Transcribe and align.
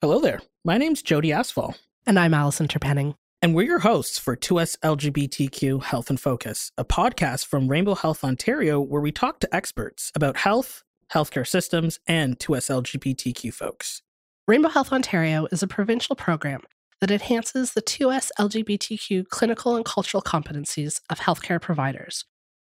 Hello 0.00 0.20
there. 0.20 0.40
My 0.64 0.78
name's 0.78 1.02
Jody 1.02 1.32
Asphalt. 1.32 1.76
And 2.06 2.20
I'm 2.20 2.32
Allison 2.32 2.68
Terpenning. 2.68 3.16
And 3.42 3.52
we're 3.52 3.66
your 3.66 3.80
hosts 3.80 4.16
for 4.16 4.36
2S 4.36 4.78
LGBTQ 4.78 5.82
Health 5.82 6.08
In 6.08 6.18
Focus, 6.18 6.70
a 6.78 6.84
podcast 6.84 7.46
from 7.46 7.66
Rainbow 7.66 7.96
Health 7.96 8.22
Ontario 8.22 8.80
where 8.80 9.00
we 9.00 9.10
talk 9.10 9.40
to 9.40 9.52
experts 9.52 10.12
about 10.14 10.36
health, 10.36 10.84
healthcare 11.12 11.44
systems, 11.44 11.98
and 12.06 12.38
2S 12.38 12.70
LGBTQ 12.70 13.52
folks. 13.52 14.02
Rainbow 14.46 14.68
Health 14.68 14.92
Ontario 14.92 15.48
is 15.50 15.64
a 15.64 15.66
provincial 15.66 16.14
program 16.14 16.60
that 17.00 17.10
enhances 17.10 17.72
the 17.72 17.82
2S 17.82 18.30
LGBTQ 18.38 19.28
clinical 19.30 19.74
and 19.74 19.84
cultural 19.84 20.22
competencies 20.22 21.00
of 21.10 21.18
healthcare 21.18 21.60
providers. 21.60 22.24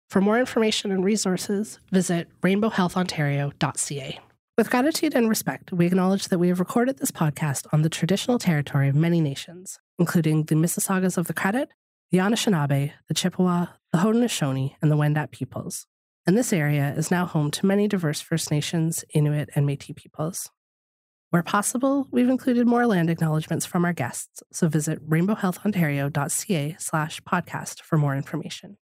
For 0.10 0.20
more 0.20 0.38
information 0.38 0.92
and 0.92 1.06
resources, 1.06 1.80
visit 1.94 2.28
rainbowhealthontario.ca. 2.42 4.20
With 4.62 4.70
gratitude 4.70 5.16
and 5.16 5.28
respect, 5.28 5.72
we 5.74 5.88
acknowledge 5.88 6.28
that 6.28 6.38
we 6.38 6.50
have 6.50 6.60
recorded 6.60 7.00
this 7.00 7.10
podcast 7.10 7.66
on 7.74 7.82
the 7.82 7.90
traditional 7.90 8.38
territory 8.38 8.90
of 8.90 8.96
many 8.96 9.20
nations, 9.20 9.80
including 9.98 10.44
the 10.44 10.54
Mississaugas 10.54 11.18
of 11.18 11.26
the 11.26 11.34
Credit, 11.34 11.70
the 12.12 12.20
Anishinaabe, 12.20 12.92
the 13.08 13.14
Chippewa, 13.16 13.66
the 13.92 13.98
Haudenosaunee, 13.98 14.76
and 14.80 14.92
the 14.92 14.96
Wendat 14.96 15.32
peoples. 15.32 15.88
And 16.28 16.38
this 16.38 16.54
area 16.54 16.94
is 16.96 17.10
now 17.10 17.26
home 17.26 17.50
to 17.50 17.66
many 17.66 17.88
diverse 17.88 18.22
First 18.22 18.52
Nations, 18.52 19.04
Inuit, 19.16 19.50
and 19.56 19.66
Metis 19.66 19.96
peoples. 19.96 20.52
Where 21.32 21.42
possible, 21.42 22.08
we've 22.12 22.30
included 22.30 22.68
more 22.68 22.86
land 22.86 23.10
acknowledgements 23.10 23.66
from 23.66 23.84
our 23.84 23.94
guests, 23.94 24.44
so 24.54 24.68
visit 24.68 25.04
rainbowhealthontario.ca 25.10 26.76
slash 26.78 27.20
podcast 27.22 27.82
for 27.82 27.98
more 27.98 28.16
information. 28.16 28.78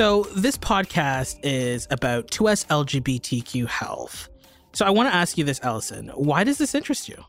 So, 0.00 0.22
this 0.34 0.56
podcast 0.56 1.38
is 1.42 1.86
about 1.90 2.28
2S 2.28 2.64
LGBTQ 2.68 3.66
health. 3.66 4.30
So, 4.72 4.86
I 4.86 4.90
want 4.90 5.10
to 5.10 5.14
ask 5.14 5.36
you 5.36 5.44
this, 5.44 5.60
Allison. 5.62 6.08
Why 6.14 6.42
does 6.42 6.56
this 6.56 6.74
interest 6.74 7.06
you? 7.06 7.22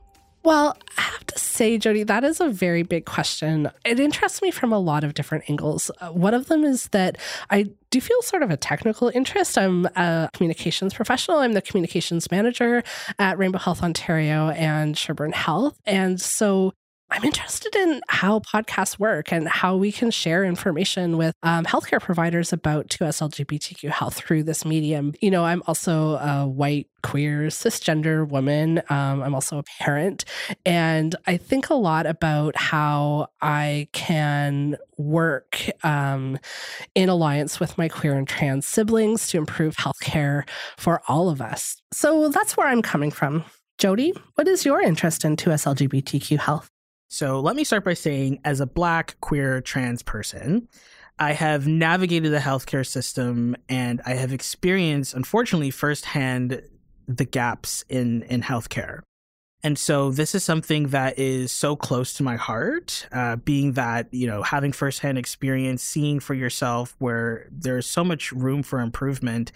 Well, 0.44 0.78
I 0.98 1.02
have 1.02 1.26
to 1.28 1.38
say, 1.38 1.78
Jody, 1.78 2.04
that 2.04 2.24
is 2.24 2.40
a 2.40 2.48
very 2.48 2.84
big 2.84 3.04
question. 3.04 3.70
It 3.84 4.00
interests 4.00 4.42
me 4.42 4.52
from 4.52 4.72
a 4.72 4.80
lot 4.80 5.04
of 5.04 5.16
different 5.16 5.50
angles. 5.50 5.92
Uh, 6.00 6.12
one 6.12 6.34
of 6.34 6.48
them 6.48 6.64
is 6.64 6.88
that 6.94 7.18
I 7.50 7.66
do 7.90 8.00
feel 8.00 8.22
sort 8.22 8.42
of 8.42 8.50
a 8.50 8.56
technical 8.58 9.12
interest. 9.14 9.58
I'm 9.58 9.86
a 9.98 10.30
communications 10.32 10.94
professional. 10.94 11.40
I'm 11.40 11.52
the 11.52 11.62
communications 11.62 12.32
manager 12.32 12.84
at 13.20 13.38
Rainbow 13.38 13.60
Health 13.60 13.84
Ontario 13.84 14.50
and 14.52 14.96
Sherbourne 14.96 15.34
Health. 15.34 15.78
And 15.86 16.22
so 16.22 16.74
I'm 17.12 17.26
interested 17.26 17.76
in 17.76 18.02
how 18.08 18.40
podcasts 18.40 18.98
work 18.98 19.34
and 19.34 19.46
how 19.46 19.76
we 19.76 19.92
can 19.92 20.12
share 20.12 20.46
information 20.46 21.18
with 21.18 21.36
um, 21.44 21.66
healthcare 21.66 22.00
providers 22.00 22.54
about 22.54 22.88
2S 22.88 23.22
LGBTQ 23.22 23.90
health 23.90 24.16
through 24.16 24.44
this 24.44 24.64
medium. 24.64 25.14
You 25.20 25.30
know, 25.30 25.44
I'm 25.44 25.62
also 25.68 26.16
a 26.16 26.48
white, 26.48 26.88
queer, 27.04 27.48
cisgender 27.48 28.26
woman. 28.26 28.82
Um, 28.90 29.24
I'm 29.24 29.36
also 29.36 29.58
a 29.58 29.64
parent. 29.64 30.24
And 30.66 31.14
I 31.28 31.36
think 31.36 31.70
a 31.70 31.74
lot 31.74 32.06
about 32.06 32.56
how 32.56 33.28
I 33.42 33.90
can 33.92 34.78
work 34.98 35.70
um, 35.84 36.40
in 36.96 37.10
alliance 37.10 37.60
with 37.60 37.78
my 37.78 37.90
queer 37.90 38.14
and 38.14 38.28
trans 38.28 38.66
siblings 38.66 39.28
to 39.30 39.38
improve 39.38 39.76
healthcare 39.76 40.48
for 40.78 41.02
all 41.10 41.30
of 41.30 41.42
us. 41.42 41.82
So 41.92 42.30
that's 42.30 42.56
where 42.56 42.68
I'm 42.68 42.82
coming 42.82 43.12
from. 43.12 43.44
Jody, 43.78 44.14
what 44.36 44.48
is 44.48 44.64
your 44.64 44.80
interest 44.80 45.26
in 45.26 45.36
2S 45.36 45.66
LGBTQ 45.66 46.40
health? 46.40 46.70
So 47.14 47.42
let 47.42 47.58
me 47.58 47.66
start 47.66 47.84
by 47.84 47.94
saying, 47.94 48.40
as 48.46 48.62
a 48.62 48.66
black, 48.66 49.18
queer, 49.20 49.60
trans 49.60 50.02
person, 50.02 50.70
I 51.20 51.34
have 51.34 51.68
navigated 51.68 52.32
the 52.32 52.38
healthcare 52.40 52.88
system 52.88 53.58
and 53.68 54.02
I 54.06 54.14
have 54.14 54.32
experienced, 54.32 55.14
unfortunately, 55.14 55.72
firsthand 55.72 56.62
the 57.10 57.26
gaps 57.26 57.84
in, 57.90 58.24
in 58.24 58.42
healthcare. 58.42 59.02
And 59.62 59.78
so 59.78 60.10
this 60.10 60.34
is 60.34 60.46
something 60.46 60.88
that 60.88 61.20
is 61.20 61.52
so 61.52 61.76
close 61.76 62.14
to 62.14 62.24
my 62.24 62.38
heart, 62.38 63.06
uh, 63.12 63.36
being 63.36 63.74
that, 63.74 64.08
you 64.14 64.26
know, 64.26 64.42
having 64.42 64.72
firsthand 64.72 65.18
experience, 65.18 65.84
seeing 65.84 66.22
for 66.22 66.34
yourself 66.34 66.96
where 67.00 67.50
there's 67.52 67.88
so 67.88 68.06
much 68.06 68.32
room 68.32 68.64
for 68.64 68.80
improvement. 68.80 69.52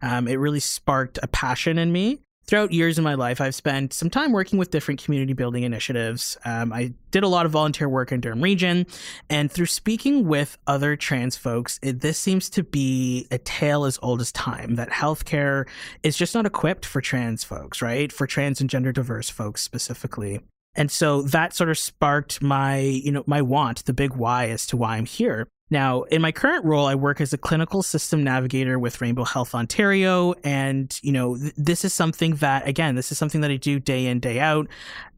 Um, 0.00 0.26
it 0.26 0.36
really 0.36 0.58
sparked 0.58 1.18
a 1.22 1.28
passion 1.28 1.76
in 1.76 1.92
me 1.92 2.22
throughout 2.46 2.72
years 2.72 2.98
in 2.98 3.04
my 3.04 3.14
life, 3.14 3.40
I've 3.40 3.54
spent 3.54 3.92
some 3.92 4.10
time 4.10 4.32
working 4.32 4.58
with 4.58 4.70
different 4.70 5.02
community 5.02 5.32
building 5.32 5.62
initiatives. 5.62 6.36
Um, 6.44 6.72
I 6.72 6.92
did 7.10 7.22
a 7.22 7.28
lot 7.28 7.46
of 7.46 7.52
volunteer 7.52 7.88
work 7.88 8.12
in 8.12 8.20
Durham 8.20 8.42
Region, 8.42 8.86
and 9.30 9.50
through 9.50 9.66
speaking 9.66 10.26
with 10.26 10.58
other 10.66 10.96
trans 10.96 11.36
folks, 11.36 11.78
it, 11.82 12.00
this 12.00 12.18
seems 12.18 12.50
to 12.50 12.62
be 12.62 13.26
a 13.30 13.38
tale 13.38 13.84
as 13.84 13.98
old 14.02 14.20
as 14.20 14.32
time 14.32 14.76
that 14.76 14.90
healthcare 14.90 15.66
is 16.02 16.16
just 16.16 16.34
not 16.34 16.46
equipped 16.46 16.84
for 16.84 17.00
trans 17.00 17.44
folks, 17.44 17.80
right? 17.80 18.12
For 18.12 18.26
trans 18.26 18.60
and 18.60 18.68
gender 18.68 18.92
diverse 18.92 19.30
folks 19.30 19.62
specifically. 19.62 20.40
And 20.76 20.90
so 20.90 21.22
that 21.22 21.54
sort 21.54 21.70
of 21.70 21.78
sparked 21.78 22.42
my, 22.42 22.78
you 22.78 23.12
know, 23.12 23.24
my 23.26 23.42
want, 23.42 23.84
the 23.84 23.92
big 23.92 24.14
why 24.14 24.48
as 24.48 24.66
to 24.66 24.76
why 24.76 24.96
I'm 24.96 25.06
here. 25.06 25.48
Now, 25.70 26.02
in 26.02 26.20
my 26.20 26.30
current 26.30 26.64
role, 26.64 26.86
I 26.86 26.94
work 26.94 27.20
as 27.20 27.32
a 27.32 27.38
clinical 27.38 27.82
system 27.82 28.22
navigator 28.22 28.78
with 28.78 29.00
Rainbow 29.00 29.24
Health 29.24 29.54
Ontario. 29.54 30.34
And, 30.44 30.96
you 31.02 31.10
know, 31.10 31.36
th- 31.36 31.54
this 31.56 31.84
is 31.84 31.92
something 31.92 32.36
that, 32.36 32.68
again, 32.68 32.94
this 32.94 33.10
is 33.10 33.18
something 33.18 33.40
that 33.40 33.50
I 33.50 33.56
do 33.56 33.80
day 33.80 34.06
in, 34.06 34.20
day 34.20 34.40
out. 34.40 34.68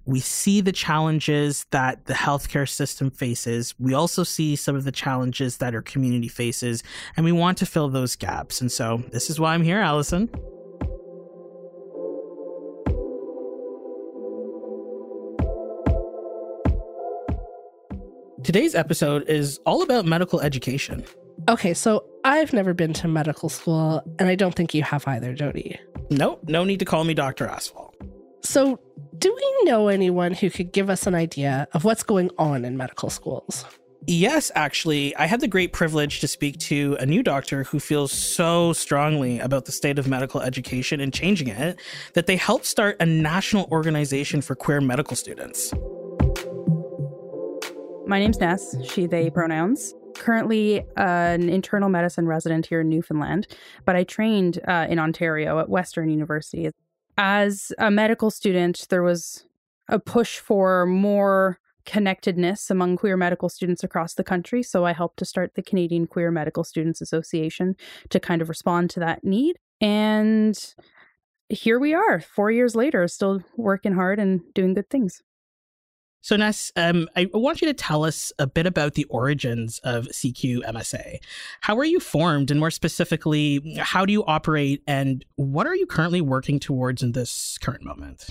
We 0.05 0.21
see 0.21 0.61
the 0.61 0.71
challenges 0.73 1.67
that 1.73 2.07
the 2.07 2.15
healthcare 2.15 2.69
system 2.69 3.11
faces. 3.11 3.75
We 3.79 3.93
also 3.93 4.23
see 4.23 4.55
some 4.55 4.77
of 4.77 4.85
the 4.85 4.93
challenges 4.93 5.57
that 5.57 5.75
our 5.75 5.83
community 5.83 6.29
faces, 6.29 6.85
and 7.17 7.25
we 7.25 7.33
want 7.33 7.59
to 7.59 7.67
fill 7.67 7.89
those 7.89 8.15
gaps. 8.15 8.61
And 8.61 8.71
so 8.71 9.03
this 9.11 9.29
is 9.29 9.41
why 9.41 9.53
I'm 9.53 9.65
here, 9.65 9.81
Allison. 9.81 10.31
Today's 18.47 18.77
episode 18.77 19.29
is 19.29 19.59
all 19.67 19.83
about 19.83 20.07
medical 20.07 20.41
education. 20.41 21.03
Okay, 21.49 21.75
so 21.75 22.05
I've 22.23 22.53
never 22.53 22.75
been 22.75 22.93
to 22.93 23.09
medical 23.09 23.49
school, 23.49 24.05
and 24.21 24.29
I 24.29 24.37
don't 24.37 24.55
think 24.55 24.73
you 24.73 24.85
have 24.85 25.05
either, 25.09 25.35
Jody. 25.35 25.81
Nope, 26.11 26.43
no 26.47 26.63
need 26.63 26.79
to 26.79 26.85
call 26.85 27.03
me 27.03 27.13
Dr. 27.13 27.49
Asphalt. 27.49 27.97
So, 28.45 28.79
do 29.19 29.35
we 29.35 29.69
know 29.69 29.89
anyone 29.89 30.33
who 30.33 30.49
could 30.49 30.71
give 30.71 30.89
us 30.89 31.09
an 31.09 31.15
idea 31.17 31.67
of 31.73 31.83
what's 31.83 32.05
going 32.05 32.31
on 32.39 32.65
in 32.65 32.77
medical 32.77 33.11
schools? 33.11 33.65
Yes, 34.07 34.53
actually, 34.55 35.17
I 35.17 35.27
had 35.27 35.41
the 35.41 35.49
great 35.49 35.73
privilege 35.73 36.21
to 36.21 36.29
speak 36.29 36.57
to 36.61 36.97
a 37.01 37.05
new 37.05 37.25
doctor 37.25 37.65
who 37.65 37.81
feels 37.81 38.13
so 38.13 38.73
strongly 38.75 39.41
about 39.41 39.65
the 39.65 39.73
state 39.73 39.99
of 39.99 40.07
medical 40.07 40.41
education 40.41 41.01
and 41.01 41.13
changing 41.13 41.49
it 41.49 41.81
that 42.13 42.27
they 42.27 42.37
helped 42.37 42.67
start 42.67 42.97
a 43.01 43.07
national 43.07 43.67
organization 43.73 44.41
for 44.41 44.55
queer 44.55 44.81
medical 44.81 45.17
students. 45.17 45.75
My 48.07 48.21
name's 48.21 48.39
Ness, 48.39 48.77
she, 48.89 49.07
they 49.07 49.31
pronouns. 49.31 49.93
Currently 50.15 50.81
uh, 50.81 50.85
an 50.97 51.49
internal 51.49 51.89
medicine 51.89 52.29
resident 52.29 52.67
here 52.67 52.83
in 52.83 52.89
Newfoundland, 52.89 53.49
but 53.85 53.97
I 53.97 54.05
trained 54.05 54.61
uh, 54.69 54.87
in 54.89 55.01
Ontario 55.01 55.59
at 55.59 55.69
Western 55.69 56.09
University. 56.09 56.71
As 57.19 57.73
a 57.79 57.91
medical 57.91 58.31
student, 58.31 58.87
there 58.91 59.03
was 59.03 59.45
a 59.89 59.99
push 59.99 60.39
for 60.39 60.87
more 60.87 61.59
connectedness 61.85 62.71
among 62.71 62.97
queer 62.97 63.17
medical 63.17 63.49
students 63.49 63.83
across 63.83 64.15
the 64.15 64.25
country. 64.25 64.63
So 64.63 64.85
I 64.85 64.93
helped 64.93 65.19
to 65.19 65.25
start 65.25 65.55
the 65.55 65.63
Canadian 65.63 66.07
Queer 66.07 66.31
Medical 66.31 66.63
Students 66.63 67.01
Association 67.01 67.75
to 68.11 68.21
kind 68.21 68.41
of 68.41 68.49
respond 68.49 68.89
to 68.91 69.01
that 69.01 69.25
need. 69.25 69.57
And 69.81 70.57
here 71.49 71.81
we 71.81 71.93
are, 71.93 72.21
four 72.21 72.53
years 72.53 72.77
later, 72.77 73.07
still 73.09 73.43
working 73.57 73.95
hard 73.95 74.21
and 74.21 74.43
doing 74.55 74.75
good 74.75 74.91
things. 74.91 75.23
So, 76.27 76.35
Ness, 76.35 76.73
um, 76.75 77.09
I 77.15 77.29
want 77.33 77.63
you 77.63 77.69
to 77.69 77.73
tell 77.73 78.05
us 78.05 78.33
a 78.41 78.49
bit 78.49 78.67
about 78.67 78.95
the 78.95 79.05
origins 79.05 79.79
of 79.85 80.09
CQMSA. 80.09 81.19
How 81.61 81.77
were 81.77 81.85
you 81.85 82.01
formed, 82.01 82.51
and 82.51 82.59
more 82.59 82.73
specifically, 82.73 83.77
how 83.79 84.05
do 84.05 84.13
you 84.13 84.25
operate, 84.25 84.83
and 84.89 85.25
what 85.37 85.69
are 85.69 85.77
you 85.77 85.87
currently 85.87 86.21
working 86.21 86.59
towards 86.59 87.01
in 87.01 87.13
this 87.13 87.59
current 87.59 87.85
moment? 87.85 88.31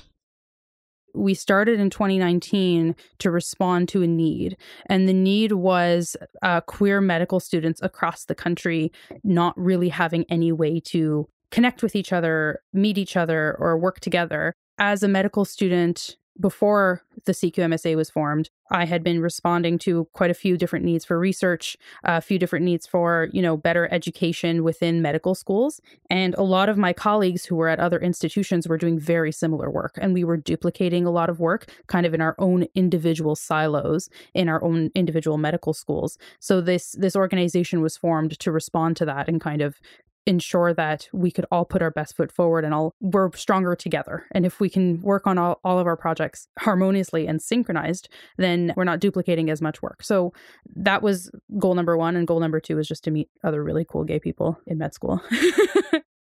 we 1.13 1.33
started 1.33 1.79
in 1.79 1.89
2019 1.89 2.93
to 3.19 3.31
respond 3.31 3.87
to 3.87 4.03
a 4.03 4.07
need. 4.07 4.57
And 4.87 5.07
the 5.07 5.13
need 5.13 5.53
was 5.53 6.17
uh, 6.41 6.59
queer 6.59 6.99
medical 6.99 7.39
students 7.39 7.81
across 7.81 8.25
the 8.25 8.35
country 8.35 8.91
not 9.23 9.57
really 9.57 9.87
having 9.87 10.25
any 10.27 10.51
way 10.51 10.81
to 10.87 11.29
connect 11.51 11.81
with 11.81 11.95
each 11.95 12.11
other, 12.11 12.59
meet 12.73 12.97
each 12.97 13.15
other, 13.15 13.55
or 13.57 13.77
work 13.77 14.01
together. 14.01 14.53
As 14.77 15.03
a 15.03 15.07
medical 15.07 15.45
student, 15.45 16.17
before 16.39 17.01
the 17.25 17.31
CQMSA 17.31 17.95
was 17.95 18.09
formed, 18.09 18.49
I 18.71 18.85
had 18.85 19.03
been 19.03 19.21
responding 19.21 19.77
to 19.79 20.05
quite 20.13 20.31
a 20.31 20.35
few 20.35 20.57
different 20.57 20.85
needs 20.85 21.05
for 21.05 21.19
research, 21.19 21.77
a 22.03 22.19
few 22.19 22.37
different 22.39 22.65
needs 22.65 22.85
for, 22.85 23.29
you 23.31 23.41
know, 23.41 23.55
better 23.55 23.87
education 23.91 24.63
within 24.63 25.01
medical 25.01 25.35
schools. 25.35 25.79
And 26.09 26.33
a 26.35 26.43
lot 26.43 26.67
of 26.67 26.77
my 26.77 26.91
colleagues 26.91 27.45
who 27.45 27.55
were 27.55 27.69
at 27.69 27.79
other 27.79 27.99
institutions 27.99 28.67
were 28.67 28.77
doing 28.77 28.99
very 28.99 29.31
similar 29.31 29.69
work. 29.69 29.97
And 30.01 30.13
we 30.13 30.23
were 30.23 30.37
duplicating 30.37 31.05
a 31.05 31.11
lot 31.11 31.29
of 31.29 31.39
work 31.39 31.71
kind 31.87 32.05
of 32.05 32.13
in 32.13 32.21
our 32.21 32.35
own 32.37 32.65
individual 32.75 33.35
silos 33.35 34.09
in 34.33 34.49
our 34.49 34.63
own 34.63 34.89
individual 34.95 35.37
medical 35.37 35.73
schools. 35.73 36.17
So 36.39 36.61
this 36.61 36.93
this 36.93 37.15
organization 37.15 37.81
was 37.81 37.97
formed 37.97 38.37
to 38.39 38.51
respond 38.51 38.97
to 38.97 39.05
that 39.05 39.27
and 39.27 39.39
kind 39.39 39.61
of 39.61 39.79
ensure 40.25 40.73
that 40.73 41.07
we 41.13 41.31
could 41.31 41.45
all 41.51 41.65
put 41.65 41.81
our 41.81 41.91
best 41.91 42.15
foot 42.15 42.31
forward 42.31 42.65
and 42.65 42.73
all 42.73 42.95
we're 42.99 43.31
stronger 43.33 43.75
together. 43.75 44.25
And 44.31 44.45
if 44.45 44.59
we 44.59 44.69
can 44.69 45.01
work 45.01 45.27
on 45.27 45.37
all, 45.37 45.59
all 45.63 45.79
of 45.79 45.87
our 45.87 45.97
projects 45.97 46.47
harmoniously 46.59 47.27
and 47.27 47.41
synchronized, 47.41 48.09
then 48.37 48.73
we're 48.75 48.83
not 48.83 48.99
duplicating 48.99 49.49
as 49.49 49.61
much 49.61 49.81
work. 49.81 50.03
So 50.03 50.33
that 50.75 51.01
was 51.01 51.29
goal 51.59 51.75
number 51.75 51.95
one. 51.95 52.15
And 52.15 52.27
goal 52.27 52.39
number 52.39 52.59
two 52.59 52.79
is 52.79 52.87
just 52.87 53.03
to 53.03 53.11
meet 53.11 53.29
other 53.43 53.63
really 53.63 53.85
cool 53.87 54.03
gay 54.03 54.19
people 54.19 54.59
in 54.65 54.77
med 54.77 54.93
school. 54.93 55.21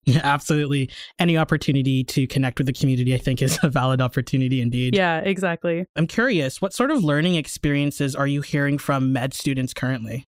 Yeah, 0.05 0.21
absolutely. 0.25 0.91
Any 1.19 1.39
opportunity 1.39 2.03
to 2.05 2.27
connect 2.27 2.59
with 2.59 2.67
the 2.67 2.73
community, 2.73 3.15
I 3.15 3.19
think, 3.19 3.41
is 3.41 3.59
a 3.63 3.69
valid 3.69 4.01
opportunity 4.01 4.61
indeed. 4.61 4.97
Yeah, 4.97 5.21
exactly. 5.21 5.87
I'm 5.95 6.09
curious, 6.09 6.61
what 6.61 6.75
sort 6.75 6.91
of 6.91 7.05
learning 7.05 7.37
experiences 7.37 8.17
are 8.17 8.27
you 8.27 8.41
hearing 8.41 8.79
from 8.79 9.13
med 9.13 9.33
students 9.33 9.73
currently? 9.73 10.27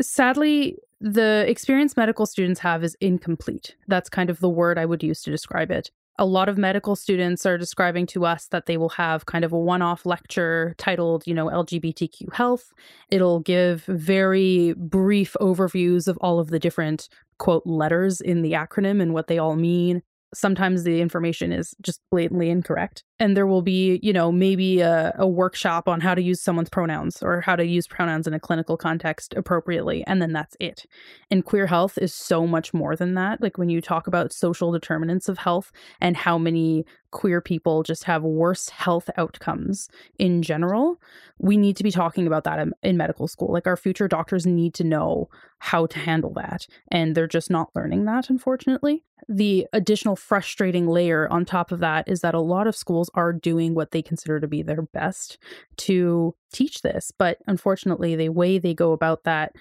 Sadly, 0.00 0.78
the 1.00 1.44
experience 1.48 1.96
medical 1.96 2.26
students 2.26 2.60
have 2.60 2.84
is 2.84 2.96
incomplete. 3.00 3.74
That's 3.88 4.10
kind 4.10 4.30
of 4.30 4.40
the 4.40 4.48
word 4.48 4.78
I 4.78 4.86
would 4.86 5.02
use 5.02 5.22
to 5.22 5.30
describe 5.30 5.70
it. 5.70 5.90
A 6.18 6.26
lot 6.26 6.50
of 6.50 6.58
medical 6.58 6.96
students 6.96 7.46
are 7.46 7.56
describing 7.56 8.04
to 8.08 8.26
us 8.26 8.48
that 8.48 8.66
they 8.66 8.76
will 8.76 8.90
have 8.90 9.24
kind 9.24 9.42
of 9.42 9.52
a 9.52 9.58
one 9.58 9.80
off 9.80 10.04
lecture 10.04 10.74
titled, 10.76 11.26
you 11.26 11.32
know, 11.32 11.46
LGBTQ 11.46 12.34
health. 12.34 12.72
It'll 13.10 13.40
give 13.40 13.84
very 13.84 14.74
brief 14.74 15.34
overviews 15.40 16.06
of 16.06 16.18
all 16.18 16.38
of 16.38 16.50
the 16.50 16.58
different, 16.58 17.08
quote, 17.38 17.62
letters 17.64 18.20
in 18.20 18.42
the 18.42 18.52
acronym 18.52 19.00
and 19.00 19.14
what 19.14 19.28
they 19.28 19.38
all 19.38 19.56
mean 19.56 20.02
sometimes 20.32 20.84
the 20.84 21.00
information 21.00 21.52
is 21.52 21.74
just 21.80 22.00
blatantly 22.10 22.50
incorrect. 22.50 23.04
And 23.18 23.36
there 23.36 23.46
will 23.46 23.62
be, 23.62 23.98
you 24.02 24.12
know, 24.12 24.30
maybe 24.30 24.80
a, 24.80 25.14
a, 25.18 25.26
workshop 25.26 25.88
on 25.88 26.00
how 26.00 26.14
to 26.14 26.22
use 26.22 26.40
someone's 26.40 26.70
pronouns 26.70 27.22
or 27.22 27.40
how 27.40 27.56
to 27.56 27.66
use 27.66 27.86
pronouns 27.86 28.26
in 28.26 28.34
a 28.34 28.40
clinical 28.40 28.76
context 28.76 29.34
appropriately. 29.34 30.04
And 30.06 30.22
then 30.22 30.32
that's 30.32 30.56
it. 30.60 30.86
And 31.30 31.44
queer 31.44 31.66
health 31.66 31.98
is 31.98 32.14
so 32.14 32.46
much 32.46 32.72
more 32.72 32.96
than 32.96 33.14
that. 33.14 33.42
Like 33.42 33.58
when 33.58 33.68
you 33.68 33.80
talk 33.80 34.06
about 34.06 34.32
social 34.32 34.72
determinants 34.72 35.28
of 35.28 35.38
health 35.38 35.72
and 36.00 36.16
how 36.16 36.38
many 36.38 36.84
queer 37.10 37.40
people 37.40 37.82
just 37.82 38.04
have 38.04 38.22
worse 38.22 38.68
health 38.68 39.10
outcomes 39.16 39.88
in 40.18 40.42
general, 40.42 41.00
we 41.38 41.56
need 41.56 41.76
to 41.76 41.82
be 41.82 41.90
talking 41.90 42.26
about 42.26 42.44
that 42.44 42.58
in, 42.58 42.72
in 42.82 42.96
medical 42.96 43.28
school. 43.28 43.52
Like 43.52 43.66
our 43.66 43.76
future 43.76 44.08
doctors 44.08 44.46
need 44.46 44.74
to 44.74 44.84
know 44.84 45.28
how 45.58 45.86
to 45.86 45.98
handle 45.98 46.32
that. 46.34 46.66
And 46.88 47.14
they're 47.14 47.26
just 47.26 47.50
not 47.50 47.70
learning 47.74 48.04
that, 48.06 48.30
unfortunately. 48.30 49.04
The 49.28 49.66
additional 49.72 50.16
frustrating 50.16 50.86
layer 50.86 51.28
on 51.30 51.44
top 51.44 51.72
of 51.72 51.80
that 51.80 52.08
is 52.08 52.20
that 52.20 52.34
a 52.34 52.40
lot 52.40 52.66
of 52.66 52.76
schools 52.76 53.10
are 53.14 53.32
doing 53.32 53.74
what 53.74 53.90
they 53.90 54.02
consider 54.02 54.40
to 54.40 54.48
be 54.48 54.62
their 54.62 54.82
best 54.82 55.38
to 55.78 56.34
teach 56.52 56.82
this. 56.82 57.12
But 57.16 57.38
unfortunately, 57.46 58.16
the 58.16 58.30
way 58.30 58.58
they 58.58 58.74
go 58.74 58.92
about 58.92 59.24
that 59.24 59.54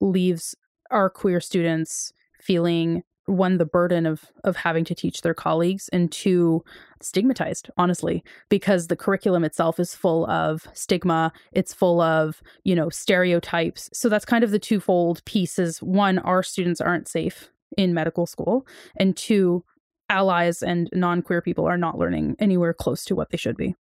leaves 0.00 0.54
our 0.90 1.10
queer 1.10 1.40
students 1.40 2.12
feeling 2.40 3.02
one 3.30 3.58
the 3.58 3.64
burden 3.64 4.06
of 4.06 4.24
of 4.44 4.56
having 4.56 4.84
to 4.84 4.94
teach 4.94 5.22
their 5.22 5.34
colleagues 5.34 5.88
and 5.92 6.10
two 6.10 6.64
stigmatized 7.00 7.70
honestly 7.76 8.22
because 8.48 8.88
the 8.88 8.96
curriculum 8.96 9.44
itself 9.44 9.80
is 9.80 9.94
full 9.94 10.28
of 10.28 10.66
stigma 10.74 11.32
it's 11.52 11.72
full 11.72 12.00
of 12.00 12.42
you 12.64 12.74
know 12.74 12.90
stereotypes. 12.90 13.88
So 13.92 14.08
that's 14.08 14.24
kind 14.24 14.44
of 14.44 14.50
the 14.50 14.58
twofold 14.58 15.24
pieces. 15.24 15.82
One 15.82 16.18
our 16.18 16.42
students 16.42 16.80
aren't 16.80 17.08
safe 17.08 17.50
in 17.76 17.94
medical 17.94 18.26
school 18.26 18.66
and 18.96 19.16
two 19.16 19.64
allies 20.08 20.62
and 20.62 20.88
non-queer 20.92 21.40
people 21.40 21.66
are 21.66 21.78
not 21.78 21.96
learning 21.96 22.34
anywhere 22.40 22.74
close 22.74 23.04
to 23.04 23.14
what 23.14 23.30
they 23.30 23.36
should 23.36 23.56
be. 23.56 23.76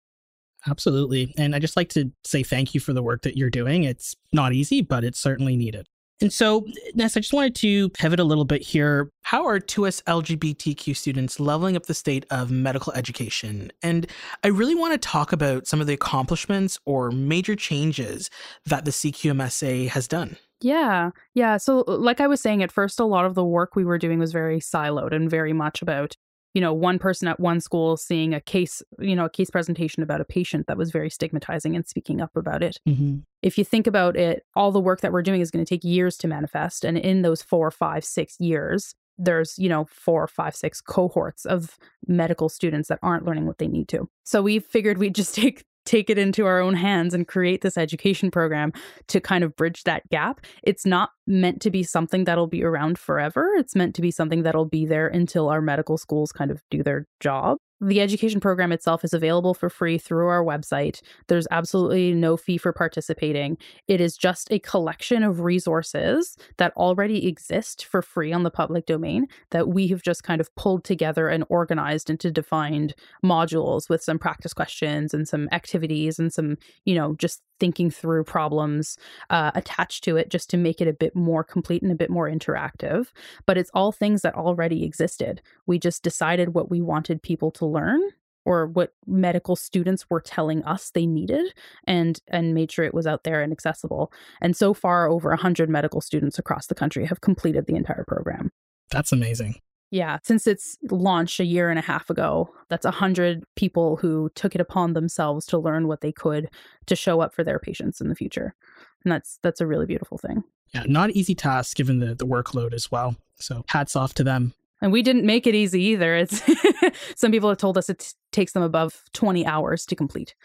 Absolutely. 0.68 1.34
And 1.38 1.56
i 1.56 1.60
just 1.60 1.78
like 1.78 1.90
to 1.90 2.12
say 2.24 2.42
thank 2.42 2.74
you 2.74 2.80
for 2.80 2.94
the 2.94 3.04
work 3.04 3.22
that 3.22 3.38
you're 3.38 3.52
doing. 3.52 3.84
It's 3.84 4.16
not 4.34 4.54
easy 4.54 4.82
but 4.82 5.04
it's 5.04 5.20
certainly 5.20 5.56
needed 5.56 5.88
and 6.22 6.32
so, 6.32 6.66
Ness, 6.94 7.18
I 7.18 7.20
just 7.20 7.34
wanted 7.34 7.56
to 7.56 7.90
pivot 7.90 8.20
a 8.20 8.24
little 8.24 8.46
bit 8.46 8.62
here. 8.62 9.10
How 9.24 9.46
are 9.46 9.60
2S 9.60 10.02
LGBTQ 10.04 10.96
students 10.96 11.40
leveling 11.40 11.76
up 11.76 11.88
the 11.88 11.94
state 11.94 12.26
of 12.30 12.50
medical 12.50 12.94
education? 12.94 13.72
And 13.84 14.08
I 14.44 14.48
really 14.48 14.76
want 14.76 14.94
to 14.94 14.98
talk 14.98 15.34
about 15.34 15.68
some 15.68 15.82
of 15.82 15.88
the 15.88 15.94
accomplishments 15.94 16.80
or 16.86 17.12
major 17.12 17.56
changes 17.56 18.30
that 18.66 18.86
the 18.86 18.92
CQMSA 18.92 19.90
has 19.90 20.08
done. 20.08 20.38
Yeah. 20.62 21.12
Yeah. 21.34 21.58
So, 21.58 21.84
like 21.86 22.22
I 22.22 22.28
was 22.28 22.40
saying 22.40 22.64
at 22.64 22.72
first, 22.72 23.00
a 23.00 23.06
lot 23.06 23.26
of 23.26 23.36
the 23.36 23.44
work 23.44 23.76
we 23.76 23.84
were 23.84 23.98
doing 23.98 24.20
was 24.20 24.32
very 24.32 24.60
siloed 24.60 25.14
and 25.14 25.30
very 25.30 25.54
much 25.54 25.82
about 25.82 26.16
you 26.56 26.62
know 26.62 26.74
one 26.74 26.98
person 26.98 27.28
at 27.28 27.40
one 27.40 27.60
school 27.60 27.98
seeing 27.98 28.34
a 28.34 28.42
case 28.42 28.82
you 28.98 29.16
know 29.16 29.26
a 29.26 29.30
case 29.30 29.52
presentation 29.52 30.02
about 30.02 30.22
a 30.22 30.26
patient 30.26 30.66
that 30.66 30.78
was 30.78 30.90
very 30.90 31.10
stigmatizing 31.10 31.76
and 31.76 31.86
speaking 31.86 32.22
up 32.22 32.36
about 32.36 32.64
it 32.64 32.80
mm-hmm. 32.88 33.18
if 33.44 33.60
you 33.60 33.64
think 33.64 33.86
about 33.86 34.16
it 34.16 34.44
all 34.56 34.72
the 34.72 34.80
work 34.80 35.02
that 35.02 35.12
we're 35.12 35.22
doing 35.22 35.42
is 35.42 35.52
going 35.52 35.64
to 35.64 35.70
take 35.70 35.84
years 35.84 36.18
to 36.18 36.28
manifest 36.28 36.84
and 36.84 36.98
in 36.98 37.22
those 37.22 37.44
four 37.44 37.70
five 37.70 38.04
six 38.04 38.40
years 38.40 38.96
there's 39.18 39.60
you 39.60 39.70
know 39.70 39.86
four 39.92 40.26
five 40.28 40.56
six 40.56 40.82
cohorts 40.82 41.46
of 41.46 41.78
medical 42.08 42.50
students 42.50 42.88
that 42.88 43.00
aren't 43.04 43.26
learning 43.26 43.46
what 43.46 43.60
they 43.60 43.68
need 43.68 43.88
to 43.88 44.10
so 44.24 44.42
we 44.42 44.60
figured 44.60 44.98
we'd 44.98 45.14
just 45.14 45.36
take 45.44 45.66
take 45.86 46.10
it 46.10 46.18
into 46.18 46.46
our 46.46 46.60
own 46.60 46.74
hands 46.74 47.14
and 47.14 47.28
create 47.28 47.62
this 47.62 47.78
education 47.78 48.32
program 48.32 48.72
to 49.08 49.20
kind 49.22 49.44
of 49.44 49.56
bridge 49.56 49.84
that 49.84 50.08
gap. 50.10 50.42
It's 50.64 50.86
not 50.86 51.12
meant 51.28 51.62
to 51.62 51.72
be 51.72 51.84
something 51.84 52.26
that'll 52.26 52.48
be 52.48 52.64
around 52.64 52.98
forever. 52.98 53.54
It's 53.58 53.76
meant 53.76 53.96
to 53.96 54.02
be 54.02 54.12
something 54.12 54.44
that'll 54.44 54.66
be 54.66 54.86
there 54.86 55.08
until 55.08 55.50
our 55.50 55.62
medical 55.62 55.98
schools 55.98 56.32
kind 56.32 56.52
of 56.52 56.62
do 56.70 56.84
their 56.84 57.06
job. 57.20 57.58
The 57.86 58.02
education 58.02 58.40
program 58.40 58.72
itself 58.72 59.04
is 59.04 59.14
available 59.14 59.54
for 59.54 59.70
free 59.70 60.00
through 60.00 60.28
our 60.28 60.44
website. 60.44 61.04
There's 61.28 61.48
absolutely 61.52 62.14
no 62.14 62.36
fee 62.36 62.58
for 62.58 62.74
participating. 62.74 63.60
It 63.88 64.02
is 64.02 64.18
just 64.18 64.52
a 64.52 64.58
collection 64.58 65.22
of 65.22 65.42
resources 65.42 66.36
that 66.58 66.76
already 66.78 67.28
exist 67.28 67.86
for 67.86 68.02
free 68.02 68.34
on 68.34 68.42
the 68.42 68.50
public 68.50 68.88
domain 68.88 69.28
that 69.52 69.68
we 69.68 69.88
have 69.90 70.02
just 70.02 70.24
kind 70.24 70.42
of 70.42 70.54
pulled 70.56 70.84
together 70.84 71.28
and 71.28 71.46
organized 71.48 72.10
into 72.10 72.32
defined 72.32 72.96
modules 73.24 73.88
with 73.88 74.02
some 74.02 74.18
practice 74.18 74.54
questions 74.54 75.14
and 75.14 75.28
some 75.28 75.48
activities 75.52 76.18
and 76.18 76.34
some, 76.34 76.58
you 76.86 76.96
know, 76.96 77.14
just 77.20 77.44
thinking 77.60 77.90
through 77.90 78.24
problems 78.24 78.98
uh, 79.30 79.52
attached 79.56 80.04
to 80.04 80.18
it 80.18 80.30
just 80.30 80.50
to 80.50 80.58
make 80.58 80.82
it 80.82 80.88
a 80.88 80.94
bit 80.94 81.16
more 81.16 81.44
complete 81.44 81.82
and 81.82 81.92
a 81.92 81.96
bit 81.96 82.10
more 82.10 82.30
interactive. 82.30 83.08
But 83.46 83.58
it's 83.58 83.72
all 83.74 83.92
things 83.92 84.22
that 84.22 84.36
already 84.36 84.84
existed. 84.84 85.42
We 85.66 85.80
just 85.80 86.04
decided 86.04 86.54
what 86.54 86.70
we 86.70 86.82
wanted 86.82 87.22
people 87.22 87.52
to 87.52 87.66
learn 87.66 88.02
or 88.46 88.68
what 88.68 88.94
medical 89.08 89.56
students 89.56 90.10
were 90.10 90.22
telling 90.22 90.64
us 90.64 90.92
they 90.92 91.06
needed 91.06 91.54
and 91.86 92.22
and 92.28 92.54
made 92.54 92.72
sure 92.72 92.86
it 92.86 92.94
was 92.94 93.08
out 93.08 93.24
there 93.24 93.42
and 93.42 93.52
accessible 93.52 94.14
and 94.40 94.56
so 94.56 94.74
far 94.74 95.10
over 95.10 95.30
100 95.30 95.70
medical 95.70 96.00
students 96.00 96.40
across 96.40 96.68
the 96.68 96.76
country 96.76 97.06
have 97.06 97.22
completed 97.22 97.66
the 97.66 97.76
entire 97.76 98.06
program 98.08 98.52
that's 98.92 99.12
amazing 99.12 99.56
yeah, 99.92 100.18
since 100.24 100.48
its 100.48 100.78
launched 100.90 101.40
a 101.40 101.46
year 101.46 101.70
and 101.70 101.80
a 101.80 101.82
half 101.82 102.10
ago, 102.10 102.50
that's 102.70 102.86
a 102.86 102.92
hundred 102.92 103.44
people 103.56 103.98
who 103.98 104.30
took 104.36 104.56
it 104.56 104.62
upon 104.62 104.94
themselves 104.94 105.46
to 105.48 105.58
learn 105.58 105.88
what 105.88 106.02
they 106.02 106.12
could 106.12 106.50
to 106.88 106.96
show 106.96 107.22
up 107.22 107.34
for 107.34 107.44
their 107.44 107.60
patients 107.60 108.02
in 108.02 108.10
the 108.10 108.16
future, 108.16 108.56
and 109.04 109.12
that's 109.12 109.40
that's 109.44 109.62
a 109.62 109.68
really 109.68 109.86
beautiful 109.86 110.18
thing. 110.18 110.44
Yeah, 110.74 110.84
not 110.88 111.12
easy 111.12 111.36
task 111.36 111.78
given 111.78 112.00
the 112.00 112.16
the 112.16 112.26
workload 112.26 112.74
as 112.74 112.92
well. 112.92 113.16
So 113.36 113.64
hats 113.68 113.96
off 113.96 114.14
to 114.16 114.24
them. 114.24 114.54
And 114.82 114.92
we 114.92 115.02
didn't 115.02 115.26
make 115.26 115.48
it 115.48 115.56
easy 115.56 115.82
either. 115.82 116.16
It's 116.16 116.44
some 117.16 117.32
people 117.32 117.50
have 117.50 117.58
told 117.58 117.78
us 117.78 117.90
it 117.90 118.00
t- 118.00 118.12
takes 118.32 118.52
them 118.52 118.64
above 118.64 119.04
twenty 119.14 119.46
hours 119.46 119.86
to 119.86 119.96
complete. 119.96 120.36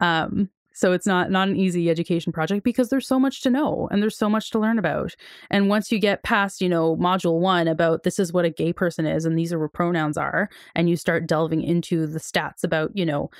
Um, 0.00 0.50
so 0.74 0.92
it's 0.92 1.06
not 1.06 1.30
not 1.30 1.48
an 1.48 1.56
easy 1.56 1.90
education 1.90 2.32
project 2.32 2.64
because 2.64 2.88
there's 2.88 3.06
so 3.06 3.18
much 3.18 3.40
to 3.42 3.50
know 3.50 3.88
and 3.90 4.02
there's 4.02 4.16
so 4.16 4.28
much 4.28 4.50
to 4.50 4.58
learn 4.58 4.78
about. 4.78 5.14
And 5.50 5.68
once 5.68 5.92
you 5.92 5.98
get 5.98 6.22
past, 6.22 6.60
you 6.60 6.68
know, 6.68 6.96
module 6.96 7.40
1 7.40 7.68
about 7.68 8.02
this 8.02 8.18
is 8.18 8.32
what 8.32 8.44
a 8.44 8.50
gay 8.50 8.72
person 8.72 9.06
is 9.06 9.24
and 9.24 9.38
these 9.38 9.52
are 9.52 9.58
what 9.58 9.72
pronouns 9.72 10.16
are 10.16 10.48
and 10.74 10.88
you 10.88 10.96
start 10.96 11.26
delving 11.26 11.62
into 11.62 12.06
the 12.06 12.18
stats 12.18 12.64
about, 12.64 12.90
you 12.96 13.04
know, 13.04 13.30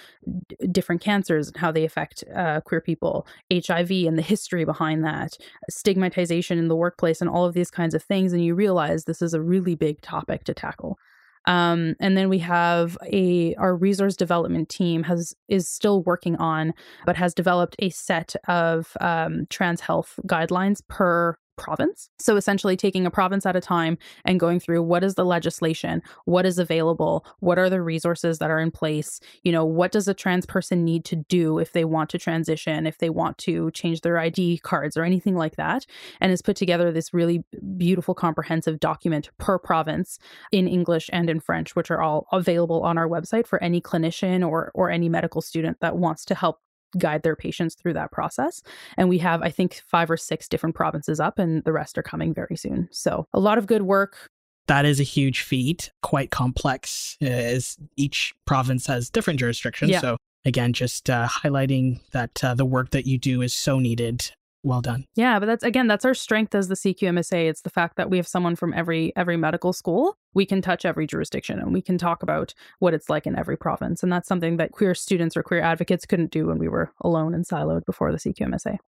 d- 0.49 0.57
different 0.71 1.01
cancers 1.01 1.49
and 1.49 1.57
how 1.57 1.73
they 1.73 1.85
affect 1.85 2.25
uh, 2.35 2.61
queer 2.61 2.81
people, 2.81 3.27
HIV 3.53 3.91
and 3.91 4.19
the 4.19 4.23
history 4.23 4.65
behind 4.65 5.05
that, 5.05 5.37
stigmatization 5.71 6.59
in 6.59 6.69
the 6.69 6.77
workplace 6.77 7.21
and 7.21 7.31
all 7.31 7.45
of 7.45 7.55
these 7.55 7.71
kinds 7.71 7.95
of 7.95 8.03
things 8.03 8.33
and 8.33 8.45
you 8.45 8.55
realize 8.55 9.05
this 9.05 9.23
is 9.23 9.35
a 9.35 9.41
really 9.41 9.75
big 9.75 10.01
topic 10.01 10.45
to 10.45 10.55
tackle. 10.55 10.99
Um, 11.46 11.94
and 12.00 12.16
then 12.16 12.28
we 12.28 12.38
have 12.38 12.96
a 13.04 13.54
our 13.56 13.75
resource 13.75 14.16
development 14.16 14.68
team 14.68 15.02
has 15.04 15.34
is 15.49 15.68
still 15.68 16.02
working 16.02 16.37
on, 16.37 16.75
but 17.04 17.16
has 17.16 17.34
developed 17.34 17.76
a 17.78 17.90
set 17.90 18.34
of 18.49 18.96
um, 19.00 19.46
trans 19.50 19.80
health 19.80 20.18
guidelines 20.26 20.80
per 20.88 21.37
province. 21.56 22.11
So 22.18 22.37
essentially 22.37 22.76
taking 22.76 23.06
a 23.06 23.11
province 23.11 23.47
at 23.47 23.56
a 23.56 23.61
time 23.61 23.99
and 24.25 24.40
going 24.40 24.61
through 24.61 24.82
what 24.82 25.04
is 25.04 25.14
the 25.14 25.25
legislation, 25.25 26.02
what 26.25 26.47
is 26.47 26.59
available, 26.59 27.26
what 27.40 27.59
are 27.59 27.71
the 27.71 27.82
resources 27.82 28.38
that 28.38 28.50
are 28.50 28.61
in 28.61 28.71
place, 28.71 29.21
you 29.42 29.52
know, 29.52 29.64
what 29.64 29.92
does 29.92 30.09
a 30.09 30.14
trans 30.14 30.47
person 30.47 30.85
need 30.85 31.04
to 31.06 31.16
do 31.16 31.59
if 31.59 31.73
they 31.73 31.85
want 31.85 32.11
to 32.11 32.18
transition, 32.18 32.87
if 32.87 32.99
they 32.99 33.11
want 33.11 33.38
to 33.38 33.71
change 33.73 34.00
their 34.00 34.18
ID 34.18 34.59
cards 34.59 34.97
or 34.97 35.04
anything 35.04 35.37
like 35.37 35.56
that, 35.56 35.87
and 36.21 36.30
has 36.30 36.42
put 36.42 36.56
together 36.56 36.90
this 36.90 37.14
really 37.14 37.44
beautiful 37.76 38.14
comprehensive 38.14 38.80
document 38.80 39.30
per 39.38 39.59
province 39.59 40.18
in 40.50 40.66
English 40.66 41.11
and 41.12 41.28
in 41.28 41.40
French, 41.40 41.76
which 41.76 41.90
are 41.90 42.00
all 42.00 42.26
available 42.32 42.82
on 42.82 42.99
our 42.99 43.09
website 43.09 43.47
for 43.47 43.62
any 43.62 43.80
clinician 43.80 44.47
or 44.47 44.71
or 44.75 44.90
any 44.90 45.09
medical 45.09 45.40
student 45.40 45.78
that 45.80 45.97
wants 45.97 46.25
to 46.25 46.35
help 46.35 46.61
guide 46.99 47.22
their 47.22 47.37
patients 47.37 47.75
through 47.75 47.94
that 47.94 48.12
process. 48.12 48.62
And 48.96 49.08
we 49.08 49.18
have, 49.18 49.42
I 49.42 49.50
think, 49.50 49.82
five 49.87 50.11
or 50.11 50.16
six 50.16 50.49
different 50.49 50.75
provinces 50.75 51.20
up, 51.20 51.38
and 51.38 51.62
the 51.64 51.72
rest 51.72 51.99
are 51.99 52.02
coming 52.02 52.34
very 52.34 52.56
soon. 52.56 52.88
So 52.90 53.26
a 53.32 53.40
lot 53.40 53.58
of 53.58 53.66
good 53.66 53.82
work. 53.82 54.30
That 54.68 54.84
is 54.84 55.00
a 55.00 55.04
huge 55.04 55.40
feat, 55.40 55.90
quite 56.02 56.30
complex, 56.30 57.16
as 57.20 57.76
each 57.96 58.32
province 58.46 58.87
has 58.87 59.11
different 59.11 59.40
jurisdictions. 59.40 59.90
Yeah. 59.90 60.00
So 60.00 60.16
again, 60.44 60.72
just 60.72 61.11
uh, 61.11 61.26
highlighting 61.28 62.00
that 62.12 62.42
uh, 62.44 62.54
the 62.54 62.64
work 62.64 62.90
that 62.90 63.06
you 63.06 63.18
do 63.18 63.42
is 63.42 63.52
so 63.52 63.78
needed 63.78 64.30
well 64.62 64.81
done. 64.81 65.07
Yeah, 65.14 65.38
but 65.38 65.47
that's 65.47 65.64
again, 65.64 65.87
that's 65.87 66.04
our 66.04 66.14
strength 66.14 66.54
as 66.54 66.69
the 66.69 66.75
CQMSA. 66.75 67.49
It's 67.49 67.62
the 67.62 67.71
fact 67.71 67.97
that 67.97 68.11
we 68.11 68.16
have 68.16 68.28
someone 68.28 68.57
from 68.57 68.73
every 68.75 69.12
every 69.16 69.37
medical 69.37 69.73
school. 69.73 70.16
We 70.35 70.47
can 70.47 70.62
touch 70.62 70.85
every 70.85 71.07
jurisdiction 71.07 71.59
and 71.59 71.73
we 71.73 71.83
can 71.83 71.99
talk 71.99 72.23
about 72.23 72.54
what 72.78 72.95
it's 72.95 73.11
like 73.11 73.26
in 73.26 73.37
every 73.37 73.57
province. 73.57 74.02
And 74.02 74.12
that's 74.12 74.28
something 74.28 74.57
that 74.59 74.73
queer 74.73 74.95
students 74.95 75.37
or 75.37 75.42
queer 75.42 75.61
advocates 75.61 76.07
couldn't 76.07 76.31
do 76.31 76.47
when 76.47 76.59
we 76.59 76.69
were 76.69 76.92
alone 77.00 77.35
and 77.35 77.47
siloed 77.47 77.85
before 77.85 78.12
the 78.12 78.19
CQMSA. 78.19 78.78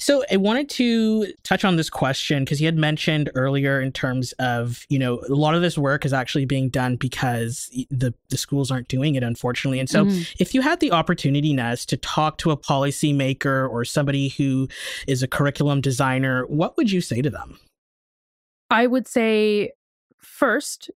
So 0.00 0.24
I 0.32 0.38
wanted 0.38 0.70
to 0.70 1.26
touch 1.44 1.62
on 1.62 1.76
this 1.76 1.90
question 1.90 2.42
because 2.42 2.58
you 2.58 2.66
had 2.66 2.78
mentioned 2.78 3.30
earlier 3.34 3.82
in 3.82 3.92
terms 3.92 4.32
of, 4.38 4.86
you 4.88 4.98
know, 4.98 5.20
a 5.28 5.34
lot 5.34 5.54
of 5.54 5.60
this 5.60 5.76
work 5.76 6.06
is 6.06 6.14
actually 6.14 6.46
being 6.46 6.70
done 6.70 6.96
because 6.96 7.70
the, 7.90 8.14
the 8.30 8.38
schools 8.38 8.70
aren't 8.70 8.88
doing 8.88 9.14
it, 9.14 9.22
unfortunately. 9.22 9.78
And 9.78 9.90
so 9.90 10.06
mm. 10.06 10.34
if 10.38 10.54
you 10.54 10.62
had 10.62 10.80
the 10.80 10.90
opportunity, 10.90 11.52
Ness, 11.52 11.84
to 11.84 11.98
talk 11.98 12.38
to 12.38 12.50
a 12.50 12.56
policymaker 12.56 13.68
or 13.68 13.84
somebody 13.84 14.30
who 14.30 14.68
is 15.06 15.22
a 15.22 15.28
curriculum 15.28 15.82
designer, 15.82 16.46
what 16.46 16.78
would 16.78 16.90
you 16.90 17.02
say 17.02 17.20
to 17.20 17.28
them? 17.28 17.58
I 18.70 18.86
would 18.86 19.06
say, 19.06 19.72
first, 20.18 20.90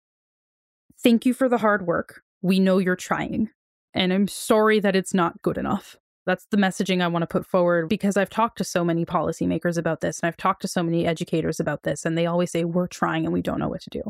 thank 1.00 1.25
you 1.25 1.34
for 1.34 1.50
the 1.50 1.58
hard 1.58 1.88
work. 1.88 2.22
We 2.43 2.60
know 2.60 2.77
you're 2.77 2.96
trying. 2.96 3.50
And 3.96 4.13
I'm 4.13 4.27
sorry 4.27 4.79
that 4.79 4.96
it's 4.96 5.13
not 5.15 5.41
good 5.41 5.58
enough. 5.58 5.98
That's 6.25 6.46
the 6.51 6.58
messaging 6.58 7.01
I 7.01 7.08
want 7.08 7.24
to 7.24 7.28
put 7.28 7.48
forward 7.48 7.90
because 7.90 8.16
I've 8.16 8.30
talked 8.30 8.58
to 8.60 8.63
so 8.63 8.84
many 8.84 9.06
policymakers 9.06 9.78
about 9.78 10.01
this 10.01 10.20
and 10.20 10.28
I've 10.28 10.38
talked 10.38 10.62
to 10.62 10.68
so 10.68 10.84
many 10.84 11.06
educators 11.06 11.60
about 11.60 11.84
this, 11.84 12.06
and 12.06 12.18
they 12.18 12.28
always 12.28 12.51
say, 12.51 12.63
We're 12.63 12.88
trying 12.88 13.25
and 13.25 13.34
we 13.34 13.42
don't 13.42 13.60
know 13.60 13.70
what 13.70 13.82
to 13.82 13.90
do. 13.90 14.04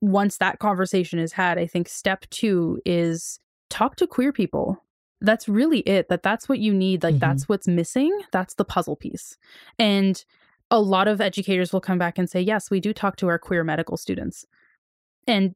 Once 0.00 0.38
that 0.38 0.58
conversation 0.58 1.18
is 1.18 1.32
had, 1.32 1.58
I 1.58 1.66
think 1.66 1.88
step 1.88 2.26
two 2.30 2.80
is 2.84 3.38
talk 3.70 3.96
to 3.96 4.06
queer 4.06 4.32
people. 4.32 4.82
That's 5.20 5.48
really 5.48 5.80
it. 5.80 6.08
That 6.08 6.22
that's 6.22 6.48
what 6.48 6.58
you 6.58 6.74
need. 6.74 7.02
Like 7.02 7.14
mm-hmm. 7.14 7.20
that's 7.20 7.48
what's 7.48 7.68
missing. 7.68 8.20
That's 8.32 8.54
the 8.54 8.64
puzzle 8.64 8.96
piece. 8.96 9.38
And 9.78 10.22
a 10.70 10.80
lot 10.80 11.08
of 11.08 11.20
educators 11.20 11.72
will 11.72 11.80
come 11.80 11.98
back 11.98 12.18
and 12.18 12.28
say, 12.28 12.40
Yes, 12.40 12.70
we 12.70 12.80
do 12.80 12.92
talk 12.92 13.16
to 13.16 13.28
our 13.28 13.38
queer 13.38 13.62
medical 13.62 13.96
students. 13.96 14.44
And 15.26 15.54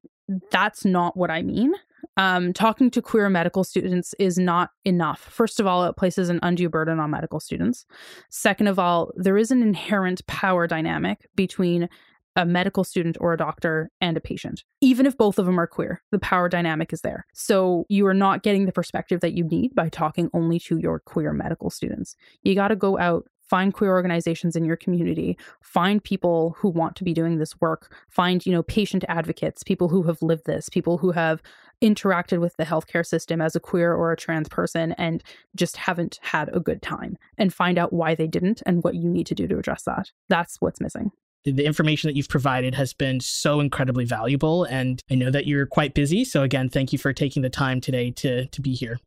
that's 0.50 0.84
not 0.84 1.16
what 1.16 1.30
I 1.30 1.42
mean 1.42 1.74
um, 2.18 2.52
talking 2.52 2.90
to 2.90 3.00
queer 3.00 3.30
medical 3.30 3.64
students 3.64 4.14
is 4.18 4.38
not 4.38 4.72
enough. 4.84 5.20
First 5.20 5.60
of 5.60 5.66
all, 5.66 5.84
it 5.84 5.96
places 5.96 6.28
an 6.28 6.40
undue 6.42 6.68
burden 6.68 6.98
on 6.98 7.10
medical 7.10 7.38
students. 7.38 7.86
Second 8.28 8.66
of 8.66 8.78
all, 8.78 9.12
there 9.16 9.38
is 9.38 9.52
an 9.52 9.62
inherent 9.62 10.26
power 10.26 10.66
dynamic 10.66 11.28
between 11.36 11.88
a 12.34 12.44
medical 12.44 12.84
student 12.84 13.16
or 13.20 13.32
a 13.32 13.36
doctor 13.36 13.90
and 14.00 14.16
a 14.16 14.20
patient. 14.20 14.64
Even 14.80 15.06
if 15.06 15.16
both 15.16 15.38
of 15.38 15.46
them 15.46 15.58
are 15.58 15.66
queer, 15.66 16.02
the 16.10 16.18
power 16.18 16.48
dynamic 16.48 16.92
is 16.92 17.00
there. 17.00 17.24
So 17.32 17.86
you 17.88 18.06
are 18.06 18.14
not 18.14 18.42
getting 18.42 18.66
the 18.66 18.72
perspective 18.72 19.20
that 19.20 19.32
you 19.32 19.44
need 19.44 19.74
by 19.74 19.88
talking 19.88 20.28
only 20.34 20.58
to 20.60 20.78
your 20.78 21.00
queer 21.00 21.32
medical 21.32 21.70
students. 21.70 22.16
You 22.42 22.54
got 22.54 22.68
to 22.68 22.76
go 22.76 22.98
out, 22.98 23.28
find 23.48 23.72
queer 23.72 23.90
organizations 23.90 24.56
in 24.56 24.64
your 24.64 24.76
community 24.76 25.36
find 25.62 26.04
people 26.04 26.54
who 26.58 26.68
want 26.68 26.94
to 26.96 27.04
be 27.04 27.14
doing 27.14 27.38
this 27.38 27.58
work 27.60 27.94
find 28.08 28.44
you 28.44 28.52
know 28.52 28.62
patient 28.62 29.04
advocates 29.08 29.62
people 29.62 29.88
who 29.88 30.02
have 30.02 30.20
lived 30.22 30.44
this 30.46 30.68
people 30.68 30.98
who 30.98 31.10
have 31.12 31.42
interacted 31.82 32.40
with 32.40 32.56
the 32.56 32.64
healthcare 32.64 33.06
system 33.06 33.40
as 33.40 33.54
a 33.54 33.60
queer 33.60 33.94
or 33.94 34.12
a 34.12 34.16
trans 34.16 34.48
person 34.48 34.92
and 34.92 35.22
just 35.54 35.76
haven't 35.76 36.18
had 36.22 36.50
a 36.54 36.60
good 36.60 36.82
time 36.82 37.16
and 37.36 37.54
find 37.54 37.78
out 37.78 37.92
why 37.92 38.14
they 38.14 38.26
didn't 38.26 38.62
and 38.66 38.82
what 38.82 38.94
you 38.94 39.08
need 39.08 39.26
to 39.26 39.34
do 39.34 39.46
to 39.46 39.58
address 39.58 39.84
that. 39.84 40.10
That's 40.28 40.56
what's 40.60 40.80
missing. 40.80 41.10
The 41.44 41.64
information 41.64 42.08
that 42.08 42.16
you've 42.16 42.28
provided 42.28 42.74
has 42.74 42.92
been 42.92 43.20
so 43.20 43.60
incredibly 43.60 44.04
valuable 44.04 44.64
and 44.64 45.02
i 45.08 45.14
know 45.14 45.30
that 45.30 45.46
you're 45.46 45.66
quite 45.66 45.94
busy. 45.94 46.24
So 46.24 46.42
again 46.42 46.68
thank 46.68 46.92
you 46.92 46.98
for 46.98 47.12
taking 47.12 47.42
the 47.42 47.50
time 47.50 47.80
today 47.80 48.10
to 48.12 48.46
to 48.46 48.60
be 48.60 48.74
here. 48.74 48.98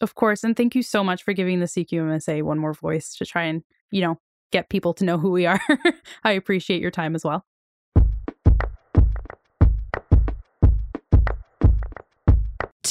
Of 0.00 0.14
course. 0.14 0.44
And 0.44 0.56
thank 0.56 0.74
you 0.74 0.82
so 0.82 1.02
much 1.02 1.22
for 1.22 1.32
giving 1.32 1.60
the 1.60 1.66
cqmsa 1.66 2.42
one 2.42 2.58
more 2.58 2.74
voice 2.74 3.14
to 3.16 3.26
try 3.26 3.44
and 3.44 3.62
you 3.90 4.00
know, 4.00 4.18
get 4.52 4.68
people 4.68 4.94
to 4.94 5.04
know 5.04 5.18
who 5.18 5.30
we 5.30 5.46
are. 5.46 5.60
I 6.24 6.32
appreciate 6.32 6.80
your 6.80 6.90
time 6.90 7.14
as 7.14 7.24
well. 7.24 7.44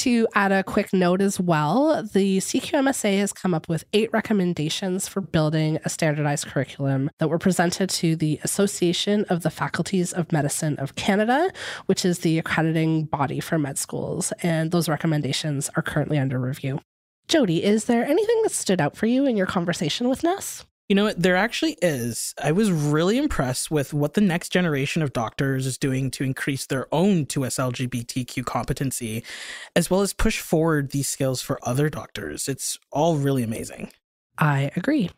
To 0.00 0.26
add 0.34 0.50
a 0.50 0.64
quick 0.64 0.94
note 0.94 1.20
as 1.20 1.38
well, 1.38 2.02
the 2.02 2.38
CQMSA 2.38 3.18
has 3.18 3.34
come 3.34 3.52
up 3.52 3.68
with 3.68 3.84
eight 3.92 4.10
recommendations 4.14 5.06
for 5.06 5.20
building 5.20 5.78
a 5.84 5.90
standardized 5.90 6.46
curriculum 6.46 7.10
that 7.18 7.28
were 7.28 7.38
presented 7.38 7.90
to 7.90 8.16
the 8.16 8.40
Association 8.42 9.26
of 9.28 9.42
the 9.42 9.50
Faculties 9.50 10.14
of 10.14 10.32
Medicine 10.32 10.78
of 10.78 10.94
Canada, 10.94 11.52
which 11.84 12.06
is 12.06 12.20
the 12.20 12.38
accrediting 12.38 13.04
body 13.04 13.40
for 13.40 13.58
med 13.58 13.76
schools. 13.76 14.32
And 14.42 14.70
those 14.70 14.88
recommendations 14.88 15.68
are 15.76 15.82
currently 15.82 16.16
under 16.16 16.38
review. 16.38 16.80
Jody, 17.28 17.62
is 17.62 17.84
there 17.84 18.04
anything 18.04 18.42
that 18.42 18.52
stood 18.52 18.80
out 18.80 18.96
for 18.96 19.04
you 19.04 19.26
in 19.26 19.36
your 19.36 19.46
conversation 19.46 20.08
with 20.08 20.24
Ness? 20.24 20.64
You 20.90 20.96
know 20.96 21.04
what? 21.04 21.22
There 21.22 21.36
actually 21.36 21.76
is. 21.80 22.34
I 22.42 22.50
was 22.50 22.72
really 22.72 23.16
impressed 23.16 23.70
with 23.70 23.94
what 23.94 24.14
the 24.14 24.20
next 24.20 24.48
generation 24.48 25.02
of 25.02 25.12
doctors 25.12 25.64
is 25.64 25.78
doing 25.78 26.10
to 26.10 26.24
increase 26.24 26.66
their 26.66 26.92
own 26.92 27.26
2S 27.26 27.60
LGBTQ 27.60 28.44
competency, 28.44 29.22
as 29.76 29.88
well 29.88 30.00
as 30.00 30.12
push 30.12 30.40
forward 30.40 30.90
these 30.90 31.06
skills 31.06 31.42
for 31.42 31.60
other 31.62 31.90
doctors. 31.90 32.48
It's 32.48 32.76
all 32.90 33.18
really 33.18 33.44
amazing. 33.44 33.92
I 34.36 34.72
agree. 34.74 35.10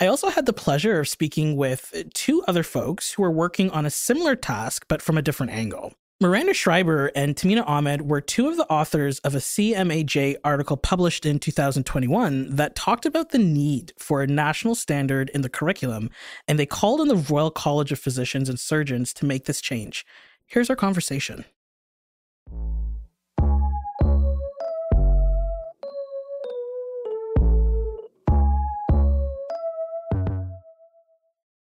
I 0.00 0.06
also 0.06 0.30
had 0.30 0.46
the 0.46 0.54
pleasure 0.54 0.98
of 0.98 1.08
speaking 1.08 1.58
with 1.58 1.92
two 2.14 2.42
other 2.48 2.62
folks 2.62 3.12
who 3.12 3.22
are 3.22 3.30
working 3.30 3.70
on 3.70 3.84
a 3.84 3.90
similar 3.90 4.34
task, 4.34 4.86
but 4.88 5.02
from 5.02 5.18
a 5.18 5.22
different 5.22 5.52
angle. 5.52 5.92
Miranda 6.20 6.52
Schreiber 6.52 7.12
and 7.14 7.36
Tamina 7.36 7.62
Ahmed 7.68 8.02
were 8.02 8.20
two 8.20 8.48
of 8.48 8.56
the 8.56 8.66
authors 8.68 9.20
of 9.20 9.36
a 9.36 9.38
CMAJ 9.38 10.34
article 10.42 10.76
published 10.76 11.24
in 11.24 11.38
2021 11.38 12.56
that 12.56 12.74
talked 12.74 13.06
about 13.06 13.30
the 13.30 13.38
need 13.38 13.92
for 14.00 14.20
a 14.20 14.26
national 14.26 14.74
standard 14.74 15.30
in 15.32 15.42
the 15.42 15.48
curriculum, 15.48 16.10
and 16.48 16.58
they 16.58 16.66
called 16.66 17.00
on 17.00 17.06
the 17.06 17.14
Royal 17.14 17.52
College 17.52 17.92
of 17.92 18.00
Physicians 18.00 18.48
and 18.48 18.58
Surgeons 18.58 19.14
to 19.14 19.26
make 19.26 19.44
this 19.44 19.60
change. 19.60 20.04
Here's 20.44 20.68
our 20.68 20.74
conversation. 20.74 21.44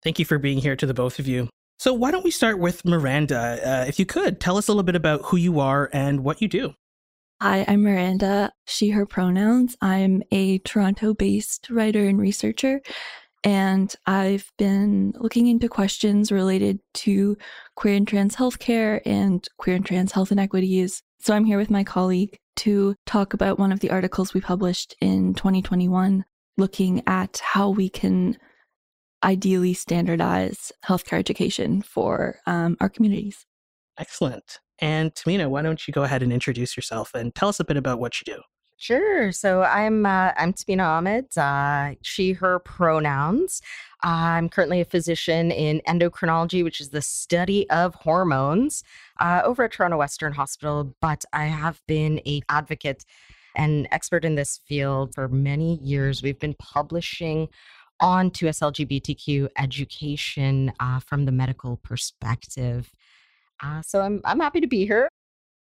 Thank 0.03 0.19
you 0.19 0.25
for 0.25 0.37
being 0.37 0.59
here 0.59 0.75
to 0.75 0.85
the 0.85 0.93
both 0.93 1.17
of 1.17 1.27
you. 1.27 1.49
So, 1.83 1.93
why 1.93 2.11
don't 2.11 2.23
we 2.23 2.31
start 2.31 2.59
with 2.59 2.85
Miranda? 2.85 3.59
Uh, 3.61 3.85
if 3.89 3.99
you 3.99 4.05
could, 4.05 4.39
tell 4.39 4.55
us 4.55 4.69
a 4.69 4.71
little 4.71 4.83
bit 4.83 4.95
about 4.95 5.23
who 5.25 5.35
you 5.35 5.59
are 5.59 5.89
and 5.91 6.23
what 6.23 6.41
you 6.41 6.47
do. 6.47 6.75
Hi, 7.41 7.65
I'm 7.67 7.83
Miranda, 7.83 8.53
she, 8.65 8.91
her 8.91 9.05
pronouns. 9.05 9.75
I'm 9.81 10.23
a 10.31 10.59
Toronto 10.59 11.13
based 11.13 11.69
writer 11.69 12.05
and 12.05 12.17
researcher, 12.17 12.79
and 13.43 13.93
I've 14.05 14.49
been 14.57 15.11
looking 15.17 15.47
into 15.47 15.67
questions 15.67 16.31
related 16.31 16.79
to 17.03 17.35
queer 17.75 17.95
and 17.95 18.07
trans 18.07 18.37
healthcare 18.37 19.01
and 19.05 19.45
queer 19.57 19.75
and 19.75 19.85
trans 19.85 20.13
health 20.13 20.31
inequities. 20.31 21.03
So, 21.19 21.35
I'm 21.35 21.43
here 21.43 21.57
with 21.57 21.69
my 21.69 21.83
colleague 21.83 22.37
to 22.59 22.95
talk 23.05 23.33
about 23.33 23.59
one 23.59 23.73
of 23.73 23.81
the 23.81 23.89
articles 23.91 24.33
we 24.33 24.39
published 24.39 24.95
in 25.01 25.33
2021 25.33 26.23
looking 26.57 27.03
at 27.07 27.41
how 27.43 27.71
we 27.71 27.89
can 27.89 28.37
ideally 29.23 29.73
standardize 29.73 30.71
healthcare 30.85 31.17
education 31.17 31.81
for 31.81 32.39
um, 32.45 32.77
our 32.81 32.89
communities. 32.89 33.45
Excellent. 33.97 34.59
And 34.79 35.13
Tamina, 35.13 35.49
why 35.49 35.61
don't 35.61 35.87
you 35.87 35.93
go 35.93 36.03
ahead 36.03 36.23
and 36.23 36.33
introduce 36.33 36.75
yourself 36.75 37.13
and 37.13 37.33
tell 37.33 37.49
us 37.49 37.59
a 37.59 37.63
bit 37.63 37.77
about 37.77 37.99
what 37.99 38.19
you 38.19 38.33
do? 38.33 38.41
Sure. 38.77 39.31
So 39.31 39.61
I'm 39.61 40.05
uh, 40.05 40.33
I'm 40.35 40.51
Tamina 40.51 40.83
Ahmed. 40.83 41.37
Uh, 41.37 41.95
she 42.01 42.33
her 42.33 42.59
pronouns. 42.59 43.61
I'm 44.01 44.49
currently 44.49 44.81
a 44.81 44.85
physician 44.85 45.51
in 45.51 45.81
endocrinology, 45.87 46.65
which 46.65 46.81
is 46.81 46.89
the 46.89 47.01
study 47.01 47.69
of 47.69 47.95
hormones, 47.95 48.83
uh, 49.21 49.41
over 49.45 49.63
at 49.63 49.71
Toronto 49.71 49.97
Western 49.97 50.33
Hospital. 50.33 50.93
But 50.99 51.23
I 51.31 51.45
have 51.45 51.81
been 51.87 52.19
a 52.25 52.41
advocate 52.49 53.05
and 53.55 53.87
expert 53.91 54.25
in 54.25 54.35
this 54.35 54.59
field 54.65 55.13
for 55.13 55.29
many 55.29 55.77
years. 55.77 56.21
We've 56.21 56.39
been 56.39 56.55
publishing 56.55 57.47
on 58.03 58.29
2S 58.29 58.61
LGBTQ 58.61 59.47
education 59.57 60.73
uh, 60.79 60.99
from 60.99 61.23
the 61.23 61.31
medical 61.31 61.77
perspective. 61.77 62.91
Uh, 63.63 63.81
so 63.81 64.01
I'm, 64.01 64.21
I'm 64.25 64.41
happy 64.41 64.59
to 64.59 64.67
be 64.67 64.85
here. 64.85 65.07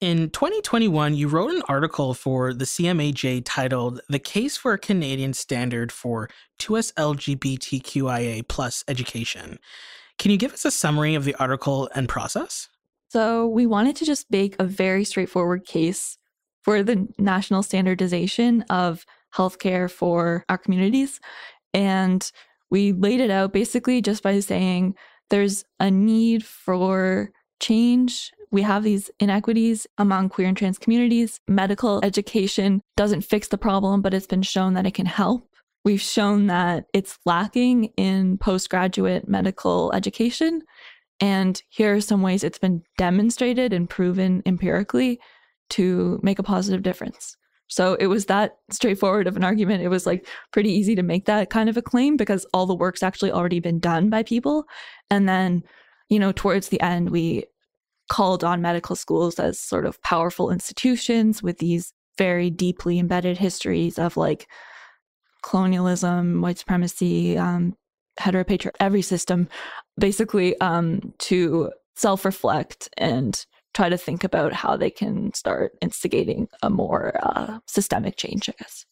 In 0.00 0.30
2021, 0.30 1.14
you 1.14 1.28
wrote 1.28 1.52
an 1.52 1.62
article 1.68 2.12
for 2.12 2.52
the 2.52 2.64
CMAJ 2.64 3.42
titled 3.44 4.00
The 4.08 4.18
Case 4.18 4.56
for 4.56 4.72
a 4.72 4.78
Canadian 4.78 5.32
Standard 5.32 5.92
for 5.92 6.28
2S 6.58 6.92
LGBTQIA 6.94 8.49
plus 8.49 8.82
Education. 8.88 9.61
Can 10.18 10.32
you 10.32 10.37
give 10.37 10.52
us 10.52 10.64
a 10.64 10.72
summary 10.72 11.14
of 11.14 11.25
the 11.25 11.37
article 11.37 11.88
and 11.94 12.08
process? 12.08 12.68
So, 13.11 13.46
we 13.46 13.66
wanted 13.66 13.94
to 13.96 14.04
just 14.04 14.28
make 14.32 14.56
a 14.58 14.64
very 14.64 15.04
straightforward 15.04 15.64
case 15.64 16.18
for 16.62 16.82
the 16.82 17.06
national 17.18 17.62
standardization 17.62 18.62
of 18.62 19.06
healthcare 19.34 19.90
for 19.90 20.44
our 20.49 20.58
communities. 20.58 21.20
And 21.74 22.30
we 22.70 22.92
laid 22.92 23.20
it 23.20 23.30
out 23.30 23.52
basically 23.52 24.00
just 24.02 24.22
by 24.22 24.40
saying 24.40 24.94
there's 25.30 25.64
a 25.80 25.90
need 25.90 26.44
for 26.44 27.30
change 27.60 28.32
we 28.52 28.62
have 28.62 28.84
these 28.84 29.10
inequities 29.18 29.86
among 29.96 30.28
queer 30.28 30.46
and 30.46 30.56
trans 30.56 30.78
communities. 30.78 31.40
Medical 31.48 32.04
education 32.04 32.82
doesn't 32.96 33.22
fix 33.22 33.48
the 33.48 33.58
problem, 33.58 34.02
but 34.02 34.12
it's 34.12 34.26
been 34.26 34.42
shown 34.42 34.74
that 34.74 34.86
it 34.86 34.92
can 34.92 35.06
help. 35.06 35.48
We've 35.84 36.00
shown 36.00 36.46
that 36.46 36.84
it's 36.92 37.18
lacking 37.24 37.86
in 37.96 38.36
postgraduate 38.36 39.26
medical 39.26 39.90
education. 39.94 40.60
And 41.18 41.60
here 41.70 41.94
are 41.94 42.00
some 42.02 42.20
ways 42.20 42.44
it's 42.44 42.58
been 42.58 42.82
demonstrated 42.98 43.72
and 43.72 43.88
proven 43.88 44.42
empirically 44.44 45.18
to 45.70 46.20
make 46.22 46.38
a 46.38 46.44
positive 46.44 46.82
difference. 46.82 47.36
So 47.69 47.95
it 47.95 48.07
was 48.07 48.26
that 48.26 48.59
straightforward 48.71 49.26
of 49.26 49.37
an 49.37 49.45
argument. 49.45 49.83
It 49.83 49.88
was 49.88 50.07
like 50.07 50.26
pretty 50.52 50.71
easy 50.71 50.95
to 50.95 51.02
make 51.02 51.25
that 51.25 51.50
kind 51.50 51.69
of 51.69 51.76
a 51.76 51.83
claim 51.83 52.16
because 52.16 52.47
all 52.52 52.66
the 52.66 52.75
work's 52.75 53.02
actually 53.02 53.33
already 53.33 53.61
been 53.61 53.78
done 53.78 54.11
by 54.11 54.23
people. 54.23 54.64
And 55.11 55.28
then, 55.28 55.62
you 56.09 56.19
know, 56.19 56.33
towards 56.33 56.69
the 56.69 56.81
end, 56.81 57.11
we 57.11 57.45
called 58.11 58.45
on 58.45 58.61
medical 58.61 58.95
schools 58.95 59.38
as 59.38 59.59
sort 59.59 59.87
of 59.87 60.00
powerful 60.02 60.50
institutions 60.50 61.42
with 61.42 61.59
these 61.59 61.95
very 62.19 62.50
deeply 62.50 62.99
embedded 62.99 63.38
histories 63.38 63.99
of 63.99 64.19
like 64.19 64.49
colonialism, 65.42 66.42
white 66.42 66.59
supremacy, 66.59 67.38
um, 67.38 67.75
heteropatriarchy, 68.21 68.76
every 68.81 69.02
system, 69.02 69.49
basically 69.99 70.59
um, 70.61 71.14
to 71.19 71.71
self 71.97 72.25
reflect 72.25 72.88
and 72.99 73.47
try 73.74 73.88
to 73.88 73.96
think 73.96 74.24
about 74.24 74.52
how 74.52 74.76
they 74.76 74.90
can 74.90 75.32
start 75.34 75.72
instigating 75.80 76.48
a 76.62 76.70
more 76.70 77.12
uh, 77.22 77.58
systemic 77.66 78.16
change, 78.16 78.48
I 78.48 78.54
guess. 78.58 78.84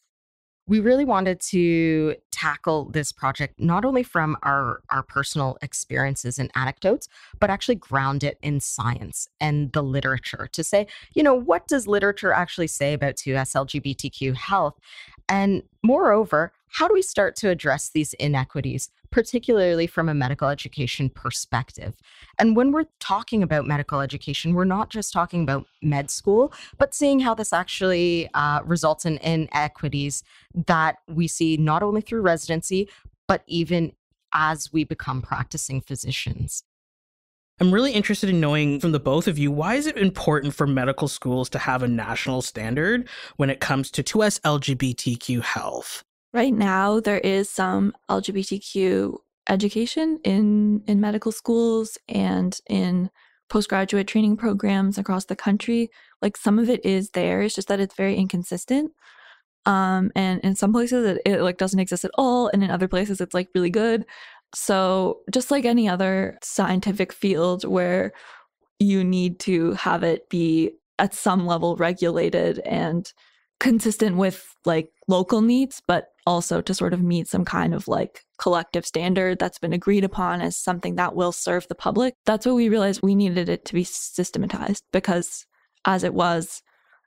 We 0.66 0.78
really 0.78 1.04
wanted 1.04 1.40
to 1.50 2.14
tackle 2.30 2.90
this 2.90 3.10
project 3.10 3.58
not 3.58 3.84
only 3.84 4.02
from 4.02 4.36
our 4.42 4.82
our 4.90 5.02
personal 5.02 5.58
experiences 5.62 6.38
and 6.38 6.50
anecdotes 6.54 7.08
but 7.40 7.50
actually 7.50 7.74
ground 7.74 8.22
it 8.22 8.38
in 8.40 8.60
science 8.60 9.28
and 9.40 9.72
the 9.72 9.82
literature 9.82 10.48
to 10.52 10.62
say 10.62 10.86
you 11.12 11.22
know 11.22 11.34
what 11.34 11.66
does 11.66 11.86
literature 11.86 12.32
actually 12.32 12.68
say 12.68 12.94
about 12.94 13.16
2s 13.16 13.52
lgbtq 13.54 14.34
health 14.34 14.78
and 15.30 15.62
moreover 15.82 16.52
how 16.68 16.86
do 16.86 16.92
we 16.94 17.02
start 17.02 17.34
to 17.36 17.48
address 17.48 17.88
these 17.88 18.12
inequities 18.14 18.90
particularly 19.10 19.86
from 19.86 20.08
a 20.08 20.14
medical 20.14 20.48
education 20.48 21.10
perspective. 21.10 21.96
And 22.38 22.56
when 22.56 22.72
we're 22.72 22.86
talking 23.00 23.42
about 23.42 23.66
medical 23.66 24.00
education, 24.00 24.54
we're 24.54 24.64
not 24.64 24.90
just 24.90 25.12
talking 25.12 25.42
about 25.42 25.66
med 25.82 26.10
school, 26.10 26.52
but 26.78 26.94
seeing 26.94 27.20
how 27.20 27.34
this 27.34 27.52
actually 27.52 28.28
uh, 28.34 28.60
results 28.64 29.04
in 29.04 29.18
inequities 29.18 30.22
that 30.66 30.98
we 31.08 31.26
see 31.26 31.56
not 31.56 31.82
only 31.82 32.00
through 32.00 32.22
residency, 32.22 32.88
but 33.26 33.42
even 33.46 33.92
as 34.32 34.72
we 34.72 34.84
become 34.84 35.22
practicing 35.22 35.80
physicians. 35.80 36.62
I'm 37.60 37.72
really 37.74 37.92
interested 37.92 38.30
in 38.30 38.40
knowing 38.40 38.80
from 38.80 38.92
the 38.92 38.98
both 38.98 39.28
of 39.28 39.38
you 39.38 39.50
why 39.50 39.74
is 39.74 39.86
it 39.86 39.98
important 39.98 40.54
for 40.54 40.66
medical 40.66 41.08
schools 41.08 41.50
to 41.50 41.58
have 41.58 41.82
a 41.82 41.88
national 41.88 42.40
standard 42.40 43.06
when 43.36 43.50
it 43.50 43.60
comes 43.60 43.90
to 43.90 44.02
2S 44.02 44.40
LGBTQ 44.40 45.42
health? 45.42 46.02
Right 46.32 46.54
now, 46.54 47.00
there 47.00 47.18
is 47.18 47.50
some 47.50 47.92
LGBTQ 48.08 49.18
education 49.50 50.20
in, 50.24 50.82
in 50.86 51.00
medical 51.02 51.32
schools 51.32 51.98
and 52.08 52.58
in 52.66 53.10
postgraduate 53.50 54.06
training 54.06 54.38
programs 54.38 54.96
across 54.96 55.26
the 55.26 55.36
country. 55.36 55.90
Like 56.22 56.38
some 56.38 56.58
of 56.58 56.70
it 56.70 56.82
is 56.82 57.10
there, 57.10 57.42
it's 57.42 57.54
just 57.54 57.68
that 57.68 57.80
it's 57.80 57.94
very 57.94 58.16
inconsistent. 58.16 58.92
Um, 59.66 60.10
and 60.16 60.40
in 60.40 60.56
some 60.56 60.72
places 60.72 61.04
it, 61.04 61.22
it 61.26 61.42
like 61.42 61.58
doesn't 61.58 61.80
exist 61.80 62.04
at 62.06 62.10
all, 62.14 62.48
and 62.48 62.64
in 62.64 62.70
other 62.70 62.88
places 62.88 63.20
it's 63.20 63.34
like 63.34 63.48
really 63.54 63.68
good. 63.68 64.06
So 64.54 65.20
just 65.30 65.50
like 65.50 65.64
any 65.64 65.88
other 65.88 66.38
scientific 66.42 67.12
field 67.12 67.64
where 67.64 68.12
you 68.78 69.04
need 69.04 69.38
to 69.40 69.72
have 69.72 70.02
it 70.02 70.28
be 70.28 70.72
at 70.98 71.14
some 71.14 71.46
level 71.46 71.76
regulated 71.76 72.58
and 72.60 73.12
consistent 73.58 74.16
with 74.16 74.54
like 74.64 74.90
local 75.06 75.40
needs, 75.42 75.82
but 75.86 76.08
also 76.26 76.60
to 76.62 76.74
sort 76.74 76.94
of 76.94 77.02
meet 77.02 77.28
some 77.28 77.44
kind 77.44 77.74
of 77.74 77.86
like 77.88 78.22
collective 78.38 78.86
standard 78.86 79.38
that's 79.38 79.58
been 79.58 79.72
agreed 79.72 80.04
upon 80.04 80.40
as 80.40 80.56
something 80.56 80.96
that 80.96 81.14
will 81.14 81.32
serve 81.32 81.68
the 81.68 81.74
public. 81.74 82.14
That's 82.26 82.46
what 82.46 82.54
we 82.54 82.68
realized 82.68 83.02
we 83.02 83.14
needed 83.14 83.48
it 83.48 83.64
to 83.66 83.74
be 83.74 83.84
systematized 83.84 84.84
because 84.92 85.46
as 85.84 86.04
it 86.04 86.14
was, 86.14 86.62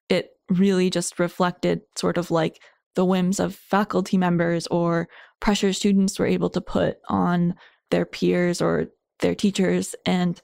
it 0.10 0.30
really 0.50 0.90
just 0.90 1.20
reflected 1.20 1.82
sort 1.96 2.18
of 2.18 2.30
like 2.30 2.60
the 2.96 3.06
whims 3.06 3.40
of 3.40 3.56
faculty 3.56 4.18
members 4.18 4.68
or 4.68 5.08
pressure 5.40 5.74
students 5.74 6.20
were 6.20 6.26
able 6.26 6.50
to 6.50 6.62
put 6.62 6.98
on 7.10 7.56
their 7.92 8.06
peers 8.06 8.62
or 8.62 8.88
their 9.20 9.36
teachers. 9.36 9.96
And 10.06 10.42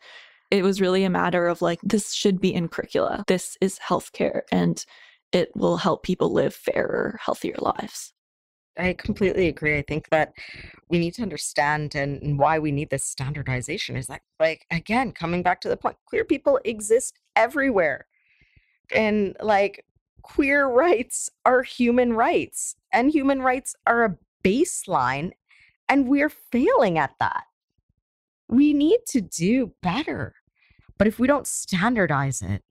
it 0.51 0.63
was 0.63 0.81
really 0.81 1.03
a 1.03 1.09
matter 1.09 1.47
of 1.47 1.61
like, 1.61 1.79
this 1.83 2.13
should 2.13 2.41
be 2.41 2.53
in 2.53 2.67
curricula. 2.67 3.23
This 3.27 3.57
is 3.61 3.79
healthcare. 3.79 4.41
And 4.51 4.83
it 5.31 5.49
will 5.55 5.77
help 5.77 6.03
people 6.03 6.33
live 6.33 6.55
fairer, 6.55 7.19
healthier 7.23 7.55
lives. 7.59 8.13
I 8.77 8.93
completely 8.93 9.47
agree. 9.47 9.77
I 9.77 9.81
think 9.81 10.09
that 10.09 10.33
we 10.89 10.99
need 10.99 11.13
to 11.15 11.21
understand 11.21 11.95
and, 11.95 12.21
and, 12.21 12.39
why 12.39 12.59
we 12.59 12.71
need 12.71 12.89
this 12.89 13.03
standardization 13.03 13.97
is 13.97 14.07
that, 14.07 14.21
like, 14.39 14.65
again, 14.71 15.11
coming 15.11 15.43
back 15.43 15.59
to 15.61 15.69
the 15.69 15.75
point, 15.75 15.97
queer 16.05 16.23
people 16.23 16.59
exist 16.63 17.19
everywhere. 17.35 18.07
And, 18.95 19.35
like, 19.41 19.85
queer 20.21 20.67
rights 20.67 21.29
are 21.45 21.63
human 21.63 22.13
rights, 22.13 22.75
and 22.91 23.11
human 23.11 23.41
rights 23.41 23.75
are 23.85 24.05
a 24.05 24.17
baseline, 24.43 25.31
and 25.87 26.07
we're 26.07 26.29
failing 26.29 26.97
at 26.97 27.15
that. 27.19 27.43
We 28.47 28.73
need 28.73 28.99
to 29.07 29.21
do 29.21 29.73
better. 29.81 30.35
But 30.97 31.07
if 31.07 31.19
we 31.19 31.27
don't 31.27 31.47
standardize 31.47 32.41
it, 32.41 32.63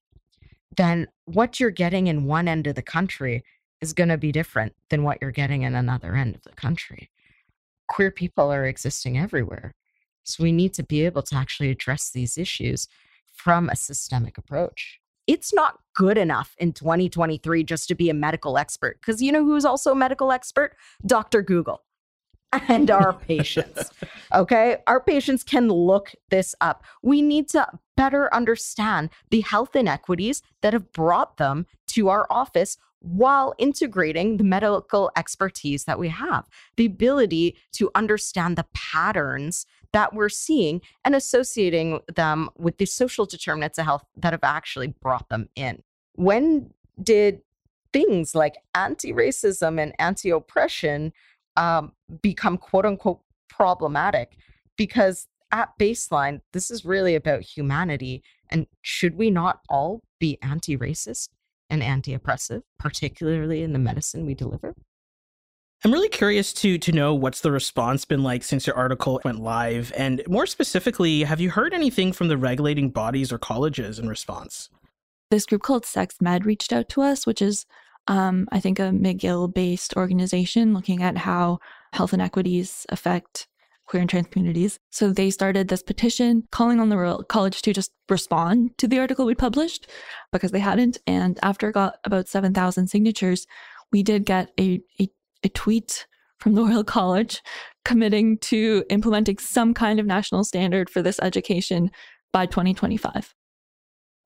then 0.77 1.09
what 1.25 1.59
you're 1.59 1.71
getting 1.71 2.07
in 2.07 2.27
one 2.27 2.49
end 2.49 2.67
of 2.67 2.75
the 2.75 2.83
country 2.83 3.43
is 3.81 3.93
going 3.93 4.09
to 4.09 4.19
be 4.19 4.33
different 4.33 4.75
than 4.91 5.03
what 5.03 5.19
you're 5.21 5.31
getting 5.31 5.63
in 5.63 5.75
another 5.75 6.15
end 6.15 6.35
of 6.35 6.43
the 6.43 6.53
country. 6.53 7.11
Queer 7.89 8.11
people 8.11 8.53
are 8.53 8.67
existing 8.67 9.19
everywhere. 9.19 9.75
So 10.25 10.43
we 10.43 10.53
need 10.53 10.75
to 10.75 10.83
be 10.83 11.07
able 11.07 11.23
to 11.23 11.37
actually 11.37 11.71
address 11.71 12.11
these 12.11 12.37
issues 12.37 12.87
from 13.33 13.69
a 13.69 13.77
systemic 13.77 14.37
approach. 14.37 15.01
It's 15.29 15.53
not 15.53 15.79
good 15.95 16.17
enough 16.17 16.57
in 16.59 16.73
2023 16.73 17.63
just 17.63 17.87
to 17.89 17.95
be 17.95 18.09
a 18.09 18.15
medical 18.15 18.57
expert 18.57 18.99
because 19.01 19.21
you 19.21 19.31
know 19.31 19.45
who's 19.45 19.67
also 19.67 19.93
a 19.93 19.95
medical 19.95 20.33
expert? 20.33 20.75
Dr. 21.05 21.43
Google 21.43 21.83
and 22.69 22.91
our 22.91 23.13
patients. 23.29 23.91
Okay. 24.35 24.79
Our 24.87 25.01
patients 25.01 25.45
can 25.45 25.69
look 25.69 26.13
this 26.31 26.55
up. 26.63 26.83
We 27.03 27.21
need 27.21 27.49
to 27.51 27.69
better 27.95 28.33
understand 28.35 29.11
the 29.31 29.43
health 29.43 29.77
inequities 29.77 30.43
that 30.63 30.73
have 30.73 30.93
brought 30.93 31.37
them 31.37 31.67
to 31.89 32.09
our 32.09 32.27
office 32.31 32.79
while 33.01 33.55
integrating 33.59 34.39
the 34.39 34.45
medical 34.45 35.11
expertise 35.17 35.85
that 35.85 35.99
we 35.99 36.09
have, 36.09 36.49
the 36.77 36.87
ability 36.87 37.57
to 37.73 37.91
understand 37.95 38.57
the 38.57 38.67
patterns 38.75 39.67
that 39.93 40.15
we're 40.15 40.29
seeing 40.29 40.81
and 41.05 41.15
associating 41.15 42.01
them 42.15 42.51
with 42.57 42.79
the 42.79 42.87
social 42.87 43.27
determinants 43.27 43.79
of 43.79 43.85
health 43.85 44.05
that 44.17 44.33
have 44.33 44.45
actually 44.45 44.89
brought 44.89 45.29
them 45.29 45.49
in. 45.55 45.83
When 46.15 46.71
did 47.03 47.41
things 47.93 48.35
like 48.35 48.57
anti 48.75 49.13
racism 49.13 49.81
and 49.81 49.95
anti 49.99 50.31
oppression 50.31 51.13
um, 51.57 51.93
become 52.23 52.59
quote 52.59 52.87
unquote 52.87 53.21
problematic 53.49 54.37
because 54.77 55.27
at 55.51 55.71
baseline, 55.79 56.41
this 56.53 56.71
is 56.71 56.85
really 56.85 57.15
about 57.15 57.43
humanity. 57.43 58.23
And 58.51 58.67
should 58.83 59.17
we 59.17 59.31
not 59.31 59.61
all 59.69 60.03
be 60.19 60.39
anti 60.43 60.77
racist 60.77 61.29
and 61.71 61.83
anti 61.83 62.15
oppressive, 62.15 62.63
particularly 62.79 63.63
in 63.63 63.73
the 63.73 63.79
medicine 63.79 64.27
we 64.27 64.35
deliver? 64.35 64.75
I'm 65.85 65.93
really 65.93 66.09
curious 66.09 66.53
to 66.55 66.77
to 66.79 66.93
know 66.93 67.15
what's 67.15 67.41
the 67.41 67.53
response 67.53 68.05
been 68.05 68.23
like 68.23 68.43
since 68.43 68.67
your 68.67 68.77
article 68.77 69.21
went 69.25 69.41
live, 69.41 69.93
and 69.97 70.23
more 70.29 70.47
specifically, 70.47 71.23
have 71.23 71.41
you 71.41 71.51
heard 71.51 71.73
anything 71.73 72.13
from 72.13 72.29
the 72.29 72.37
regulating 72.37 72.91
bodies 72.91 73.33
or 73.33 73.39
colleges 73.39 73.99
in 73.99 74.09
response? 74.09 74.71
This 75.31 75.47
group 75.47 75.63
called 75.63 75.87
Sex 75.87 76.17
Med 76.21 76.47
reached 76.47 76.73
out 76.73 76.89
to 76.91 77.03
us, 77.03 77.27
which 77.27 77.41
is 77.41 77.67
um, 78.09 78.49
I 78.51 78.59
think, 78.59 78.79
a 78.79 78.91
McGill 78.91 79.53
based 79.53 79.95
organization 79.97 80.75
looking 80.75 81.03
at 81.03 81.19
how 81.19 81.59
health 81.93 82.15
inequities 82.15 82.87
affect 82.89 83.47
queer 83.87 84.01
and 84.01 84.11
trans 84.11 84.27
communities. 84.29 84.79
So 84.91 85.13
they 85.13 85.31
started 85.31 85.69
this 85.69 85.83
petition 85.83 86.47
calling 86.51 86.81
on 86.81 86.89
the 86.89 87.25
College 87.29 87.63
to 87.63 87.73
just 87.73 87.93
respond 88.09 88.77
to 88.79 88.89
the 88.89 88.99
article 88.99 89.25
we 89.25 89.35
published 89.35 89.89
because 90.33 90.51
they 90.51 90.59
hadn't. 90.59 90.99
And 91.07 91.39
after 91.43 91.69
it 91.69 91.75
got 91.75 91.97
about 92.05 92.29
7,000 92.29 92.89
signatures, 92.89 93.47
we 93.93 94.03
did 94.03 94.25
get 94.25 94.51
a, 94.59 94.81
a, 95.01 95.09
a 95.43 95.49
tweet 95.49 96.07
from 96.39 96.55
the 96.55 96.65
Royal 96.65 96.85
College 96.85 97.43
committing 97.85 98.39
to 98.39 98.85
implementing 98.91 99.39
some 99.39 99.75
kind 99.75 99.99
of 99.99 100.07
national 100.07 100.45
standard 100.45 100.91
for 100.91 101.03
this 101.03 101.19
education 101.21 101.91
by 102.33 102.47
2025 102.47 103.35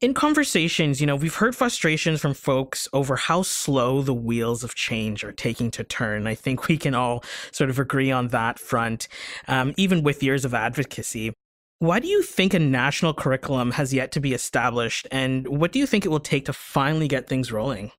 in 0.02 0.14
conversations, 0.14 1.00
you 1.00 1.06
know, 1.06 1.14
we've 1.14 1.36
heard 1.36 1.54
frustrations 1.54 2.20
from 2.20 2.34
folks 2.34 2.88
over 2.92 3.14
how 3.14 3.42
slow 3.42 4.02
the 4.02 4.12
wheels 4.12 4.64
of 4.64 4.74
change 4.74 5.22
are 5.22 5.32
taking 5.32 5.70
to 5.70 5.84
turn. 5.84 6.26
I 6.26 6.34
think 6.34 6.66
we 6.66 6.76
can 6.76 6.94
all 6.94 7.22
sort 7.52 7.70
of 7.70 7.78
agree 7.78 8.10
on 8.10 8.28
that 8.28 8.58
front, 8.58 9.06
um, 9.46 9.72
even 9.76 10.02
with 10.02 10.22
years 10.22 10.44
of 10.44 10.54
advocacy. 10.54 11.32
Why 11.78 12.00
do 12.00 12.08
you 12.08 12.22
think 12.22 12.52
a 12.52 12.58
national 12.58 13.14
curriculum 13.14 13.70
has 13.72 13.94
yet 13.94 14.12
to 14.12 14.20
be 14.20 14.34
established, 14.34 15.06
and 15.12 15.46
what 15.46 15.72
do 15.72 15.78
you 15.78 15.86
think 15.86 16.04
it 16.04 16.08
will 16.08 16.20
take 16.20 16.46
to 16.46 16.52
finally 16.52 17.08
get 17.08 17.28
things 17.28 17.52
rolling? 17.52 17.92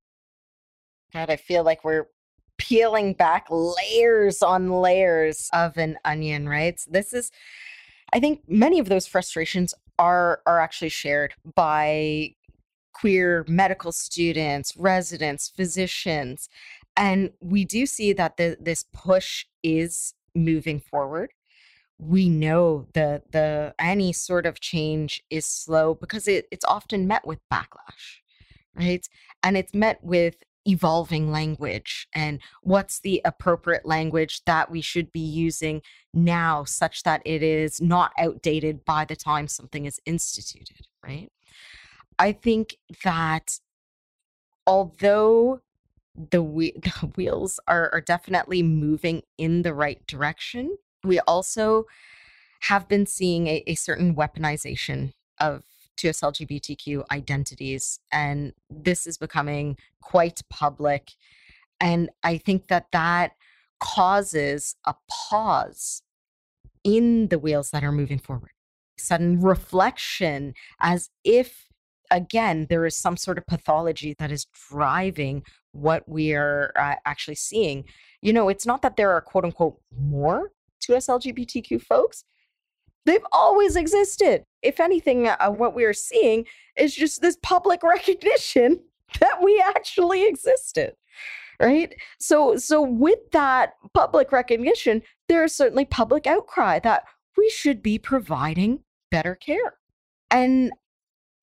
God, 1.13 1.30
I 1.30 1.38
feel 1.38 1.63
like 1.63 1.84
we're 1.86 2.08
peeling 2.63 3.13
back 3.13 3.47
layers 3.49 4.41
on 4.41 4.69
layers 4.69 5.49
of 5.52 5.78
an 5.78 5.97
onion, 6.06 6.47
right? 6.47 6.80
So 6.80 6.89
this 6.91 7.12
is 7.12 7.30
I 8.13 8.19
think 8.19 8.41
many 8.47 8.80
of 8.80 8.88
those 8.88 9.06
frustrations 9.06 9.73
are 9.99 10.41
are 10.45 10.60
actually 10.62 10.89
shared 10.89 11.34
by 11.56 12.36
queer 12.93 13.43
medical 13.49 13.91
students, 13.91 14.78
residents, 14.78 15.49
physicians, 15.49 16.47
and 16.95 17.32
we 17.41 17.65
do 17.65 17.86
see 17.86 18.13
that 18.13 18.38
the, 18.38 18.56
this 18.62 18.86
push 18.93 19.45
is 19.62 20.13
moving 20.34 20.80
forward. 20.80 21.32
We 21.99 22.30
know 22.30 22.88
the 22.93 23.23
the 23.32 23.76
any 23.78 24.13
sort 24.13 24.45
of 24.45 24.62
change 24.62 25.21
is 25.30 25.45
slow 25.45 25.95
because 25.95 26.30
it, 26.30 26.47
it's 26.49 26.65
often 26.65 27.08
met 27.08 27.28
with 27.28 27.39
backlash, 27.52 28.21
right? 28.73 29.06
And 29.43 29.58
it's 29.58 29.73
met 29.73 30.02
with 30.02 30.36
evolving 30.67 31.32
language 31.32 32.08
and 32.13 32.39
what's 32.62 32.99
the 32.99 33.21
appropriate 33.26 33.86
language 33.86 34.43
that 34.45 34.71
we 34.71 34.82
should 34.82 35.12
be 35.12 35.19
using 35.19 35.82
now 36.13 36.63
such 36.63 37.04
that 37.04 37.21
it 37.26 37.43
is 37.43 37.82
not 37.82 38.12
outdated 38.17 38.86
by 38.86 39.04
the 39.04 39.15
time 39.15 39.47
something 39.47 39.86
is 39.86 39.99
instituted 40.06 40.88
right? 41.06 41.30
I 42.17 42.32
think 42.32 42.78
that 43.04 43.60
although 44.65 45.60
the, 46.15 46.41
we- 46.41 46.71
the 46.82 47.12
wheels 47.15 47.60
are, 47.67 47.89
are 47.91 48.02
definitely 48.02 48.63
moving 48.63 49.23
in 49.38 49.63
the 49.63 49.73
right 49.73 50.06
direction 50.08 50.78
we 51.04 51.19
also 51.21 51.86
have 52.62 52.88
been 52.88 53.06
seeing 53.06 53.47
a, 53.47 53.63
a 53.67 53.76
certain 53.76 54.15
weaponization 54.15 55.13
of 55.39 55.63
2S 55.98 56.24
LGBTQ 56.24 57.04
identities. 57.12 58.00
And 58.12 58.54
this 58.70 59.08
is 59.08 59.18
becoming 59.18 59.78
quite 60.02 60.42
public. 60.50 61.12
And 61.80 62.10
I 62.24 62.38
think 62.38 62.68
that 62.68 62.88
that 62.92 63.34
causes 63.80 64.76
a 64.86 64.96
pause 65.10 66.02
in 66.84 67.28
the 67.28 67.40
wheels 67.40 67.72
that 67.72 67.84
are 67.84 67.92
moving 67.92 68.20
forward. 68.20 68.52
Sudden 68.98 69.42
reflection 69.42 70.54
as 70.80 71.10
if, 71.24 71.66
again, 72.12 72.68
there 72.70 72.86
is 72.86 72.96
some 72.96 73.18
sort 73.18 73.38
of 73.38 73.46
pathology 73.46 74.16
that 74.20 74.32
is 74.32 74.48
driving 74.70 75.44
what 75.74 76.08
we 76.08 76.34
are 76.34 76.72
uh, 76.78 76.96
actually 77.06 77.36
seeing. 77.36 77.86
You 78.22 78.32
know, 78.34 78.48
it's 78.50 78.66
not 78.66 78.82
that 78.84 78.96
there 78.96 79.12
are 79.12 79.22
quote 79.22 79.44
unquote 79.44 79.80
more 79.98 80.52
2S 80.82 81.10
LGBTQ 81.10 81.82
folks, 81.82 82.24
they've 83.06 83.26
always 83.32 83.76
existed. 83.76 84.44
If 84.62 84.80
anything, 84.80 85.28
uh, 85.28 85.50
what 85.50 85.76
we 85.76 85.84
are 85.84 85.94
seeing 85.94 86.46
is 86.78 86.96
just 86.96 87.22
this 87.22 87.38
public 87.42 87.84
recognition 87.84 88.80
that 89.20 89.42
we 89.42 89.63
actually 89.66 90.28
existed. 90.28 90.96
Right. 91.60 91.94
So, 92.20 92.58
so 92.58 92.82
with 92.82 93.20
that 93.32 93.74
public 93.94 94.32
recognition, 94.32 95.02
there 95.30 95.44
is 95.44 95.56
certainly 95.56 95.86
public 95.86 96.26
outcry 96.26 96.80
that 96.80 97.04
we 97.38 97.50
should 97.50 97.82
be 97.82 98.00
providing 98.00 98.80
better 99.12 99.36
care. 99.36 99.76
And 100.32 100.72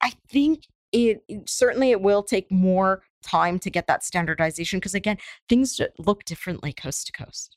I 0.03 0.13
think 0.29 0.67
it 0.93 1.23
certainly 1.47 1.93
it 1.93 2.01
will 2.01 2.23
take 2.23 2.51
more 2.51 3.03
time 3.23 3.59
to 3.61 3.71
get 3.71 3.87
that 3.87 4.05
standardization 4.05 4.79
because 4.79 4.95
again, 4.95 5.19
things 5.49 5.81
look 5.99 6.25
differently 6.25 6.73
coast 6.73 7.07
to 7.07 7.13
coast. 7.13 7.57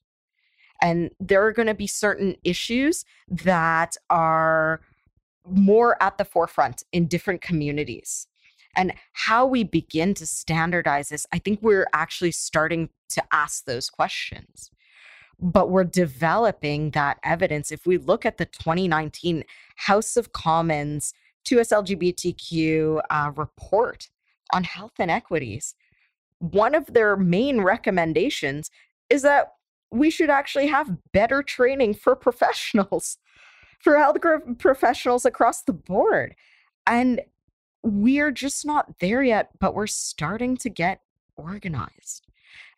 And 0.84 1.12
there 1.18 1.44
are 1.48 1.54
going 1.54 1.70
to 1.70 1.74
be 1.74 1.88
certain 1.88 2.36
issues 2.44 3.06
that 3.30 3.96
are 4.10 4.82
more 5.50 6.02
at 6.04 6.18
the 6.18 6.26
forefront 6.26 6.84
in 6.92 7.08
different 7.08 7.42
communities. 7.42 8.28
And 8.76 8.94
how 9.14 9.46
we 9.46 9.64
begin 9.64 10.14
to 10.16 10.26
standardize 10.26 11.08
this, 11.08 11.26
I 11.32 11.40
think 11.40 11.60
we're 11.62 11.88
actually 11.94 12.32
starting 12.32 12.90
to 13.10 13.24
ask 13.32 13.64
those 13.64 13.90
questions. 13.90 14.72
But 15.40 15.70
we're 15.70 15.86
developing 15.86 16.92
that 16.92 17.18
evidence. 17.24 17.72
If 17.72 17.86
we 17.86 17.98
look 17.98 18.26
at 18.26 18.38
the 18.38 18.46
2019 18.46 19.46
House 19.78 20.18
of 20.18 20.34
Commons 20.34 21.14
2S 21.46 21.72
LGBTQ 21.72 23.02
uh, 23.10 23.32
report 23.36 24.10
on 24.54 24.66
health 24.66 25.00
inequities, 25.00 25.76
one 26.40 26.76
of 26.76 26.88
their 26.88 27.16
main 27.16 27.62
recommendations 27.62 28.70
is 29.10 29.22
that 29.22 29.53
we 29.94 30.10
should 30.10 30.30
actually 30.30 30.68
have 30.68 30.98
better 31.12 31.44
training 31.44 31.94
for 31.94 32.16
professionals, 32.16 33.18
for 33.80 33.94
healthcare 33.94 34.58
professionals 34.58 35.26
across 35.26 35.62
the 35.62 35.74
board. 35.74 36.36
And 36.88 37.22
we're 37.84 38.32
just 38.32 38.66
not 38.66 39.00
there 39.00 39.22
yet, 39.22 39.52
but 39.60 39.76
we're 39.76 39.88
starting 39.88 40.58
to 40.58 40.70
get 40.70 41.02
organized. 41.36 42.26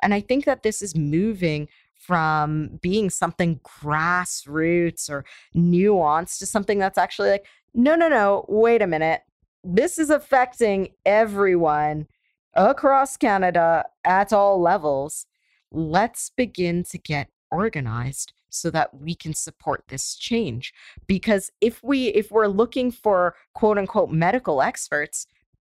And 0.01 0.13
I 0.13 0.19
think 0.19 0.45
that 0.45 0.63
this 0.63 0.82
is 0.82 0.95
moving 0.95 1.69
from 1.93 2.80
being 2.82 3.10
something 3.10 3.60
grassroots 3.63 5.10
or 5.10 5.25
nuanced 5.56 6.39
to 6.39 6.45
something 6.45 6.80
that's 6.80 6.97
actually 6.97 7.30
like, 7.30 7.45
no, 7.73 7.95
no, 7.95 8.10
no, 8.10 8.45
wait 8.47 8.82
a 8.82 8.88
minute. 8.88 9.21
This 9.63 9.97
is 9.97 10.10
affecting 10.10 10.89
everyone 11.06 12.08
across 12.54 13.17
Canada 13.17 13.86
at 14.04 14.34
all 14.34 14.62
levels 14.62 15.25
let's 15.75 16.29
begin 16.29 16.83
to 16.83 16.97
get 16.97 17.29
organized 17.51 18.33
so 18.49 18.69
that 18.71 18.93
we 18.93 19.13
can 19.13 19.33
support 19.33 19.83
this 19.89 20.15
change. 20.15 20.73
Because 21.07 21.51
if 21.61 21.83
we 21.83 22.07
if 22.07 22.31
we're 22.31 22.47
looking 22.47 22.91
for 22.91 23.35
quote 23.53 23.77
unquote 23.77 24.09
medical 24.09 24.61
experts 24.61 25.27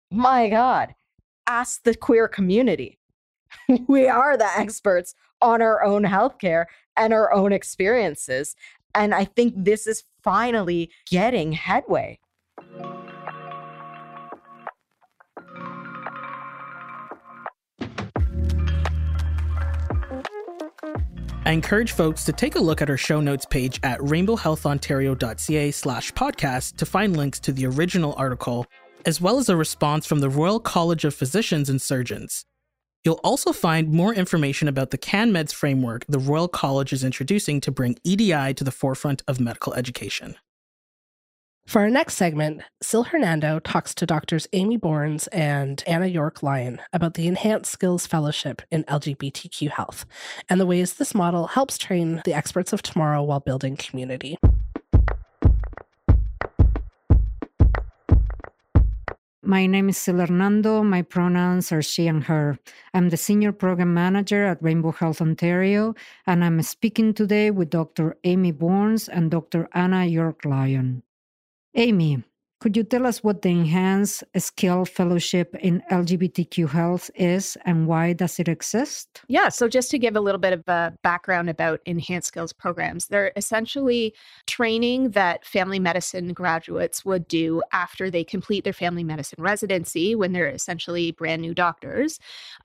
my 0.10 0.50
god 0.50 0.94
ask 1.48 1.84
the 1.84 1.96
queer 1.96 2.28
community. 2.28 2.98
We 3.88 4.08
are 4.08 4.38
the 4.38 4.50
experts 4.58 5.14
on 5.42 5.62
our 5.62 5.84
own 5.84 6.04
healthcare 6.04 6.66
and 6.96 7.14
our 7.14 7.34
own 7.34 7.52
experiences 7.52 8.56
and 8.96 9.14
i 9.14 9.26
think 9.26 9.54
this 9.58 9.88
is 9.88 10.04
finally 10.24 10.92
getting 11.10 11.52
headway 11.52 12.20
I 21.44 21.54
encourage 21.54 21.94
folks 21.94 22.24
to 22.26 22.32
take 22.32 22.56
a 22.56 22.62
look 22.62 22.84
at 22.84 22.90
our 22.90 22.98
show 22.98 23.20
notes 23.20 23.48
page 23.48 23.80
at 23.82 24.00
rainbowhealthontario.ca 24.00 25.72
slash 25.72 26.12
podcast 26.14 26.78
to 26.78 26.86
find 26.86 27.18
links 27.18 27.40
to 27.42 27.52
the 27.52 27.66
original 27.66 28.14
article, 28.16 28.68
as 29.08 29.20
well 29.20 29.40
as 29.40 29.50
a 29.50 29.58
response 29.58 30.06
from 30.06 30.20
the 30.20 30.30
Royal 30.30 30.60
College 30.60 31.04
of 31.04 31.16
Physicians 31.16 31.68
and 31.68 31.82
Surgeons. 31.82 32.46
You'll 33.04 33.20
also 33.24 33.52
find 33.52 33.90
more 33.90 34.14
information 34.14 34.68
about 34.68 34.92
the 34.92 35.00
CanMEDS 35.00 35.52
framework 35.52 36.06
the 36.08 36.20
Royal 36.20 36.48
College 36.48 36.94
is 36.94 37.04
introducing 37.04 37.60
to 37.62 37.72
bring 37.72 37.98
EDI 38.04 38.54
to 38.54 38.64
the 38.64 38.72
forefront 38.72 39.24
of 39.28 39.40
medical 39.40 39.74
education. 39.74 40.36
For 41.68 41.82
our 41.82 41.90
next 41.90 42.16
segment, 42.16 42.64
Sil 42.84 43.08
Hernando 43.08 43.60
talks 43.60 43.96
to 43.96 44.06
doctors 44.06 44.48
Amy 44.52 44.78
Bourns 44.78 45.28
and 45.32 45.82
Anna 45.88 46.08
York 46.08 46.44
Lyon 46.44 46.82
about 46.92 47.14
the 47.14 47.28
Enhanced 47.28 47.72
Skills 47.72 48.06
Fellowship 48.06 48.62
in 48.72 48.84
LGBTQ 48.86 49.70
health 49.70 50.06
and 50.50 50.60
the 50.60 50.66
ways 50.66 50.96
this 50.96 51.16
model 51.16 51.48
helps 51.48 51.78
train 51.78 52.22
the 52.26 52.34
experts 52.34 52.74
of 52.74 52.82
tomorrow 52.82 53.24
while 53.24 53.40
building 53.40 53.78
community. 53.78 54.38
My 59.44 59.66
name 59.66 59.90
is 59.90 59.98
Sil 60.00 60.20
Hernando. 60.20 60.84
My 60.84 61.02
pronouns 61.02 61.72
are 61.72 61.82
she 61.82 62.08
and 62.08 62.24
her. 62.26 62.58
I'm 62.94 63.10
the 63.10 63.18
Senior 63.18 63.52
Program 63.52 63.94
Manager 63.94 64.46
at 64.46 64.62
Rainbow 64.62 64.92
Health 64.92 65.22
Ontario, 65.22 65.94
and 66.26 66.44
I'm 66.44 66.62
speaking 66.64 67.14
today 67.14 67.52
with 67.52 67.70
Dr. 67.70 68.18
Amy 68.24 68.52
Bourns 68.52 69.08
and 69.12 69.32
Dr. 69.32 69.68
Anna 69.74 70.06
York 70.06 70.44
Lyon. 70.44 71.04
Amy, 71.76 72.24
Could 72.62 72.78
you 72.78 72.84
tell 72.84 73.08
us 73.08 73.24
what 73.24 73.42
the 73.42 73.50
Enhanced 73.50 74.24
Skill 74.38 74.86
Fellowship 74.86 75.56
in 75.62 75.82
LGBTQ 75.90 76.70
Health 76.70 77.10
is 77.16 77.58
and 77.66 77.88
why 77.88 78.14
does 78.14 78.40
it 78.40 78.48
exist? 78.48 79.24
Yeah, 79.28 79.50
so 79.50 79.68
just 79.68 79.90
to 79.90 79.98
give 79.98 80.16
a 80.16 80.20
little 80.20 80.38
bit 80.40 80.54
of 80.54 80.68
a 80.68 80.94
background 81.02 81.50
about 81.50 81.82
enhanced 81.88 82.28
skills 82.28 82.54
programs, 82.54 83.08
they're 83.08 83.32
essentially 83.36 84.14
training 84.46 85.10
that 85.10 85.44
family 85.44 85.80
medicine 85.80 86.34
graduates 86.34 87.04
would 87.04 87.28
do 87.28 87.64
after 87.74 88.12
they 88.12 88.24
complete 88.24 88.64
their 88.64 88.74
family 88.74 89.04
medicine 89.04 89.42
residency 89.42 90.14
when 90.14 90.32
they're 90.32 90.48
essentially 90.48 91.14
brand 91.14 91.42
new 91.42 91.56
doctors, 91.56 92.20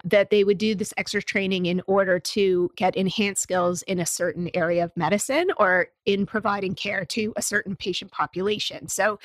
that 0.05 0.29
they 0.29 0.45
would 0.45 0.59
do 0.59 0.75
this 0.75 0.93
extra 0.99 1.23
training 1.23 1.65
in 1.65 1.81
order 1.87 2.19
to 2.19 2.71
get 2.77 2.97
enhanced 2.97 3.43
skills 3.43 3.81
in 3.85 3.99
a 3.99 4.05
certain 4.05 4.51
area 4.53 4.85
of 4.85 4.95
medicine 4.95 5.51
or 5.57 5.89
in 6.05 6.27
providing 6.27 6.75
care 6.75 7.07
to 7.07 7.33
a 7.37 7.43
certain 7.43 7.75
patient 7.75 8.13
population. 8.13 8.89
So 8.89 9.19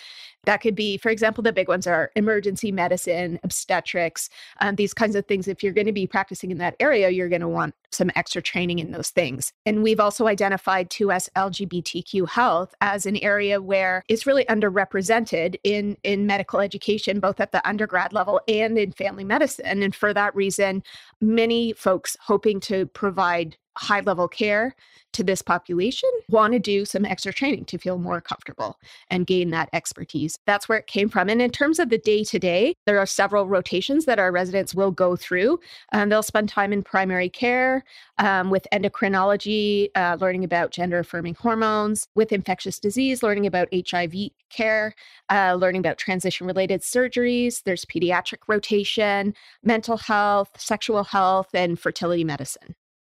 could 0.61 0.75
be, 0.75 0.97
for 0.97 1.09
example, 1.09 1.43
the 1.43 1.51
big 1.51 1.67
ones 1.67 1.87
are 1.87 2.11
emergency 2.15 2.71
medicine, 2.71 3.39
obstetrics, 3.43 4.29
um, 4.59 4.75
these 4.75 4.93
kinds 4.93 5.15
of 5.15 5.25
things. 5.25 5.47
If 5.47 5.63
you're 5.63 5.73
going 5.73 5.87
to 5.87 5.91
be 5.91 6.07
practicing 6.07 6.51
in 6.51 6.57
that 6.59 6.75
area, 6.79 7.09
you're 7.09 7.29
going 7.29 7.41
to 7.41 7.47
want 7.47 7.75
some 7.91 8.11
extra 8.15 8.41
training 8.41 8.79
in 8.79 8.91
those 8.91 9.09
things. 9.09 9.51
And 9.65 9.83
we've 9.83 9.99
also 9.99 10.27
identified 10.27 10.89
2S 10.89 11.29
LGBTQ 11.35 12.29
health 12.29 12.73
as 12.81 13.05
an 13.05 13.17
area 13.17 13.61
where 13.61 14.03
it's 14.07 14.25
really 14.25 14.45
underrepresented 14.45 15.55
in, 15.63 15.97
in 16.03 16.25
medical 16.25 16.59
education, 16.59 17.19
both 17.19 17.39
at 17.39 17.51
the 17.51 17.67
undergrad 17.67 18.13
level 18.13 18.39
and 18.47 18.77
in 18.77 18.91
family 18.91 19.23
medicine. 19.23 19.83
And 19.83 19.93
for 19.95 20.13
that 20.13 20.35
reason, 20.35 20.83
many 21.19 21.73
folks 21.73 22.15
hoping 22.21 22.59
to 22.61 22.85
provide 22.87 23.57
high 23.77 24.01
level 24.01 24.27
care 24.27 24.75
to 25.13 25.23
this 25.23 25.41
population 25.41 26.09
want 26.29 26.53
to 26.53 26.59
do 26.59 26.85
some 26.85 27.05
extra 27.05 27.33
training 27.33 27.65
to 27.65 27.77
feel 27.77 27.97
more 27.97 28.21
comfortable 28.21 28.79
and 29.09 29.27
gain 29.27 29.49
that 29.49 29.69
expertise. 29.73 30.37
That's 30.45 30.69
where 30.69 30.77
it 30.77 30.87
came 30.87 31.09
from. 31.09 31.29
And 31.29 31.41
in 31.41 31.51
terms 31.51 31.79
of 31.79 31.89
the 31.89 31.97
day 31.97 32.23
to 32.25 32.39
day, 32.39 32.75
there 32.85 32.99
are 32.99 33.05
several 33.05 33.47
rotations 33.47 34.05
that 34.05 34.19
our 34.19 34.31
residents 34.31 34.73
will 34.73 34.91
go 34.91 35.15
through. 35.15 35.59
Um, 35.91 36.09
they'll 36.09 36.23
spend 36.23 36.49
time 36.49 36.71
in 36.71 36.83
primary 36.83 37.29
care 37.29 37.83
um, 38.17 38.49
with 38.49 38.67
endocrinology, 38.71 39.89
uh, 39.95 40.17
learning 40.19 40.43
about 40.43 40.71
gender 40.71 40.99
affirming 40.99 41.35
hormones, 41.35 42.07
with 42.15 42.31
infectious 42.31 42.79
disease, 42.79 43.23
learning 43.23 43.45
about 43.45 43.67
HIV 43.73 44.13
care, 44.49 44.93
uh, 45.29 45.55
learning 45.59 45.79
about 45.79 45.97
transition 45.97 46.47
related 46.47 46.81
surgeries. 46.81 47.63
There's 47.63 47.85
pediatric 47.85 48.39
rotation, 48.47 49.33
mental 49.63 49.97
health, 49.97 50.49
sexual 50.57 51.03
health, 51.03 51.49
and 51.53 51.79
fertility 51.79 52.23
medicine. 52.23 52.75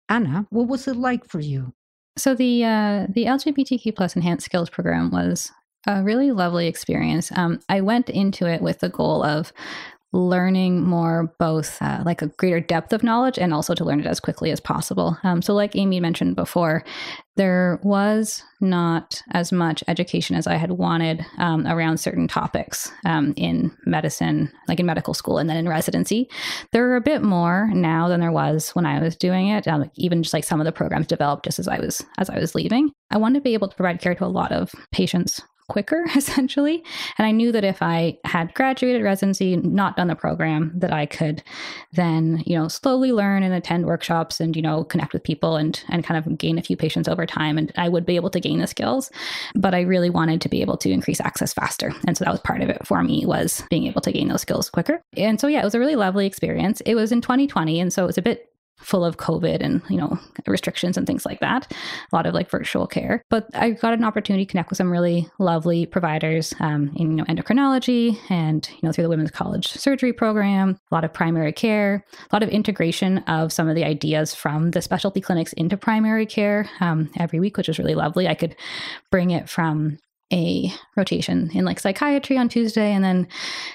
Anna, 0.09 0.47
what 0.51 0.69
was 0.69 0.87
it 0.87 0.97
like 0.97 1.27
for 1.27 1.41
you? 1.41 1.73
So 2.17 2.35
the 2.35 2.65
uh, 2.65 3.07
the 3.09 3.25
LGBTQ 3.25 3.97
plus 3.97 4.15
enhanced 4.15 4.45
skills 4.45 4.71
program 4.71 5.11
was 5.11 5.51
a 5.87 6.03
really 6.03 6.31
lovely 6.31 6.67
experience. 6.67 7.33
Um, 7.33 7.61
I 7.69 7.81
went 7.81 8.09
into 8.09 8.47
it 8.47 8.63
with 8.63 8.81
the 8.81 8.89
goal 8.89 9.23
of 9.23 9.53
learning 10.15 10.83
more, 10.83 11.35
both 11.39 11.77
uh, 11.83 12.03
like 12.07 12.23
a 12.23 12.29
greater 12.29 12.61
depth 12.61 12.93
of 12.93 13.03
knowledge 13.03 13.37
and 13.37 13.53
also 13.53 13.75
to 13.75 13.85
learn 13.85 14.01
it 14.01 14.07
as 14.07 14.21
quickly 14.21 14.51
as 14.51 14.61
possible. 14.61 15.19
Um, 15.25 15.43
so, 15.43 15.55
like 15.55 15.75
Amy 15.75 15.99
mentioned 15.99 16.37
before, 16.37 16.85
there 17.37 17.81
was 17.83 18.45
not 18.61 19.21
as 19.33 19.51
much 19.51 19.83
education 19.89 20.37
as 20.37 20.47
I 20.47 20.55
had 20.55 20.71
wanted 20.71 21.27
um, 21.39 21.67
around 21.67 21.99
certain 21.99 22.29
topics 22.29 22.93
um, 23.05 23.35
in 23.37 23.77
medicine, 23.87 24.53
like 24.69 24.79
in 24.79 24.87
medical 24.87 25.15
school 25.15 25.39
and 25.39 25.51
then 25.51 25.57
in 25.57 25.69
residency. 25.69 26.31
There 26.71 26.89
are 26.89 26.97
a 26.97 27.01
bit 27.01 27.23
more 27.23 27.69
now 27.75 28.07
than 28.07 28.21
there 28.21 28.31
was 28.31 28.71
when 28.71 28.87
I 28.87 29.01
was 29.01 29.17
doing 29.17 29.49
it. 29.49 29.67
Um, 29.67 29.91
even 29.97 30.23
just 30.23 30.33
like 30.33 30.45
some 30.45 30.61
of 30.61 30.65
the 30.65 30.73
programs 30.73 31.09
developed 31.09 31.45
just 31.45 31.59
as 31.59 31.67
I 31.67 31.81
was 31.81 32.05
as 32.19 32.31
I 32.31 32.39
was 32.39 32.55
leaving. 32.55 32.93
I 33.11 33.19
wanted 33.19 33.41
to 33.41 33.45
be 33.45 33.55
able 33.55 33.69
to 33.69 33.77
provide 33.77 34.01
care 34.01 34.15
to 34.15 34.25
a 34.25 34.27
lot 34.27 34.53
of 34.53 34.73
patients 34.93 35.43
quicker 35.69 36.05
essentially. 36.17 36.83
And 37.19 37.27
i 37.27 37.31
knew 37.31 37.53
that 37.53 37.65
if 37.65 37.83
i 37.83 38.19
had 38.25 38.55
graduated 38.55 39.03
residency 39.03 39.57
not 39.57 39.97
done 39.97 40.09
the 40.09 40.15
program 40.15 40.73
that 40.75 40.93
i 40.93 41.07
could 41.07 41.43
then 41.93 42.43
you 42.47 42.57
know 42.57 42.69
slowly 42.69 43.13
learn 43.13 43.43
and 43.43 43.55
attend 43.55 43.87
workshops 43.87 44.41
and 44.41 44.57
you 44.57 44.63
know 44.63 44.85
connect 44.85 45.13
with 45.13 45.23
people 45.23 45.57
and 45.57 45.83
and 45.89 46.05
kind 46.05 46.19
of 46.19 46.39
gain 46.39 46.59
a 46.59 46.63
few 46.63 46.77
patients 46.77 47.09
over 47.09 47.27
time 47.27 47.57
and 47.59 47.73
i 47.77 47.89
would 47.89 48.07
be 48.07 48.17
able 48.17 48.31
to 48.31 48.41
gain 48.41 48.59
the 48.59 48.67
skills. 48.67 49.11
But 49.55 49.75
i 49.75 49.81
really 49.81 50.11
wanted 50.11 50.41
to 50.43 50.49
be 50.49 50.61
able 50.61 50.77
to 50.79 50.91
increase 50.91 51.21
access 51.21 51.53
faster. 51.53 51.93
And 52.07 52.17
so 52.17 52.25
that 52.25 52.31
was 52.31 52.41
part 52.41 52.63
of 52.63 52.69
it 52.69 52.87
for 52.87 53.03
me 53.03 53.25
was 53.27 53.63
being 53.71 53.87
able 53.87 54.01
to 54.03 54.13
gain 54.13 54.29
those 54.29 54.43
skills 54.43 54.71
quicker. 54.71 55.03
And 55.17 55.41
so 55.41 55.47
yeah 55.47 55.61
it 55.61 55.65
was 55.65 55.75
a 55.75 55.81
really 55.81 55.97
lovely 55.97 56.27
experience. 56.27 56.81
It 56.83 56.95
was 56.95 57.13
in 57.13 57.21
2020 57.21 57.81
and 57.81 57.93
so 57.93 58.05
it 58.05 58.07
was 58.07 58.19
a 58.19 58.23
bit 58.23 58.54
full 58.79 59.05
of 59.05 59.17
COVID 59.17 59.59
and, 59.61 59.83
you 59.89 59.97
know, 59.97 60.19
restrictions 60.47 60.97
and 60.97 61.07
things 61.07 61.25
like 61.25 61.41
that. 61.41 61.73
A 61.73 62.17
lot 62.17 62.27
of 62.27 62.35
like 62.35 62.51
virtual 62.51 62.87
care. 62.87 63.23
But 63.31 63.49
I 63.55 63.71
got 63.71 63.95
an 63.95 64.05
opportunity 64.05 64.45
to 64.45 64.51
connect 64.51 64.71
with 64.71 64.77
some 64.77 64.91
really 64.91 65.29
lovely 65.39 65.87
providers 65.87 66.53
um, 66.61 66.93
in, 66.97 67.11
you 67.11 67.17
know, 67.17 67.25
endocrinology 67.25 68.19
and, 68.31 68.69
you 68.71 68.81
know, 68.83 68.93
through 68.93 69.05
the 69.05 69.11
Women's 69.11 69.31
College 69.31 69.69
Surgery 69.69 70.13
Program, 70.13 70.79
a 70.91 70.95
lot 70.95 71.05
of 71.05 71.13
primary 71.13 71.53
care, 71.53 72.05
a 72.15 72.35
lot 72.35 72.43
of 72.43 72.49
integration 72.49 73.19
of 73.19 73.53
some 73.53 73.69
of 73.69 73.75
the 73.75 73.85
ideas 73.85 74.35
from 74.35 74.73
the 74.73 74.83
specialty 74.83 75.21
clinics 75.21 75.53
into 75.55 75.77
primary 75.77 76.27
care 76.27 76.69
um, 76.81 77.11
every 77.19 77.41
week, 77.41 77.57
which 77.57 77.69
was 77.69 77.79
really 77.79 77.95
lovely. 77.95 78.29
I 78.29 78.35
could 78.35 78.57
bring 79.11 79.31
it 79.31 79.49
from 79.49 79.99
a 80.33 80.73
rotation 80.97 81.51
in 81.55 81.65
like 81.65 81.79
psychiatry 81.79 82.37
on 82.37 82.49
Tuesday 82.49 82.93
and 82.93 83.05
then 83.05 83.29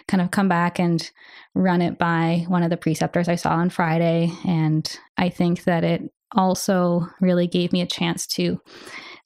kind 0.07 0.21
of 0.21 0.31
come 0.31 0.49
back 0.49 0.79
and 0.79 1.09
run 1.55 1.81
it 1.81 1.97
by 1.97 2.45
one 2.47 2.63
of 2.63 2.69
the 2.69 2.77
preceptors 2.77 3.27
I 3.27 3.35
saw 3.35 3.51
on 3.51 3.69
Friday. 3.69 4.31
And 4.45 4.89
I 5.17 5.29
think 5.29 5.63
that 5.63 5.83
it 5.83 6.11
also 6.35 7.07
really 7.21 7.47
gave 7.47 7.73
me 7.73 7.81
a 7.81 7.87
chance 7.87 8.27
to 8.27 8.61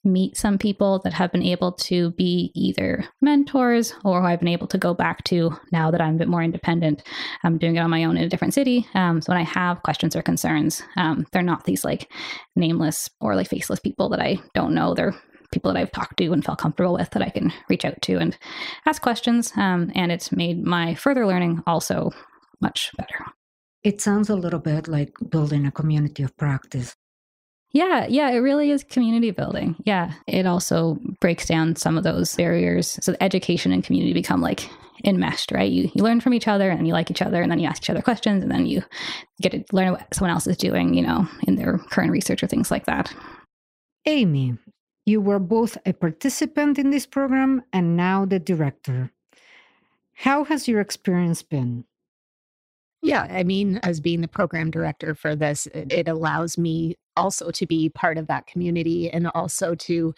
meet 0.04 0.36
some 0.36 0.58
people 0.58 1.00
that 1.02 1.14
have 1.14 1.32
been 1.32 1.42
able 1.42 1.72
to 1.72 2.10
be 2.12 2.50
either 2.54 3.04
mentors 3.22 3.94
or 4.04 4.22
I've 4.22 4.38
been 4.38 4.48
able 4.48 4.66
to 4.68 4.78
go 4.78 4.92
back 4.92 5.24
to 5.24 5.56
now 5.72 5.90
that 5.90 6.00
I'm 6.00 6.16
a 6.16 6.18
bit 6.18 6.28
more 6.28 6.42
independent. 6.42 7.02
I'm 7.42 7.58
doing 7.58 7.76
it 7.76 7.80
on 7.80 7.90
my 7.90 8.04
own 8.04 8.16
in 8.18 8.24
a 8.24 8.28
different 8.28 8.54
city. 8.54 8.86
Um, 8.94 9.22
so 9.22 9.32
when 9.32 9.40
I 9.40 9.44
have 9.44 9.82
questions 9.82 10.14
or 10.14 10.22
concerns, 10.22 10.82
um, 10.96 11.26
they're 11.32 11.42
not 11.42 11.64
these 11.64 11.84
like 11.84 12.10
nameless 12.54 13.08
or 13.20 13.34
like 13.34 13.48
faceless 13.48 13.80
people 13.80 14.10
that 14.10 14.20
I 14.20 14.38
don't 14.54 14.74
know. 14.74 14.94
They're 14.94 15.14
people 15.52 15.72
that 15.72 15.80
I've 15.80 15.92
talked 15.92 16.16
to 16.18 16.32
and 16.32 16.44
felt 16.44 16.58
comfortable 16.58 16.94
with 16.94 17.10
that 17.10 17.22
I 17.22 17.30
can 17.30 17.52
reach 17.68 17.84
out 17.84 18.00
to 18.02 18.18
and 18.18 18.36
ask 18.86 19.02
questions. 19.02 19.52
Um, 19.56 19.90
and 19.94 20.12
it's 20.12 20.32
made 20.32 20.64
my 20.64 20.94
further 20.94 21.26
learning 21.26 21.62
also 21.66 22.10
much 22.60 22.90
better. 22.96 23.24
It 23.82 24.00
sounds 24.00 24.30
a 24.30 24.36
little 24.36 24.60
bit 24.60 24.88
like 24.88 25.12
building 25.28 25.66
a 25.66 25.70
community 25.70 26.22
of 26.22 26.36
practice. 26.36 26.94
Yeah, 27.72 28.06
yeah, 28.08 28.30
it 28.30 28.38
really 28.38 28.70
is 28.70 28.84
community 28.84 29.32
building. 29.32 29.74
Yeah, 29.84 30.12
it 30.28 30.46
also 30.46 30.96
breaks 31.20 31.46
down 31.46 31.74
some 31.74 31.98
of 31.98 32.04
those 32.04 32.34
barriers. 32.36 32.98
So 33.02 33.16
education 33.20 33.72
and 33.72 33.82
community 33.82 34.14
become 34.14 34.40
like 34.40 34.70
enmeshed, 35.04 35.50
right? 35.50 35.70
You 35.70 35.90
you 35.92 36.04
learn 36.04 36.20
from 36.20 36.34
each 36.34 36.46
other 36.46 36.70
and 36.70 36.86
you 36.86 36.92
like 36.92 37.10
each 37.10 37.20
other, 37.20 37.42
and 37.42 37.50
then 37.50 37.58
you 37.58 37.66
ask 37.66 37.82
each 37.82 37.90
other 37.90 38.00
questions, 38.00 38.42
and 38.42 38.50
then 38.50 38.66
you 38.66 38.82
get 39.42 39.50
to 39.50 39.64
learn 39.72 39.90
what 39.90 40.14
someone 40.14 40.30
else 40.30 40.46
is 40.46 40.56
doing, 40.56 40.94
you 40.94 41.02
know, 41.02 41.28
in 41.48 41.56
their 41.56 41.78
current 41.90 42.12
research 42.12 42.42
or 42.42 42.46
things 42.46 42.70
like 42.70 42.86
that. 42.86 43.12
Amy, 44.06 44.56
you 45.06 45.20
were 45.20 45.38
both 45.38 45.76
a 45.84 45.92
participant 45.92 46.78
in 46.78 46.90
this 46.90 47.06
program 47.06 47.62
and 47.72 47.96
now 47.96 48.24
the 48.24 48.38
director. 48.38 49.12
How 50.14 50.44
has 50.44 50.68
your 50.68 50.80
experience 50.80 51.42
been? 51.42 51.84
Yeah, 53.02 53.26
I 53.28 53.42
mean, 53.42 53.80
as 53.82 54.00
being 54.00 54.22
the 54.22 54.28
program 54.28 54.70
director 54.70 55.14
for 55.14 55.36
this, 55.36 55.66
it, 55.74 56.08
allows 56.08 56.56
me 56.56 56.96
also 57.18 57.50
to 57.50 57.66
be 57.66 57.90
part 57.90 58.16
of 58.16 58.28
that 58.28 58.46
community 58.46 59.10
and 59.10 59.26
also 59.34 59.74
to 59.74 60.14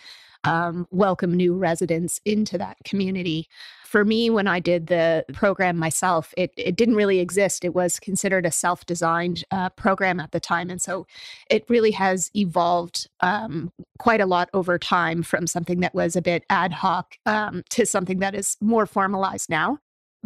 um, 0.47 0.87
welcome 0.91 1.35
new 1.35 1.55
residents 1.57 2.21
into 2.25 2.57
that 2.59 2.77
community. 2.85 3.49
For 3.85 4.05
me, 4.05 4.31
when 4.31 4.47
I 4.47 4.61
did 4.61 4.89
the 4.89 5.25
program 5.33 5.77
myself, 5.77 6.35
it, 6.37 6.53
it 6.57 6.77
didn't 6.77 6.97
really 6.97 7.19
exist. 7.19 7.65
It 7.65 7.75
was 7.75 7.99
considered 7.99 8.45
a 8.45 8.51
self 8.51 8.85
designed 8.87 9.45
uh, 9.51 9.71
program 9.71 10.21
at 10.21 10.33
the 10.33 10.41
time. 10.41 10.71
And 10.71 10.81
so 10.81 11.07
it 11.51 11.65
really 11.69 11.93
has 11.93 12.31
evolved 12.35 13.09
um, 13.21 13.73
quite 13.99 14.21
a 14.21 14.27
lot 14.27 14.49
over 14.53 14.79
time 14.79 15.23
from 15.23 15.47
something 15.47 15.81
that 15.81 15.95
was 15.95 16.17
a 16.17 16.23
bit 16.23 16.45
ad 16.51 16.73
hoc 16.73 17.17
um, 17.27 17.63
to 17.71 17.87
something 17.87 18.19
that 18.19 18.35
is 18.35 18.57
more 18.61 18.87
formalized 18.87 19.49
now. 19.49 19.79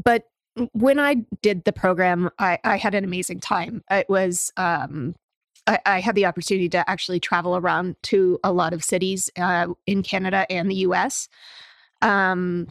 But 0.03 0.25
when 0.73 0.99
I 0.99 1.17
did 1.43 1.65
the 1.65 1.73
program, 1.73 2.31
I, 2.39 2.59
I 2.65 2.77
had 2.77 2.95
an 2.95 3.05
amazing 3.05 3.41
time. 3.41 3.83
It 3.91 4.09
was 4.09 4.53
um, 4.57 5.15
I, 5.67 5.79
I, 5.87 6.01
had 6.01 6.15
the 6.15 6.27
opportunity 6.27 6.69
to 6.71 6.89
actually 6.89 7.21
travel 7.21 7.57
around 7.57 7.97
to 8.05 8.39
a 8.43 8.53
lot 8.53 8.73
of 8.73 8.83
cities 8.83 9.31
uh, 9.39 9.69
in 9.87 10.03
Canada 10.03 10.47
and 10.51 10.71
the 10.71 10.77
U.S. 10.77 11.29
Um, 12.03 12.69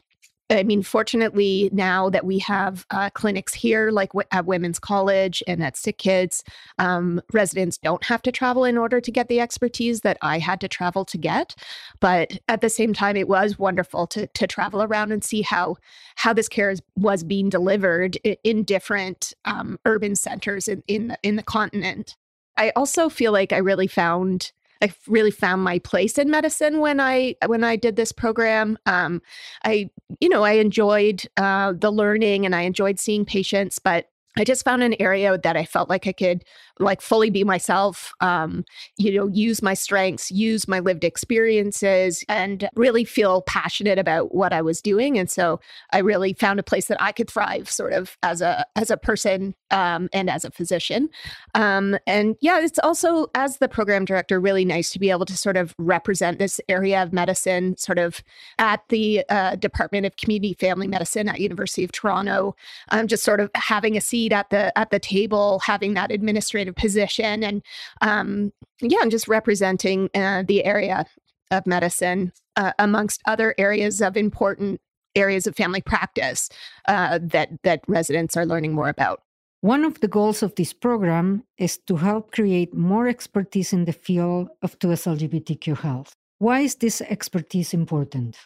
I 0.52 0.63
mean, 0.63 0.82
fortunately, 0.82 1.69
now 1.71 2.10
that 2.10 2.25
we 2.25 2.39
have 2.39 2.86
uh, 2.89 3.12
clinics 3.12 3.54
here, 3.54 3.91
like 3.91 4.13
w- 4.13 4.28
at 4.32 4.47
Women's 4.47 4.80
College 4.80 5.43
and 5.47 5.63
at 5.63 5.78
Sick 5.78 5.99
Kids, 5.99 6.43
um, 6.80 7.21
residents 7.32 7.78
don't 7.78 8.04
have 8.06 8.23
to 8.23 8.32
travel 8.32 8.63
in 8.65 8.75
order 8.75 8.99
to 8.99 9.12
get 9.12 9.28
the 9.28 9.39
expertise 9.39 10.02
that 10.02 10.17
I 10.23 10.39
had 10.39 10.60
to 10.62 10.67
travel 10.67 11.06
to 11.06 11.19
get. 11.19 11.56
But 11.99 12.39
at 12.47 12.62
the 12.62 12.69
same 12.69 12.93
time, 12.93 13.15
it 13.15 13.28
was 13.28 13.60
wonderful 13.60 14.08
to 14.08 14.25
to 14.25 14.47
travel 14.47 14.82
around 14.82 15.12
and 15.12 15.23
see 15.23 15.43
how 15.43 15.75
how 16.15 16.34
this 16.34 16.49
care 16.49 16.71
is, 16.71 16.82
was 16.95 17.23
being 17.23 17.49
delivered 17.49 18.15
in, 18.23 18.38
in 18.43 18.63
different 18.63 19.34
um, 19.45 19.78
urban 19.86 20.15
centers 20.15 20.67
in 20.67 20.82
in 20.88 21.10
the, 21.10 21.19
in 21.21 21.36
the 21.36 21.43
continent. 21.43 22.15
I 22.60 22.72
also 22.76 23.10
feel 23.10 23.32
like 23.32 23.54
I 23.54 23.58
really 23.58 23.88
found 23.88 24.52
I 24.82 24.93
really 25.08 25.32
found 25.32 25.62
my 25.62 25.80
place 25.80 26.17
in 26.17 26.30
medicine 26.30 26.80
when 26.80 27.00
I 27.00 27.36
when 27.48 27.63
I 27.63 27.76
did 27.76 27.95
this 27.95 28.12
program. 28.12 28.78
Um, 28.86 29.22
I 29.65 29.89
you 30.19 30.30
know 30.30 30.43
I 30.43 30.54
enjoyed 30.54 31.26
uh, 31.38 31.74
the 31.74 31.91
learning 31.91 32.45
and 32.45 32.56
I 32.56 32.62
enjoyed 32.62 33.00
seeing 33.00 33.26
patients, 33.26 33.80
but 33.80 34.10
I 34.38 34.43
just 34.43 34.63
found 34.63 34.84
an 34.84 34.95
area 35.00 35.38
that 35.38 35.58
I 35.58 35.65
felt 35.65 35.89
like 35.89 36.06
I 36.06 36.12
could 36.12 36.43
like 36.80 37.02
fully 37.02 37.30
be 37.30 37.44
myself, 37.44 38.13
um, 38.22 38.63
you 38.98 39.13
know, 39.13 39.28
use 39.28 39.62
my 39.62 39.74
strengths, 39.74 40.32
use 40.32 40.68
my 40.68 40.80
lived 40.80 41.04
experiences, 41.04 42.24
and 42.30 42.70
really 42.76 43.04
feel 43.04 43.42
passionate 43.42 44.00
about 44.00 44.34
what 44.34 44.54
I 44.54 44.62
was 44.62 44.82
doing. 44.82 45.18
And 45.18 45.30
so 45.30 45.60
I 45.92 46.00
really 46.00 46.34
found 46.34 46.60
a 46.60 46.63
place 46.63 46.88
that 46.88 47.02
I 47.02 47.12
could 47.12 47.30
thrive, 47.30 47.70
sort 47.70 47.94
of 47.94 48.18
as 48.24 48.42
a 48.42 48.65
as 48.76 48.89
a 48.89 48.98
person 48.98 49.56
um, 49.72 50.10
and 50.13 50.30
as 50.30 50.46
a 50.46 50.52
physician. 50.52 51.10
Um, 51.54 51.98
and 52.08 52.36
yeah, 52.42 52.60
it's 52.60 52.80
also 52.80 53.28
as 53.36 53.58
the 53.58 53.68
program 53.68 54.06
director 54.06 54.39
really 54.39 54.65
nice 54.65 54.89
to 54.92 55.00
be 55.00 55.10
able 55.10 55.26
to 55.26 55.38
sort 55.38 55.58
of 55.58 55.76
represent 55.78 56.39
this 56.39 56.62
area 56.70 57.04
of 57.04 57.12
medicine, 57.12 57.78
sort 57.78 58.00
of 58.00 58.24
at 58.58 58.82
the 58.89 59.24
uh, 59.30 59.56
Department 59.56 60.06
of 60.06 60.15
Community 60.15 60.54
Family 60.54 60.88
Medicine 60.88 61.28
at 61.28 61.39
University 61.39 61.84
of 61.84 61.92
Toronto. 61.92 62.56
Um, 62.89 63.08
just 63.08 63.24
sort 63.24 63.42
of 63.42 63.52
having 63.56 63.98
a 63.98 64.02
seat 64.02 64.32
at 64.32 64.50
the 64.50 64.78
at 64.78 64.92
the 64.92 65.00
table, 65.00 65.60
having 65.60 65.94
that 65.96 66.12
administrative 66.12 66.69
position, 66.74 67.44
and 67.44 67.62
um, 68.02 68.52
yeah, 68.82 69.00
and 69.02 69.12
just 69.12 69.28
representing 69.28 70.10
uh, 70.14 70.44
the 70.48 70.66
area 70.66 71.06
of 71.52 71.66
medicine 71.66 72.32
uh, 72.56 72.74
amongst 72.80 73.22
other 73.26 73.56
areas 73.58 74.02
of 74.02 74.16
important 74.16 74.80
areas 75.16 75.48
of 75.48 75.56
family 75.56 75.82
practice 75.82 76.50
uh, 76.88 77.20
that 77.22 77.50
that 77.64 77.82
residents 77.88 78.38
are 78.38 78.46
learning 78.46 78.74
more 78.74 78.90
about. 78.90 79.22
One 79.62 79.84
of 79.84 80.00
the 80.00 80.08
goals 80.08 80.42
of 80.42 80.56
this 80.56 80.72
program 80.72 81.44
is 81.58 81.78
to 81.88 81.98
help 81.98 82.32
create 82.32 82.74
more 82.74 83.10
expertise 83.10 83.74
in 83.74 83.84
the 83.84 83.92
field 83.92 84.48
of 84.62 84.80
2S 84.80 85.06
LGBTQ 85.06 85.80
health. 85.80 86.14
Why 86.38 86.62
is 86.62 86.76
this 86.76 87.02
expertise 87.02 87.74
important? 87.74 88.38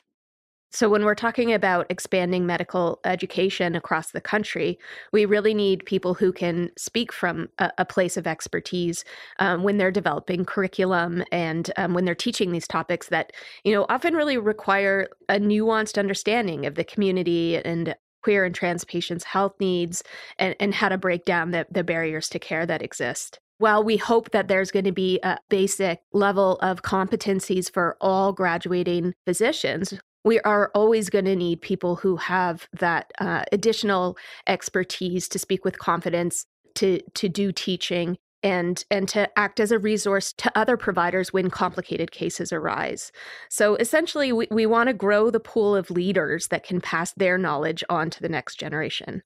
So, 0.73 0.89
when 0.89 1.05
we're 1.05 1.13
talking 1.13 1.53
about 1.53 1.85
expanding 1.89 2.47
medical 2.47 2.99
education 3.05 3.75
across 3.75 4.09
the 4.09 4.19
country, 4.19 4.79
we 5.11 5.25
really 5.25 5.53
need 5.53 5.85
people 5.85 6.15
who 6.15 6.33
can 6.33 6.71
speak 6.75 7.13
from 7.13 7.49
a, 7.59 7.71
a 7.77 7.85
place 7.85 8.17
of 8.17 8.25
expertise 8.25 9.05
um, 9.37 9.61
when 9.61 9.77
they're 9.77 9.91
developing 9.91 10.45
curriculum 10.45 11.23
and 11.31 11.71
um, 11.77 11.93
when 11.93 12.05
they're 12.05 12.15
teaching 12.15 12.51
these 12.51 12.67
topics 12.67 13.09
that, 13.09 13.33
you 13.63 13.71
know, 13.71 13.85
often 13.87 14.15
really 14.15 14.39
require 14.39 15.07
a 15.29 15.35
nuanced 15.35 15.99
understanding 15.99 16.65
of 16.65 16.73
the 16.73 16.83
community 16.83 17.57
and 17.57 17.95
queer 18.23 18.43
and 18.43 18.55
trans 18.55 18.83
patients' 18.83 19.25
health 19.25 19.53
needs 19.59 20.03
and, 20.39 20.55
and 20.59 20.73
how 20.73 20.89
to 20.89 20.97
break 20.97 21.23
down 21.23 21.51
the, 21.51 21.67
the 21.69 21.83
barriers 21.83 22.27
to 22.29 22.39
care 22.39 22.65
that 22.65 22.81
exist. 22.81 23.39
While 23.59 23.83
we 23.83 23.97
hope 23.97 24.31
that 24.31 24.47
there's 24.47 24.71
going 24.71 24.85
to 24.85 24.91
be 24.91 25.19
a 25.21 25.37
basic 25.49 26.01
level 26.13 26.57
of 26.61 26.81
competencies 26.81 27.71
for 27.71 27.95
all 28.01 28.33
graduating 28.33 29.13
physicians, 29.27 29.93
we 30.23 30.39
are 30.41 30.71
always 30.73 31.09
going 31.09 31.25
to 31.25 31.35
need 31.35 31.61
people 31.61 31.95
who 31.95 32.15
have 32.15 32.67
that 32.79 33.11
uh, 33.19 33.43
additional 33.51 34.17
expertise 34.47 35.27
to 35.29 35.39
speak 35.39 35.65
with 35.65 35.79
confidence 35.79 36.45
to 36.75 37.01
to 37.13 37.29
do 37.29 37.51
teaching 37.51 38.17
and 38.43 38.83
and 38.91 39.07
to 39.09 39.29
act 39.39 39.59
as 39.59 39.71
a 39.71 39.79
resource 39.79 40.33
to 40.33 40.51
other 40.57 40.77
providers 40.77 41.31
when 41.31 41.49
complicated 41.49 42.11
cases 42.11 42.51
arise. 42.51 43.11
So 43.49 43.75
essentially 43.75 44.33
we, 44.33 44.47
we 44.51 44.65
want 44.65 44.87
to 44.87 44.93
grow 44.93 45.29
the 45.29 45.39
pool 45.39 45.75
of 45.75 45.91
leaders 45.91 46.47
that 46.47 46.63
can 46.63 46.81
pass 46.81 47.13
their 47.13 47.37
knowledge 47.37 47.83
on 47.89 48.09
to 48.09 48.21
the 48.21 48.29
next 48.29 48.55
generation. 48.55 49.23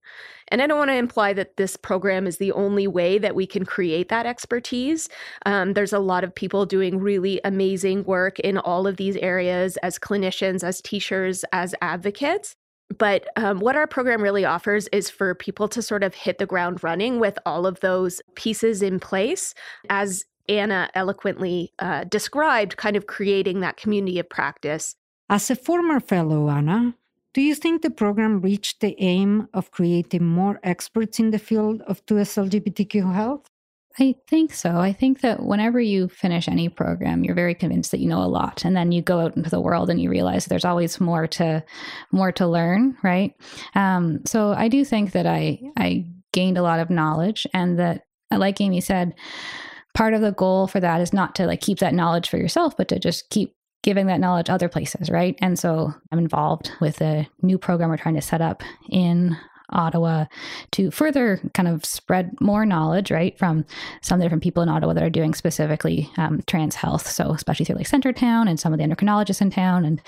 And 0.50 0.62
I 0.62 0.68
don't 0.68 0.78
want 0.78 0.92
to 0.92 0.96
imply 0.96 1.34
that 1.34 1.58
this 1.58 1.76
program 1.76 2.28
is 2.28 2.38
the 2.38 2.52
only 2.52 2.88
way 2.88 3.18
that 3.18 3.36
we 3.36 3.48
can 3.48 3.66
create 3.66 4.10
that 4.10 4.26
expertise. 4.26 5.10
Um, 5.46 5.74
there's 5.74 5.94
a 5.94 6.00
lot 6.00 6.24
of 6.24 6.36
people 6.36 6.66
doing 6.66 7.00
really 7.00 7.42
amazing 7.44 8.04
work 8.04 8.40
in 8.40 8.58
all 8.58 8.88
of 8.88 8.98
these 8.98 9.16
areas 9.18 9.78
as 9.78 9.98
clinicians, 10.00 10.64
as 10.64 10.82
teachers, 10.82 11.44
as 11.52 11.74
advocates. 11.82 12.57
But 12.98 13.28
um, 13.36 13.60
what 13.60 13.76
our 13.76 13.88
program 13.88 14.22
really 14.22 14.46
offers 14.46 14.88
is 14.90 15.10
for 15.10 15.36
people 15.36 15.68
to 15.70 15.82
sort 15.82 16.04
of 16.04 16.14
hit 16.14 16.38
the 16.38 16.46
ground 16.46 16.84
running 16.84 17.20
with 17.20 17.38
all 17.46 17.66
of 17.66 17.80
those 17.82 18.22
pieces 18.36 18.82
in 18.82 19.00
place 19.00 19.54
as 19.90 20.26
Anna 20.50 20.90
eloquently 20.96 21.74
uh, 21.80 22.06
described, 22.06 22.78
kind 22.78 22.96
of 22.96 23.08
creating 23.08 23.60
that 23.60 23.78
community 23.78 24.20
of 24.20 24.30
practice. 24.30 24.96
As 25.30 25.50
a 25.50 25.56
former 25.56 26.00
fellow, 26.00 26.50
Anna, 26.50 26.96
do 27.34 27.42
you 27.42 27.54
think 27.54 27.82
the 27.82 27.90
program 27.90 28.42
reached 28.42 28.80
the 28.80 28.96
aim 29.00 29.50
of 29.54 29.72
creating 29.72 30.26
more 30.26 30.60
experts 30.64 31.20
in 31.20 31.32
the 31.32 31.40
field 31.40 31.82
of 31.82 32.06
2S 32.06 32.50
LGBTQ 32.50 33.14
health? 33.14 33.50
I 34.00 34.16
think 34.28 34.54
so. 34.54 34.78
I 34.78 34.94
think 34.94 35.22
that 35.22 35.44
whenever 35.44 35.80
you 35.80 36.08
finish 36.08 36.48
any 36.48 36.70
program, 36.70 37.24
you're 37.24 37.34
very 37.34 37.56
convinced 37.56 37.92
that 37.92 38.00
you 38.00 38.08
know 38.08 38.22
a 38.22 38.30
lot, 38.30 38.64
and 38.64 38.76
then 38.76 38.92
you 38.92 39.02
go 39.02 39.20
out 39.20 39.36
into 39.36 39.50
the 39.50 39.62
world 39.62 39.90
and 39.90 40.00
you 40.00 40.10
realize 40.10 40.46
there's 40.46 40.66
always 40.66 41.00
more 41.00 41.26
to 41.28 41.64
more 42.12 42.32
to 42.34 42.48
learn, 42.48 42.96
right? 43.04 43.34
Um, 43.74 44.20
so 44.26 44.52
I 44.52 44.68
do 44.68 44.86
think 44.86 45.14
that 45.14 45.26
I 45.26 45.60
I 45.78 46.06
gained 46.32 46.58
a 46.58 46.62
lot 46.62 46.80
of 46.80 46.92
knowledge, 46.92 47.48
and 47.54 47.80
that, 47.80 48.04
like 48.32 48.62
Amy 48.62 48.82
said, 48.82 49.16
part 49.96 50.14
of 50.14 50.22
the 50.22 50.32
goal 50.32 50.68
for 50.68 50.80
that 50.80 51.02
is 51.02 51.12
not 51.12 51.34
to 51.36 51.48
like 51.48 51.62
keep 51.62 51.80
that 51.80 51.96
knowledge 51.96 52.30
for 52.30 52.38
yourself, 52.38 52.78
but 52.78 52.88
to 52.90 53.00
just 53.00 53.32
keep 53.32 53.56
giving 53.82 54.08
that 54.08 54.20
knowledge 54.20 54.50
other 54.50 54.70
places, 54.70 55.10
right? 55.10 55.36
And 55.42 55.58
so 55.58 55.92
I'm 56.12 56.20
involved 56.20 56.72
with 56.82 57.02
a 57.02 57.28
new 57.42 57.58
program 57.58 57.90
we're 57.90 57.98
trying 57.98 58.16
to 58.16 58.22
set 58.22 58.42
up 58.42 58.62
in 58.90 59.38
Ottawa 59.70 60.26
to 60.72 60.92
further 60.92 61.40
kind 61.54 61.68
of 61.68 61.84
spread 61.86 62.32
more 62.40 62.66
knowledge, 62.66 63.12
right, 63.12 63.38
from 63.38 63.66
some 64.02 64.20
different 64.20 64.44
people 64.44 64.64
in 64.64 64.70
Ottawa 64.70 64.94
that 64.94 65.04
are 65.04 65.10
doing 65.10 65.34
specifically 65.34 66.10
um, 66.18 66.42
trans 66.48 66.76
health. 66.76 67.08
So, 67.08 67.32
especially 67.32 67.66
through 67.66 67.76
like 67.76 67.90
Centretown 67.90 68.50
and 68.50 68.60
some 68.60 68.74
of 68.74 68.80
the 68.80 68.86
endocrinologists 68.86 69.42
in 69.42 69.50
town 69.50 69.86
and 69.86 70.02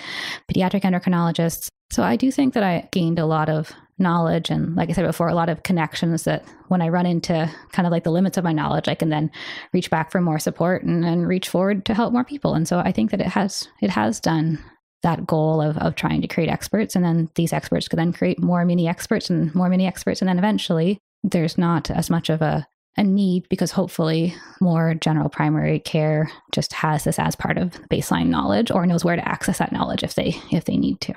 pediatric 0.51 0.81
endocrinologists. 0.81 1.67
So, 1.91 2.03
I 2.03 2.15
do 2.15 2.31
think 2.31 2.53
that 2.53 2.63
I 2.63 2.87
gained 2.91 3.19
a 3.19 3.25
lot 3.25 3.49
of 3.49 3.73
knowledge 3.99 4.49
and 4.49 4.75
like 4.75 4.89
i 4.89 4.93
said 4.93 5.05
before 5.05 5.27
a 5.27 5.35
lot 5.35 5.49
of 5.49 5.63
connections 5.63 6.23
that 6.23 6.45
when 6.69 6.81
i 6.81 6.87
run 6.87 7.05
into 7.05 7.51
kind 7.73 7.85
of 7.85 7.91
like 7.91 8.05
the 8.05 8.11
limits 8.11 8.37
of 8.37 8.45
my 8.45 8.53
knowledge 8.53 8.87
i 8.87 8.95
can 8.95 9.09
then 9.09 9.29
reach 9.73 9.89
back 9.89 10.09
for 10.09 10.21
more 10.21 10.39
support 10.39 10.83
and, 10.83 11.03
and 11.03 11.27
reach 11.27 11.49
forward 11.49 11.83
to 11.85 11.93
help 11.93 12.13
more 12.13 12.23
people 12.23 12.53
and 12.53 12.65
so 12.65 12.79
i 12.79 12.93
think 12.93 13.11
that 13.11 13.19
it 13.19 13.27
has 13.27 13.67
it 13.81 13.89
has 13.89 14.21
done 14.21 14.57
that 15.03 15.25
goal 15.25 15.61
of, 15.61 15.77
of 15.77 15.95
trying 15.95 16.21
to 16.21 16.27
create 16.27 16.49
experts. 16.49 16.95
And 16.95 17.05
then 17.05 17.29
these 17.35 17.53
experts 17.53 17.87
could 17.87 17.99
then 17.99 18.13
create 18.13 18.41
more 18.41 18.65
mini 18.65 18.87
experts 18.87 19.29
and 19.29 19.53
more 19.55 19.69
mini 19.69 19.87
experts. 19.87 20.21
And 20.21 20.27
then 20.27 20.37
eventually 20.37 20.99
there's 21.23 21.57
not 21.57 21.89
as 21.89 22.09
much 22.09 22.29
of 22.29 22.41
a, 22.41 22.67
a 22.97 23.03
need 23.03 23.47
because 23.49 23.71
hopefully 23.71 24.33
more 24.59 24.93
general 24.95 25.29
primary 25.29 25.79
care 25.79 26.29
just 26.51 26.73
has 26.73 27.03
this 27.03 27.19
as 27.19 27.35
part 27.35 27.57
of 27.57 27.79
baseline 27.89 28.27
knowledge 28.27 28.71
or 28.71 28.85
knows 28.85 29.05
where 29.05 29.15
to 29.15 29.27
access 29.27 29.59
that 29.59 29.71
knowledge 29.71 30.03
if 30.03 30.15
they 30.15 30.35
if 30.51 30.65
they 30.65 30.77
need 30.77 30.99
to. 31.01 31.13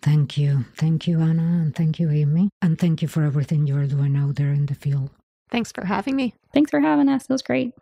Thank 0.00 0.38
you. 0.38 0.64
Thank 0.76 1.08
you, 1.08 1.20
Anna. 1.20 1.42
And 1.42 1.74
thank 1.74 1.98
you, 1.98 2.10
Amy. 2.10 2.50
And 2.62 2.78
thank 2.78 3.02
you 3.02 3.08
for 3.08 3.24
everything 3.24 3.66
you're 3.66 3.86
doing 3.86 4.16
out 4.16 4.36
there 4.36 4.52
in 4.52 4.66
the 4.66 4.74
field. 4.74 5.10
Thanks 5.50 5.72
for 5.72 5.84
having 5.84 6.14
me. 6.14 6.34
Thanks 6.54 6.70
for 6.70 6.80
having 6.80 7.08
us. 7.08 7.24
It 7.24 7.30
was 7.30 7.42
great. 7.42 7.72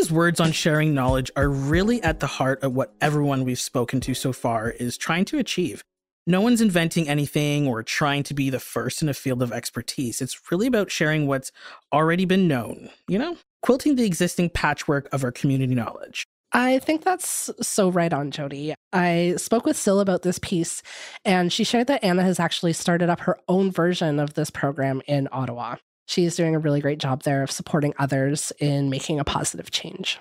Anna's 0.00 0.10
words 0.10 0.40
on 0.40 0.50
sharing 0.50 0.94
knowledge 0.94 1.30
are 1.36 1.50
really 1.50 2.02
at 2.02 2.20
the 2.20 2.26
heart 2.26 2.62
of 2.62 2.74
what 2.74 2.94
everyone 3.02 3.44
we've 3.44 3.60
spoken 3.60 4.00
to 4.00 4.14
so 4.14 4.32
far 4.32 4.70
is 4.70 4.96
trying 4.96 5.26
to 5.26 5.38
achieve. 5.38 5.84
No 6.26 6.40
one's 6.40 6.62
inventing 6.62 7.06
anything 7.06 7.68
or 7.68 7.82
trying 7.82 8.22
to 8.22 8.32
be 8.32 8.48
the 8.48 8.60
first 8.60 9.02
in 9.02 9.10
a 9.10 9.14
field 9.14 9.42
of 9.42 9.52
expertise. 9.52 10.22
It's 10.22 10.50
really 10.50 10.66
about 10.66 10.90
sharing 10.90 11.26
what's 11.26 11.52
already 11.92 12.24
been 12.24 12.48
known, 12.48 12.88
you 13.08 13.18
know? 13.18 13.36
Quilting 13.60 13.96
the 13.96 14.06
existing 14.06 14.48
patchwork 14.48 15.06
of 15.12 15.22
our 15.22 15.32
community 15.32 15.74
knowledge. 15.74 16.24
I 16.50 16.78
think 16.78 17.04
that's 17.04 17.50
so 17.60 17.90
right 17.90 18.14
on, 18.14 18.30
Jody. 18.30 18.72
I 18.94 19.34
spoke 19.36 19.66
with 19.66 19.76
Sil 19.76 20.00
about 20.00 20.22
this 20.22 20.38
piece, 20.38 20.82
and 21.26 21.52
she 21.52 21.62
shared 21.62 21.88
that 21.88 22.02
Anna 22.02 22.22
has 22.22 22.40
actually 22.40 22.72
started 22.72 23.10
up 23.10 23.20
her 23.20 23.38
own 23.48 23.70
version 23.70 24.18
of 24.18 24.32
this 24.32 24.48
program 24.48 25.02
in 25.06 25.28
Ottawa 25.30 25.76
she's 26.10 26.36
doing 26.36 26.54
a 26.54 26.58
really 26.58 26.80
great 26.80 26.98
job 26.98 27.22
there 27.22 27.42
of 27.42 27.50
supporting 27.50 27.94
others 27.98 28.52
in 28.58 28.90
making 28.90 29.20
a 29.20 29.24
positive 29.24 29.70
change. 29.70 30.18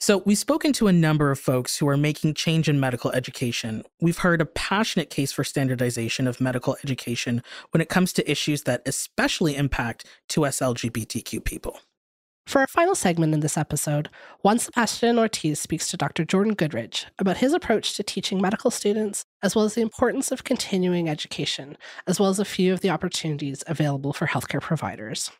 So, 0.00 0.22
we've 0.24 0.38
spoken 0.38 0.72
to 0.74 0.86
a 0.86 0.92
number 0.92 1.32
of 1.32 1.40
folks 1.40 1.76
who 1.76 1.88
are 1.88 1.96
making 1.96 2.34
change 2.34 2.68
in 2.68 2.78
medical 2.78 3.10
education. 3.10 3.82
We've 4.00 4.18
heard 4.18 4.40
a 4.40 4.46
passionate 4.46 5.10
case 5.10 5.32
for 5.32 5.42
standardization 5.42 6.28
of 6.28 6.40
medical 6.40 6.76
education 6.84 7.42
when 7.72 7.80
it 7.80 7.88
comes 7.88 8.12
to 8.12 8.30
issues 8.30 8.62
that 8.62 8.82
especially 8.86 9.56
impact 9.56 10.04
2S 10.28 10.62
LGBTQ 10.62 11.44
people. 11.44 11.80
For 12.46 12.60
our 12.60 12.68
final 12.68 12.94
segment 12.94 13.34
in 13.34 13.40
this 13.40 13.58
episode, 13.58 14.08
Juan 14.42 14.58
Sebastian 14.58 15.18
Ortiz 15.18 15.60
speaks 15.60 15.90
to 15.90 15.96
Dr. 15.96 16.24
Jordan 16.24 16.54
Goodridge 16.54 17.04
about 17.18 17.36
his 17.38 17.52
approach 17.52 17.94
to 17.96 18.02
teaching 18.02 18.40
medical 18.40 18.70
students, 18.70 19.24
as 19.42 19.54
well 19.54 19.64
as 19.64 19.74
the 19.74 19.80
importance 19.80 20.32
of 20.32 20.44
continuing 20.44 21.08
education, 21.08 21.76
as 22.06 22.18
well 22.18 22.28
as 22.28 22.38
a 22.38 22.44
few 22.44 22.72
of 22.72 22.80
the 22.80 22.90
opportunities 22.90 23.62
available 23.66 24.12
for 24.12 24.26
healthcare 24.26 24.60
providers. 24.60 25.30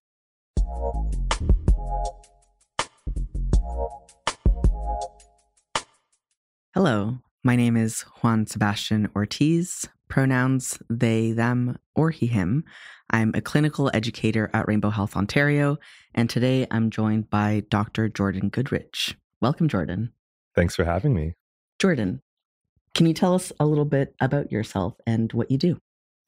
Hello, 6.75 7.19
my 7.43 7.57
name 7.57 7.77
is 7.77 8.03
Juan 8.23 8.47
Sebastian 8.47 9.09
Ortiz. 9.17 9.89
pronouns 10.09 10.79
they, 10.89 11.33
them, 11.33 11.79
or 11.95 12.11
he, 12.11 12.27
him. 12.27 12.65
I'm 13.11 13.33
a 13.35 13.41
clinical 13.41 13.91
educator 13.93 14.51
at 14.55 14.67
Rainbow 14.69 14.91
Health 14.91 15.17
Ontario, 15.17 15.79
and 16.15 16.31
today 16.31 16.67
I'm 16.71 16.91
joined 16.91 17.31
by 17.31 17.65
Dr. 17.69 18.09
Jordan 18.09 18.51
Goodridge. 18.51 19.15
Welcome, 19.41 19.69
Jordan. 19.69 20.13
Thanks 20.55 20.77
for 20.77 20.85
having 20.85 21.15
me. 21.15 21.35
Jordan, 21.79 22.23
can 22.99 23.07
you 23.07 23.15
tell 23.15 23.33
us 23.33 23.53
a 23.61 23.65
little 23.65 23.85
bit 23.85 24.13
about 24.21 24.51
yourself 24.51 24.95
and 25.07 25.33
what 25.33 25.53
you 25.53 25.57
do? 25.57 25.79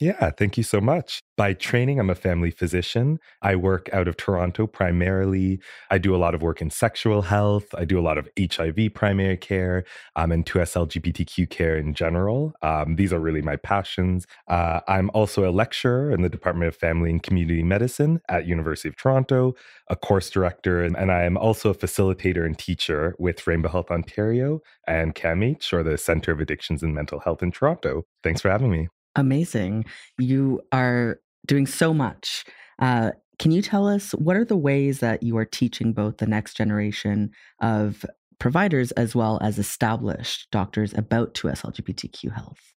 Yeah, 0.00 0.30
thank 0.30 0.56
you 0.56 0.62
so 0.62 0.80
much. 0.80 1.20
By 1.36 1.52
training, 1.52 2.00
I'm 2.00 2.08
a 2.08 2.14
family 2.14 2.50
physician. 2.50 3.18
I 3.42 3.54
work 3.54 3.90
out 3.92 4.08
of 4.08 4.16
Toronto 4.16 4.66
primarily. 4.66 5.60
I 5.90 5.98
do 5.98 6.16
a 6.16 6.16
lot 6.16 6.34
of 6.34 6.40
work 6.40 6.62
in 6.62 6.70
sexual 6.70 7.20
health. 7.20 7.66
I 7.76 7.84
do 7.84 7.98
a 7.98 8.00
lot 8.00 8.16
of 8.16 8.26
HIV 8.40 8.94
primary 8.94 9.36
care 9.36 9.84
um, 10.16 10.32
and 10.32 10.46
2S 10.46 10.74
LGBTQ 10.74 11.50
care 11.50 11.76
in 11.76 11.92
general. 11.92 12.54
Um, 12.62 12.96
these 12.96 13.12
are 13.12 13.20
really 13.20 13.42
my 13.42 13.56
passions. 13.56 14.26
Uh, 14.48 14.80
I'm 14.88 15.10
also 15.12 15.48
a 15.48 15.52
lecturer 15.52 16.10
in 16.10 16.22
the 16.22 16.30
Department 16.30 16.68
of 16.68 16.76
Family 16.76 17.10
and 17.10 17.22
Community 17.22 17.62
Medicine 17.62 18.20
at 18.30 18.46
University 18.46 18.88
of 18.88 18.96
Toronto, 18.96 19.52
a 19.88 19.96
course 19.96 20.30
director, 20.30 20.82
and, 20.82 20.96
I 21.10 21.24
am 21.24 21.36
also 21.36 21.70
a 21.70 21.74
facilitator 21.74 22.46
and 22.46 22.56
teacher 22.56 23.16
with 23.18 23.46
Rainbow 23.46 23.68
Health 23.68 23.90
Ontario 23.90 24.60
and 24.86 25.14
CAMH, 25.14 25.72
or 25.72 25.82
the 25.82 25.98
Center 25.98 26.30
of 26.32 26.40
Addictions 26.40 26.82
and 26.84 26.94
Mental 26.94 27.18
Health 27.20 27.42
in 27.42 27.50
Toronto. 27.50 28.04
Thanks 28.22 28.40
for 28.40 28.48
having 28.48 28.70
me. 28.70 28.88
Amazing. 29.16 29.84
You 30.18 30.60
are 30.72 31.20
doing 31.46 31.66
so 31.66 31.92
much. 31.92 32.44
Uh, 32.78 33.10
can 33.38 33.50
you 33.50 33.62
tell 33.62 33.88
us 33.88 34.12
what 34.12 34.36
are 34.36 34.44
the 34.44 34.56
ways 34.56 35.00
that 35.00 35.22
you 35.22 35.36
are 35.36 35.44
teaching 35.44 35.92
both 35.92 36.18
the 36.18 36.26
next 36.26 36.56
generation 36.56 37.30
of 37.60 38.04
providers 38.38 38.90
as 38.92 39.14
well 39.14 39.38
as 39.42 39.58
established 39.58 40.48
doctors 40.50 40.92
about 40.94 41.34
2S 41.34 41.62
LGBTQ 41.62 42.34
health? 42.34 42.74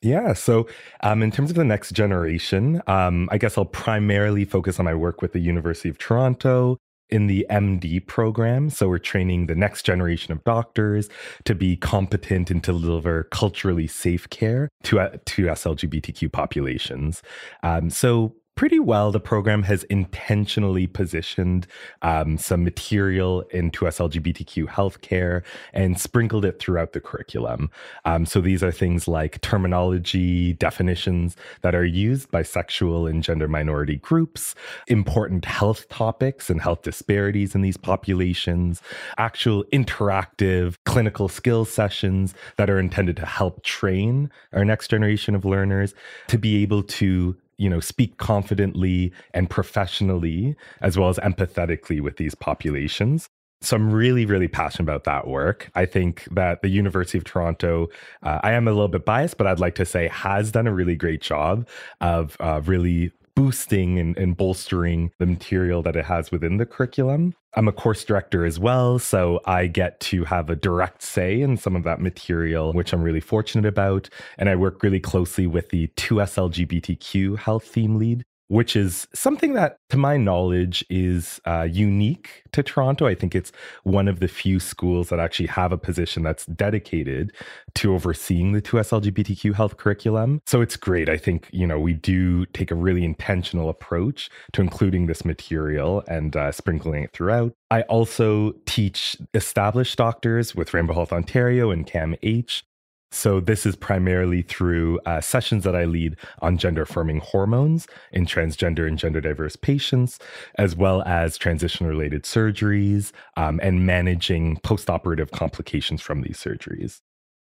Yeah. 0.00 0.32
So, 0.32 0.66
um, 1.02 1.22
in 1.22 1.30
terms 1.30 1.50
of 1.50 1.56
the 1.56 1.64
next 1.64 1.92
generation, 1.92 2.82
um, 2.88 3.28
I 3.30 3.38
guess 3.38 3.56
I'll 3.56 3.64
primarily 3.64 4.44
focus 4.44 4.80
on 4.80 4.84
my 4.84 4.94
work 4.94 5.22
with 5.22 5.32
the 5.32 5.38
University 5.38 5.88
of 5.88 5.98
Toronto 5.98 6.78
in 7.10 7.26
the 7.26 7.46
MD 7.50 8.04
program. 8.06 8.70
So 8.70 8.88
we're 8.88 8.98
training 8.98 9.46
the 9.46 9.54
next 9.54 9.84
generation 9.84 10.32
of 10.32 10.42
doctors 10.44 11.08
to 11.44 11.54
be 11.54 11.76
competent 11.76 12.50
and 12.50 12.64
to 12.64 12.72
deliver 12.72 13.24
culturally 13.24 13.86
safe 13.86 14.30
care 14.30 14.68
to, 14.84 15.00
uh, 15.00 15.10
to 15.26 15.42
2S 15.42 15.66
LGBTQ 15.66 16.32
populations. 16.32 17.22
Um, 17.62 17.90
so 17.90 18.34
pretty 18.54 18.78
well. 18.78 19.10
The 19.10 19.20
program 19.20 19.62
has 19.64 19.84
intentionally 19.84 20.86
positioned 20.86 21.66
um, 22.02 22.36
some 22.38 22.62
material 22.62 23.42
in 23.50 23.70
2S 23.70 24.10
LGBTQ 24.10 24.66
healthcare 24.66 25.42
and 25.72 25.98
sprinkled 25.98 26.44
it 26.44 26.58
throughout 26.58 26.92
the 26.92 27.00
curriculum. 27.00 27.70
Um, 28.04 28.26
so 28.26 28.40
these 28.40 28.62
are 28.62 28.72
things 28.72 29.08
like 29.08 29.40
terminology, 29.40 30.52
definitions 30.54 31.36
that 31.62 31.74
are 31.74 31.84
used 31.84 32.30
by 32.30 32.42
sexual 32.42 33.06
and 33.06 33.22
gender 33.22 33.48
minority 33.48 33.96
groups, 33.96 34.54
important 34.86 35.44
health 35.44 35.88
topics 35.88 36.50
and 36.50 36.60
health 36.60 36.82
disparities 36.82 37.54
in 37.54 37.62
these 37.62 37.76
populations, 37.76 38.82
actual 39.18 39.64
interactive 39.72 40.76
clinical 40.84 41.28
skill 41.28 41.64
sessions 41.64 42.34
that 42.56 42.68
are 42.68 42.78
intended 42.78 43.16
to 43.16 43.26
help 43.26 43.62
train 43.62 44.30
our 44.52 44.64
next 44.64 44.88
generation 44.88 45.34
of 45.34 45.44
learners 45.44 45.94
to 46.28 46.38
be 46.38 46.62
able 46.62 46.82
to 46.82 47.36
you 47.62 47.70
know 47.70 47.80
speak 47.80 48.16
confidently 48.18 49.12
and 49.34 49.48
professionally 49.48 50.56
as 50.80 50.98
well 50.98 51.08
as 51.08 51.18
empathetically 51.18 52.00
with 52.00 52.16
these 52.16 52.34
populations. 52.34 53.28
So 53.60 53.76
i'm 53.76 53.92
really 53.92 54.26
really 54.26 54.48
passionate 54.48 54.90
about 54.90 55.04
that 55.04 55.28
work. 55.28 55.70
I 55.76 55.86
think 55.86 56.26
that 56.32 56.62
the 56.62 56.68
university 56.68 57.18
of 57.18 57.24
toronto 57.24 57.88
uh, 58.24 58.40
i 58.42 58.52
am 58.52 58.66
a 58.66 58.72
little 58.72 58.88
bit 58.88 59.04
biased 59.04 59.38
but 59.38 59.46
i'd 59.46 59.60
like 59.60 59.76
to 59.76 59.86
say 59.86 60.08
has 60.08 60.50
done 60.50 60.66
a 60.66 60.74
really 60.74 60.96
great 60.96 61.22
job 61.22 61.68
of 62.00 62.36
uh, 62.40 62.60
really 62.64 63.12
boosting 63.34 63.98
and, 63.98 64.16
and, 64.16 64.36
bolstering 64.36 65.10
the 65.18 65.26
material 65.26 65.82
that 65.82 65.96
it 65.96 66.04
has 66.04 66.30
within 66.30 66.56
the 66.58 66.66
curriculum. 66.66 67.34
I'm 67.54 67.68
a 67.68 67.72
course 67.72 68.04
director 68.04 68.44
as 68.44 68.58
well, 68.58 68.98
so 68.98 69.40
I 69.46 69.66
get 69.66 70.00
to 70.00 70.24
have 70.24 70.50
a 70.50 70.56
direct 70.56 71.02
say 71.02 71.40
in 71.40 71.56
some 71.56 71.76
of 71.76 71.82
that 71.84 72.00
material, 72.00 72.72
which 72.72 72.92
I'm 72.92 73.02
really 73.02 73.20
fortunate 73.20 73.66
about. 73.66 74.08
And 74.38 74.48
I 74.48 74.56
work 74.56 74.82
really 74.82 75.00
closely 75.00 75.46
with 75.46 75.70
the 75.70 75.88
2S 75.96 76.66
LGBTQ 76.66 77.38
health 77.38 77.64
theme 77.64 77.98
lead 77.98 78.24
which 78.52 78.76
is 78.76 79.08
something 79.14 79.54
that, 79.54 79.78
to 79.88 79.96
my 79.96 80.18
knowledge, 80.18 80.84
is 80.90 81.40
uh, 81.46 81.62
unique 81.62 82.42
to 82.52 82.62
Toronto. 82.62 83.06
I 83.06 83.14
think 83.14 83.34
it's 83.34 83.50
one 83.84 84.08
of 84.08 84.20
the 84.20 84.28
few 84.28 84.60
schools 84.60 85.08
that 85.08 85.18
actually 85.18 85.46
have 85.46 85.72
a 85.72 85.78
position 85.78 86.22
that's 86.22 86.44
dedicated 86.44 87.32
to 87.76 87.94
overseeing 87.94 88.52
the 88.52 88.60
2S 88.60 89.00
LGBTQ 89.00 89.54
health 89.54 89.78
curriculum. 89.78 90.42
So 90.44 90.60
it's 90.60 90.76
great. 90.76 91.08
I 91.08 91.16
think, 91.16 91.48
you 91.50 91.66
know, 91.66 91.80
we 91.80 91.94
do 91.94 92.44
take 92.44 92.70
a 92.70 92.74
really 92.74 93.06
intentional 93.06 93.70
approach 93.70 94.28
to 94.52 94.60
including 94.60 95.06
this 95.06 95.24
material 95.24 96.04
and 96.06 96.36
uh, 96.36 96.52
sprinkling 96.52 97.04
it 97.04 97.14
throughout. 97.14 97.54
I 97.70 97.82
also 97.82 98.52
teach 98.66 99.16
established 99.32 99.96
doctors 99.96 100.54
with 100.54 100.74
Rainbow 100.74 100.92
Health 100.92 101.14
Ontario 101.14 101.70
and 101.70 101.86
CAMH 101.86 102.64
so, 103.12 103.40
this 103.40 103.66
is 103.66 103.76
primarily 103.76 104.42
through 104.42 104.98
uh, 105.00 105.20
sessions 105.20 105.64
that 105.64 105.76
I 105.76 105.84
lead 105.84 106.16
on 106.40 106.56
gender 106.56 106.82
affirming 106.82 107.20
hormones 107.20 107.86
in 108.10 108.24
transgender 108.24 108.88
and 108.88 108.98
gender 108.98 109.20
diverse 109.20 109.54
patients, 109.54 110.18
as 110.56 110.74
well 110.74 111.02
as 111.02 111.36
transition 111.36 111.86
related 111.86 112.24
surgeries 112.24 113.12
um, 113.36 113.60
and 113.62 113.84
managing 113.86 114.56
post 114.64 114.88
operative 114.88 115.30
complications 115.30 116.00
from 116.00 116.22
these 116.22 116.38
surgeries. 116.38 117.00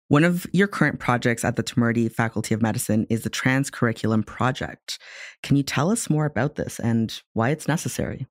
One 0.09 0.25
of 0.25 0.45
your 0.51 0.67
current 0.67 0.99
projects 0.99 1.45
at 1.45 1.55
the 1.55 1.63
Temerity 1.63 2.09
Faculty 2.09 2.53
of 2.53 2.61
Medicine 2.61 3.07
is 3.09 3.23
the 3.23 3.29
Trans 3.29 3.69
Curriculum 3.69 4.21
Project. 4.21 4.99
Can 5.41 5.55
you 5.55 5.63
tell 5.63 5.89
us 5.89 6.09
more 6.09 6.25
about 6.25 6.55
this 6.55 6.79
and 6.79 7.21
why 7.33 7.49
it's 7.49 7.67
necessary? 7.67 8.27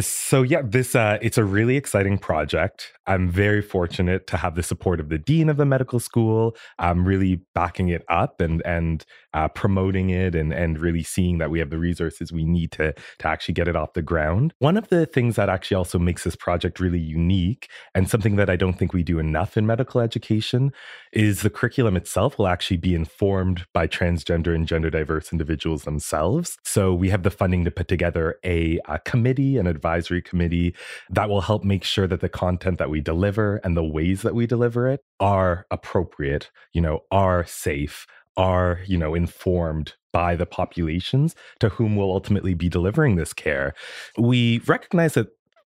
So 0.00 0.40
yeah, 0.42 0.62
this 0.64 0.94
uh, 0.94 1.18
it's 1.20 1.36
a 1.36 1.44
really 1.44 1.76
exciting 1.76 2.16
project. 2.16 2.92
I'm 3.06 3.28
very 3.28 3.60
fortunate 3.60 4.26
to 4.28 4.38
have 4.38 4.54
the 4.54 4.62
support 4.62 5.00
of 5.00 5.10
the 5.10 5.18
dean 5.18 5.50
of 5.50 5.58
the 5.58 5.66
medical 5.66 6.00
school. 6.00 6.56
I'm 6.78 7.04
really 7.04 7.42
backing 7.54 7.88
it 7.88 8.02
up 8.08 8.40
and 8.40 8.62
and 8.64 9.04
uh, 9.34 9.48
promoting 9.48 10.10
it 10.10 10.34
and 10.34 10.52
and 10.52 10.78
really 10.78 11.02
seeing 11.02 11.38
that 11.38 11.50
we 11.50 11.58
have 11.58 11.70
the 11.70 11.78
resources 11.78 12.32
we 12.32 12.44
need 12.44 12.72
to 12.72 12.92
to 13.18 13.28
actually 13.28 13.54
get 13.54 13.68
it 13.68 13.76
off 13.76 13.94
the 13.94 14.02
ground. 14.02 14.52
One 14.58 14.76
of 14.76 14.88
the 14.88 15.06
things 15.06 15.36
that 15.36 15.48
actually 15.48 15.76
also 15.76 15.98
makes 15.98 16.24
this 16.24 16.36
project 16.36 16.80
really 16.80 17.00
unique 17.00 17.68
and 17.94 18.08
something 18.08 18.36
that 18.36 18.50
I 18.50 18.56
don't 18.56 18.74
think 18.74 18.92
we 18.92 19.02
do 19.02 19.18
enough 19.18 19.56
in 19.56 19.66
medical 19.66 20.00
education 20.00 20.72
is 21.12 21.42
the 21.42 21.50
curriculum 21.50 21.96
itself 21.96 22.38
will 22.38 22.48
actually 22.48 22.78
be 22.78 22.94
informed 22.94 23.66
by 23.72 23.86
transgender 23.86 24.54
and 24.54 24.66
gender 24.66 24.90
diverse 24.90 25.32
individuals 25.32 25.84
themselves. 25.84 26.58
So 26.64 26.94
we 26.94 27.10
have 27.10 27.22
the 27.22 27.30
funding 27.30 27.64
to 27.64 27.70
put 27.70 27.88
together 27.88 28.36
a, 28.44 28.80
a 28.88 28.98
committee 29.00 29.52
an 29.58 29.66
advisory 29.66 30.22
committee 30.22 30.74
that 31.10 31.28
will 31.28 31.40
help 31.40 31.64
make 31.64 31.84
sure 31.84 32.06
that 32.06 32.20
the 32.20 32.28
content 32.28 32.78
that 32.78 32.90
we 32.90 33.00
deliver 33.00 33.56
and 33.64 33.76
the 33.76 33.84
ways 33.84 34.22
that 34.22 34.34
we 34.34 34.46
deliver 34.46 34.88
it 34.88 35.00
are 35.20 35.66
appropriate, 35.70 36.50
you 36.72 36.80
know, 36.80 37.00
are 37.10 37.44
safe, 37.46 38.06
are, 38.36 38.80
you 38.86 38.98
know, 38.98 39.14
informed 39.14 39.94
by 40.12 40.36
the 40.36 40.46
populations 40.46 41.34
to 41.60 41.70
whom 41.70 41.96
we'll 41.96 42.12
ultimately 42.12 42.54
be 42.54 42.68
delivering 42.68 43.16
this 43.16 43.32
care. 43.32 43.74
We 44.18 44.60
recognize 44.66 45.14
that 45.14 45.28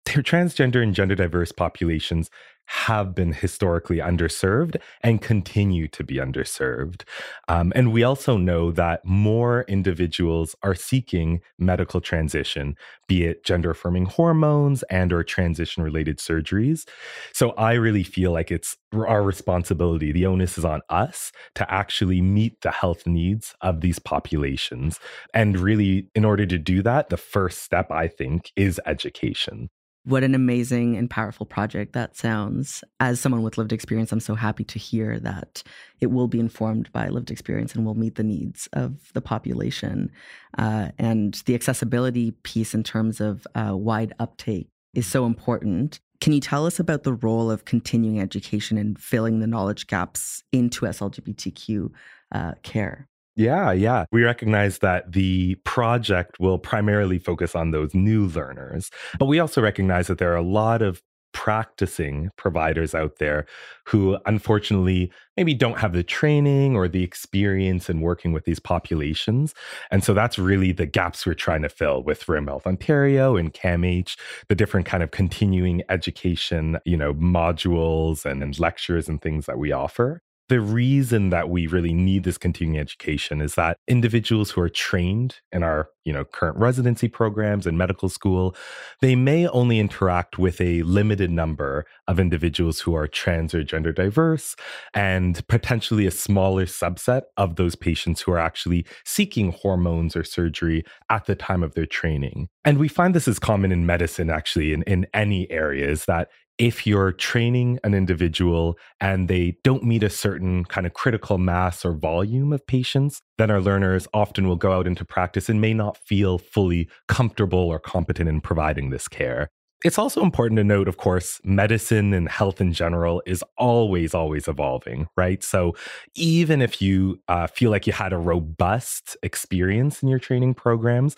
transgender 0.06 0.82
and 0.82 0.94
gender 0.94 1.14
diverse 1.14 1.52
populations 1.52 2.30
have 2.66 3.14
been 3.14 3.32
historically 3.32 3.98
underserved 3.98 4.76
and 5.02 5.20
continue 5.20 5.88
to 5.88 6.02
be 6.02 6.16
underserved. 6.16 7.02
Um, 7.48 7.72
and 7.74 7.92
we 7.92 8.02
also 8.02 8.36
know 8.36 8.70
that 8.72 9.04
more 9.04 9.64
individuals 9.68 10.56
are 10.62 10.74
seeking 10.74 11.40
medical 11.58 12.00
transition, 12.00 12.76
be 13.06 13.24
it 13.24 13.44
gender 13.44 13.70
affirming 13.70 14.06
hormones 14.06 14.82
and 14.84 15.12
or 15.12 15.22
transition 15.22 15.82
related 15.82 16.18
surgeries. 16.18 16.86
So 17.32 17.50
I 17.52 17.74
really 17.74 18.02
feel 18.02 18.32
like 18.32 18.50
it's 18.50 18.76
our 18.92 19.22
responsibility, 19.22 20.12
the 20.12 20.26
onus 20.26 20.56
is 20.56 20.64
on 20.64 20.80
us 20.88 21.32
to 21.56 21.70
actually 21.72 22.20
meet 22.20 22.60
the 22.60 22.70
health 22.70 23.06
needs 23.06 23.54
of 23.60 23.80
these 23.80 23.98
populations. 23.98 25.00
And 25.32 25.58
really, 25.58 26.08
in 26.14 26.24
order 26.24 26.46
to 26.46 26.58
do 26.58 26.82
that, 26.82 27.08
the 27.10 27.16
first 27.16 27.62
step, 27.62 27.90
I 27.90 28.08
think, 28.08 28.52
is 28.56 28.80
education. 28.86 29.70
What 30.06 30.22
an 30.22 30.34
amazing 30.34 30.96
and 30.98 31.08
powerful 31.08 31.46
project 31.46 31.94
that 31.94 32.14
sounds. 32.14 32.84
As 33.00 33.20
someone 33.20 33.42
with 33.42 33.56
lived 33.56 33.72
experience, 33.72 34.12
I'm 34.12 34.20
so 34.20 34.34
happy 34.34 34.62
to 34.64 34.78
hear 34.78 35.18
that 35.20 35.62
it 35.98 36.08
will 36.08 36.28
be 36.28 36.38
informed 36.38 36.92
by 36.92 37.08
lived 37.08 37.30
experience 37.30 37.74
and 37.74 37.86
will 37.86 37.94
meet 37.94 38.16
the 38.16 38.22
needs 38.22 38.68
of 38.74 39.10
the 39.14 39.22
population. 39.22 40.12
Uh, 40.58 40.88
and 40.98 41.42
the 41.46 41.54
accessibility 41.54 42.32
piece 42.32 42.74
in 42.74 42.82
terms 42.82 43.18
of 43.18 43.46
uh, 43.54 43.74
wide 43.74 44.12
uptake 44.18 44.68
is 44.92 45.06
so 45.06 45.24
important. 45.24 46.00
Can 46.20 46.34
you 46.34 46.40
tell 46.40 46.66
us 46.66 46.78
about 46.78 47.04
the 47.04 47.14
role 47.14 47.50
of 47.50 47.64
continuing 47.64 48.20
education 48.20 48.76
and 48.76 48.98
filling 48.98 49.40
the 49.40 49.46
knowledge 49.46 49.86
gaps 49.86 50.42
in 50.52 50.68
2S 50.68 51.00
LGBTQ 51.00 51.90
uh, 52.30 52.52
care? 52.62 53.08
Yeah, 53.36 53.72
yeah. 53.72 54.04
We 54.12 54.22
recognize 54.22 54.78
that 54.78 55.12
the 55.12 55.56
project 55.64 56.38
will 56.38 56.58
primarily 56.58 57.18
focus 57.18 57.54
on 57.56 57.72
those 57.72 57.92
new 57.94 58.26
learners, 58.28 58.90
but 59.18 59.26
we 59.26 59.40
also 59.40 59.60
recognize 59.60 60.06
that 60.06 60.18
there 60.18 60.32
are 60.32 60.36
a 60.36 60.42
lot 60.42 60.82
of 60.82 61.02
practicing 61.32 62.30
providers 62.36 62.94
out 62.94 63.18
there 63.18 63.44
who 63.86 64.16
unfortunately 64.24 65.10
maybe 65.36 65.52
don't 65.52 65.80
have 65.80 65.92
the 65.92 66.04
training 66.04 66.76
or 66.76 66.86
the 66.86 67.02
experience 67.02 67.90
in 67.90 68.00
working 68.00 68.32
with 68.32 68.44
these 68.44 68.60
populations. 68.60 69.52
And 69.90 70.04
so 70.04 70.14
that's 70.14 70.38
really 70.38 70.70
the 70.70 70.86
gaps 70.86 71.26
we're 71.26 71.34
trying 71.34 71.62
to 71.62 71.68
fill 71.68 72.04
with 72.04 72.28
Rainbow 72.28 72.52
Health 72.52 72.68
Ontario 72.68 73.34
and 73.36 73.52
CAMH, 73.52 74.16
the 74.48 74.54
different 74.54 74.86
kind 74.86 75.02
of 75.02 75.10
continuing 75.10 75.82
education, 75.88 76.78
you 76.84 76.96
know, 76.96 77.12
modules 77.14 78.24
and, 78.24 78.40
and 78.40 78.56
lectures 78.60 79.08
and 79.08 79.20
things 79.20 79.46
that 79.46 79.58
we 79.58 79.72
offer 79.72 80.22
the 80.48 80.60
reason 80.60 81.30
that 81.30 81.48
we 81.48 81.66
really 81.66 81.94
need 81.94 82.24
this 82.24 82.38
continuing 82.38 82.78
education 82.78 83.40
is 83.40 83.54
that 83.54 83.78
individuals 83.88 84.50
who 84.50 84.60
are 84.60 84.68
trained 84.68 85.36
in 85.52 85.62
our 85.62 85.88
you 86.04 86.12
know 86.12 86.24
current 86.24 86.56
residency 86.58 87.08
programs 87.08 87.66
and 87.66 87.78
medical 87.78 88.08
school 88.08 88.54
they 89.00 89.16
may 89.16 89.46
only 89.48 89.78
interact 89.78 90.38
with 90.38 90.60
a 90.60 90.82
limited 90.82 91.30
number 91.30 91.86
of 92.06 92.20
individuals 92.20 92.80
who 92.80 92.94
are 92.94 93.08
trans 93.08 93.54
or 93.54 93.64
gender 93.64 93.92
diverse 93.92 94.54
and 94.92 95.46
potentially 95.48 96.06
a 96.06 96.10
smaller 96.10 96.66
subset 96.66 97.22
of 97.36 97.56
those 97.56 97.74
patients 97.74 98.20
who 98.20 98.32
are 98.32 98.38
actually 98.38 98.84
seeking 99.04 99.52
hormones 99.52 100.14
or 100.14 100.24
surgery 100.24 100.84
at 101.10 101.26
the 101.26 101.34
time 101.34 101.62
of 101.62 101.74
their 101.74 101.86
training. 101.86 102.48
And 102.64 102.78
we 102.78 102.88
find 102.88 103.14
this 103.14 103.28
is 103.28 103.38
common 103.38 103.72
in 103.72 103.86
medicine 103.86 104.30
actually 104.30 104.72
in, 104.72 104.82
in 104.82 105.06
any 105.14 105.50
areas 105.50 106.04
that 106.06 106.28
if 106.58 106.86
you're 106.86 107.12
training 107.12 107.78
an 107.82 107.94
individual 107.94 108.78
and 109.00 109.28
they 109.28 109.56
don't 109.64 109.82
meet 109.82 110.02
a 110.02 110.10
certain 110.10 110.64
kind 110.64 110.86
of 110.86 110.94
critical 110.94 111.38
mass 111.38 111.84
or 111.84 111.92
volume 111.92 112.52
of 112.52 112.66
patients, 112.66 113.20
then 113.38 113.50
our 113.50 113.60
learners 113.60 114.06
often 114.14 114.46
will 114.46 114.56
go 114.56 114.72
out 114.72 114.86
into 114.86 115.04
practice 115.04 115.48
and 115.48 115.60
may 115.60 115.74
not 115.74 115.96
feel 115.96 116.38
fully 116.38 116.88
comfortable 117.08 117.58
or 117.58 117.78
competent 117.78 118.28
in 118.28 118.40
providing 118.40 118.90
this 118.90 119.08
care. 119.08 119.48
It's 119.84 119.98
also 119.98 120.22
important 120.22 120.56
to 120.56 120.64
note, 120.64 120.88
of 120.88 120.96
course, 120.96 121.42
medicine 121.44 122.14
and 122.14 122.26
health 122.26 122.58
in 122.58 122.72
general 122.72 123.22
is 123.26 123.44
always, 123.58 124.14
always 124.14 124.48
evolving, 124.48 125.08
right? 125.14 125.44
So 125.44 125.74
even 126.14 126.62
if 126.62 126.80
you 126.80 127.20
uh, 127.28 127.48
feel 127.48 127.70
like 127.70 127.86
you 127.86 127.92
had 127.92 128.14
a 128.14 128.18
robust 128.18 129.14
experience 129.22 130.02
in 130.02 130.08
your 130.08 130.18
training 130.18 130.54
programs, 130.54 131.16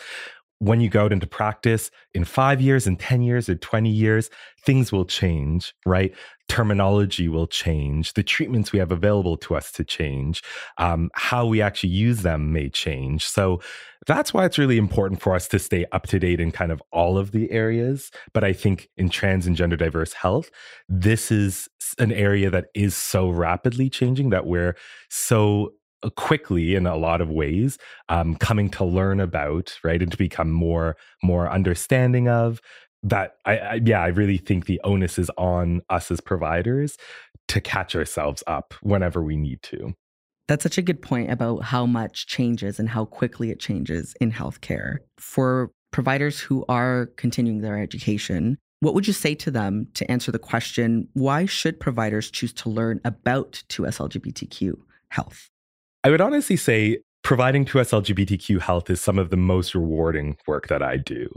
when 0.58 0.80
you 0.80 0.88
go 0.88 1.04
out 1.04 1.12
into 1.12 1.26
practice 1.26 1.90
in 2.14 2.24
five 2.24 2.60
years, 2.60 2.86
in 2.86 2.96
10 2.96 3.22
years, 3.22 3.48
or 3.48 3.56
20 3.56 3.90
years, 3.90 4.30
things 4.64 4.90
will 4.90 5.04
change, 5.04 5.74
right? 5.84 6.14
Terminology 6.48 7.28
will 7.28 7.46
change. 7.46 8.14
The 8.14 8.22
treatments 8.22 8.72
we 8.72 8.78
have 8.78 8.90
available 8.90 9.36
to 9.38 9.54
us 9.54 9.70
to 9.72 9.84
change. 9.84 10.42
Um, 10.78 11.10
how 11.14 11.46
we 11.46 11.60
actually 11.60 11.90
use 11.90 12.22
them 12.22 12.52
may 12.52 12.70
change. 12.70 13.26
So 13.26 13.60
that's 14.06 14.32
why 14.32 14.44
it's 14.46 14.58
really 14.58 14.78
important 14.78 15.20
for 15.20 15.34
us 15.34 15.48
to 15.48 15.58
stay 15.58 15.84
up 15.92 16.06
to 16.06 16.18
date 16.18 16.40
in 16.40 16.52
kind 16.52 16.72
of 16.72 16.82
all 16.90 17.18
of 17.18 17.32
the 17.32 17.50
areas. 17.50 18.10
But 18.32 18.44
I 18.44 18.52
think 18.52 18.88
in 18.96 19.08
trans 19.10 19.46
and 19.46 19.56
gender 19.56 19.76
diverse 19.76 20.14
health, 20.14 20.50
this 20.88 21.30
is 21.30 21.68
an 21.98 22.12
area 22.12 22.50
that 22.50 22.66
is 22.74 22.96
so 22.96 23.28
rapidly 23.28 23.90
changing 23.90 24.30
that 24.30 24.46
we're 24.46 24.76
so 25.08 25.72
quickly 26.16 26.74
in 26.74 26.86
a 26.86 26.96
lot 26.96 27.20
of 27.20 27.30
ways 27.30 27.78
um, 28.08 28.36
coming 28.36 28.68
to 28.70 28.84
learn 28.84 29.20
about 29.20 29.78
right 29.82 30.02
and 30.02 30.12
to 30.12 30.18
become 30.18 30.50
more 30.50 30.96
more 31.22 31.50
understanding 31.50 32.28
of 32.28 32.60
that 33.02 33.36
I, 33.44 33.58
I, 33.58 33.80
yeah 33.84 34.02
i 34.02 34.08
really 34.08 34.38
think 34.38 34.66
the 34.66 34.80
onus 34.84 35.18
is 35.18 35.30
on 35.36 35.82
us 35.90 36.10
as 36.10 36.20
providers 36.20 36.96
to 37.48 37.60
catch 37.60 37.94
ourselves 37.94 38.42
up 38.46 38.74
whenever 38.82 39.22
we 39.22 39.36
need 39.36 39.62
to. 39.62 39.94
That's 40.48 40.62
such 40.62 40.78
a 40.78 40.82
good 40.82 41.02
point 41.02 41.30
about 41.30 41.64
how 41.64 41.86
much 41.86 42.26
changes 42.26 42.78
and 42.78 42.88
how 42.88 43.04
quickly 43.04 43.50
it 43.50 43.58
changes 43.58 44.14
in 44.20 44.32
healthcare. 44.32 44.98
For 45.18 45.72
providers 45.90 46.38
who 46.40 46.64
are 46.68 47.06
continuing 47.16 47.60
their 47.60 47.78
education 47.78 48.58
what 48.80 48.92
would 48.92 49.06
you 49.06 49.12
say 49.14 49.34
to 49.34 49.50
them 49.50 49.88
to 49.94 50.08
answer 50.10 50.30
the 50.30 50.38
question 50.38 51.08
why 51.14 51.46
should 51.46 51.80
providers 51.80 52.30
choose 52.30 52.52
to 52.52 52.68
learn 52.68 53.00
about 53.04 53.62
2s 53.70 53.98
lgbtq 53.98 54.74
health 55.08 55.48
I 56.06 56.10
would 56.10 56.20
honestly 56.20 56.56
say 56.56 56.98
providing 57.24 57.64
2S 57.64 57.90
LGBTQ 57.90 58.60
health 58.60 58.88
is 58.90 59.00
some 59.00 59.18
of 59.18 59.30
the 59.30 59.36
most 59.36 59.74
rewarding 59.74 60.36
work 60.46 60.68
that 60.68 60.80
I 60.80 60.98
do. 60.98 61.28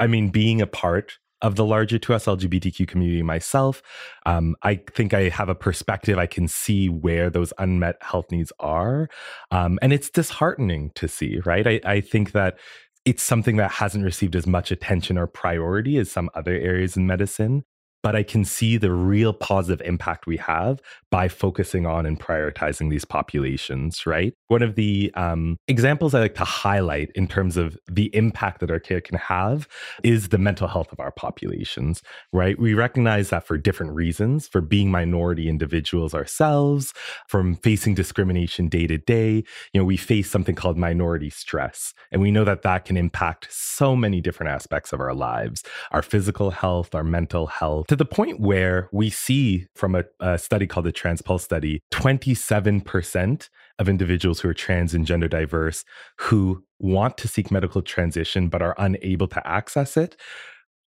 I 0.00 0.08
mean, 0.08 0.30
being 0.30 0.60
a 0.60 0.66
part 0.66 1.16
of 1.42 1.54
the 1.54 1.64
larger 1.64 1.96
2S 1.96 2.36
LGBTQ 2.36 2.88
community 2.88 3.22
myself, 3.22 3.84
um, 4.26 4.56
I 4.64 4.80
think 4.92 5.14
I 5.14 5.28
have 5.28 5.48
a 5.48 5.54
perspective. 5.54 6.18
I 6.18 6.26
can 6.26 6.48
see 6.48 6.88
where 6.88 7.30
those 7.30 7.52
unmet 7.58 7.98
health 8.00 8.32
needs 8.32 8.52
are. 8.58 9.08
Um, 9.52 9.78
and 9.80 9.92
it's 9.92 10.10
disheartening 10.10 10.90
to 10.96 11.06
see, 11.06 11.38
right? 11.44 11.64
I, 11.64 11.80
I 11.84 12.00
think 12.00 12.32
that 12.32 12.58
it's 13.04 13.22
something 13.22 13.58
that 13.58 13.70
hasn't 13.70 14.04
received 14.04 14.34
as 14.34 14.48
much 14.48 14.72
attention 14.72 15.18
or 15.18 15.28
priority 15.28 15.98
as 15.98 16.10
some 16.10 16.30
other 16.34 16.54
areas 16.56 16.96
in 16.96 17.06
medicine 17.06 17.62
but 18.06 18.14
I 18.14 18.22
can 18.22 18.44
see 18.44 18.76
the 18.76 18.92
real 18.92 19.32
positive 19.32 19.84
impact 19.84 20.28
we 20.28 20.36
have 20.36 20.80
by 21.10 21.26
focusing 21.26 21.86
on 21.86 22.06
and 22.06 22.20
prioritizing 22.20 22.88
these 22.88 23.04
populations, 23.04 24.06
right? 24.06 24.32
One 24.46 24.62
of 24.62 24.76
the 24.76 25.10
um, 25.14 25.56
examples 25.66 26.14
I 26.14 26.20
like 26.20 26.36
to 26.36 26.44
highlight 26.44 27.10
in 27.16 27.26
terms 27.26 27.56
of 27.56 27.76
the 27.90 28.14
impact 28.14 28.60
that 28.60 28.70
our 28.70 28.78
care 28.78 29.00
can 29.00 29.18
have 29.18 29.66
is 30.04 30.28
the 30.28 30.38
mental 30.38 30.68
health 30.68 30.92
of 30.92 31.00
our 31.00 31.10
populations, 31.10 32.00
right? 32.32 32.56
We 32.56 32.74
recognize 32.74 33.30
that 33.30 33.44
for 33.44 33.58
different 33.58 33.92
reasons, 33.94 34.46
for 34.46 34.60
being 34.60 34.88
minority 34.88 35.48
individuals 35.48 36.14
ourselves, 36.14 36.94
from 37.26 37.56
facing 37.56 37.94
discrimination 37.96 38.68
day 38.68 38.86
to 38.86 38.98
day, 38.98 39.42
you 39.72 39.80
know, 39.80 39.84
we 39.84 39.96
face 39.96 40.30
something 40.30 40.54
called 40.54 40.78
minority 40.78 41.30
stress. 41.30 41.92
And 42.12 42.22
we 42.22 42.30
know 42.30 42.44
that 42.44 42.62
that 42.62 42.84
can 42.84 42.96
impact 42.96 43.48
so 43.50 43.96
many 43.96 44.20
different 44.20 44.52
aspects 44.52 44.92
of 44.92 45.00
our 45.00 45.12
lives, 45.14 45.64
our 45.90 46.02
physical 46.02 46.52
health, 46.52 46.94
our 46.94 47.02
mental 47.02 47.48
health 47.48 47.95
to 47.96 48.04
the 48.04 48.08
point 48.08 48.40
where 48.40 48.88
we 48.92 49.10
see 49.10 49.66
from 49.74 49.94
a, 49.94 50.04
a 50.20 50.38
study 50.38 50.66
called 50.66 50.86
the 50.86 50.92
Trans 50.92 51.22
PULSE 51.22 51.42
study 51.42 51.80
27% 51.92 53.48
of 53.78 53.88
individuals 53.88 54.40
who 54.40 54.48
are 54.48 54.54
trans 54.54 54.94
and 54.94 55.06
gender 55.06 55.28
diverse 55.28 55.84
who 56.18 56.62
want 56.78 57.16
to 57.18 57.28
seek 57.28 57.50
medical 57.50 57.82
transition 57.82 58.48
but 58.48 58.62
are 58.62 58.74
unable 58.78 59.28
to 59.28 59.46
access 59.46 59.96
it 59.96 60.16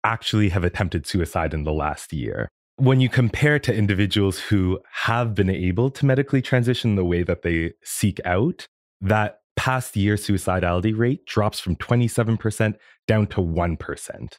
actually 0.04 0.50
have 0.50 0.64
attempted 0.64 1.06
suicide 1.06 1.54
in 1.54 1.64
the 1.64 1.74
last 1.74 2.14
year. 2.14 2.48
When 2.78 3.02
you 3.02 3.10
compare 3.10 3.60
to 3.60 3.74
individuals 3.76 4.40
who 4.40 4.80
have 4.92 5.36
been 5.36 5.50
able 5.50 5.90
to 5.92 6.06
medically 6.06 6.42
transition 6.42 6.96
the 6.96 7.04
way 7.04 7.24
that 7.24 7.42
they 7.42 7.74
seek 7.84 8.22
out, 8.24 8.66
that 9.02 9.40
past 9.58 9.98
year 9.98 10.16
suicidality 10.16 10.98
rate 10.98 11.26
drops 11.26 11.60
from 11.60 11.76
27% 11.76 12.76
down 13.08 13.28
to 13.28 13.42
1%. 13.42 14.38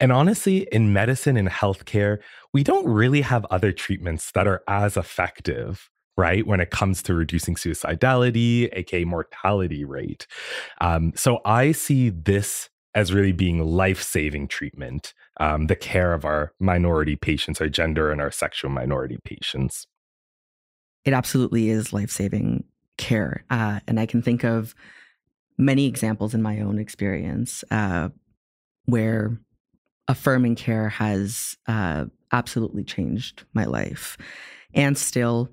And 0.00 0.12
honestly, 0.12 0.68
in 0.70 0.92
medicine 0.92 1.36
and 1.36 1.48
healthcare, 1.48 2.18
we 2.52 2.62
don't 2.62 2.86
really 2.86 3.20
have 3.22 3.44
other 3.46 3.72
treatments 3.72 4.30
that 4.32 4.46
are 4.46 4.62
as 4.68 4.96
effective 4.96 5.90
right? 6.18 6.48
When 6.48 6.60
it 6.60 6.70
comes 6.70 7.00
to 7.04 7.14
reducing 7.14 7.54
suicidality, 7.54 8.68
aka 8.72 9.04
mortality 9.04 9.84
rate. 9.84 10.26
Um, 10.80 11.12
so 11.14 11.40
I 11.44 11.70
see 11.70 12.10
this 12.10 12.68
as 12.94 13.14
really 13.14 13.32
being 13.32 13.64
life 13.64 14.02
saving 14.02 14.48
treatment, 14.48 15.14
um, 15.38 15.68
the 15.68 15.76
care 15.76 16.12
of 16.12 16.24
our 16.24 16.52
minority 16.58 17.14
patients, 17.14 17.60
our 17.60 17.68
gender 17.68 18.10
and 18.10 18.20
our 18.20 18.32
sexual 18.32 18.70
minority 18.70 19.18
patients. 19.24 19.86
It 21.04 21.12
absolutely 21.12 21.70
is 21.70 21.92
life 21.92 22.10
saving 22.10 22.64
care. 22.96 23.44
Uh, 23.48 23.78
and 23.86 24.00
I 24.00 24.06
can 24.06 24.20
think 24.20 24.44
of 24.44 24.74
many 25.56 25.86
examples 25.86 26.34
in 26.34 26.42
my 26.42 26.60
own 26.60 26.80
experience 26.80 27.62
uh, 27.70 28.08
where 28.86 29.38
affirming 30.08 30.56
care 30.56 30.88
has 30.88 31.56
uh, 31.66 32.06
absolutely 32.32 32.82
changed 32.82 33.44
my 33.52 33.64
life. 33.64 34.16
And 34.74 34.98
still, 34.98 35.50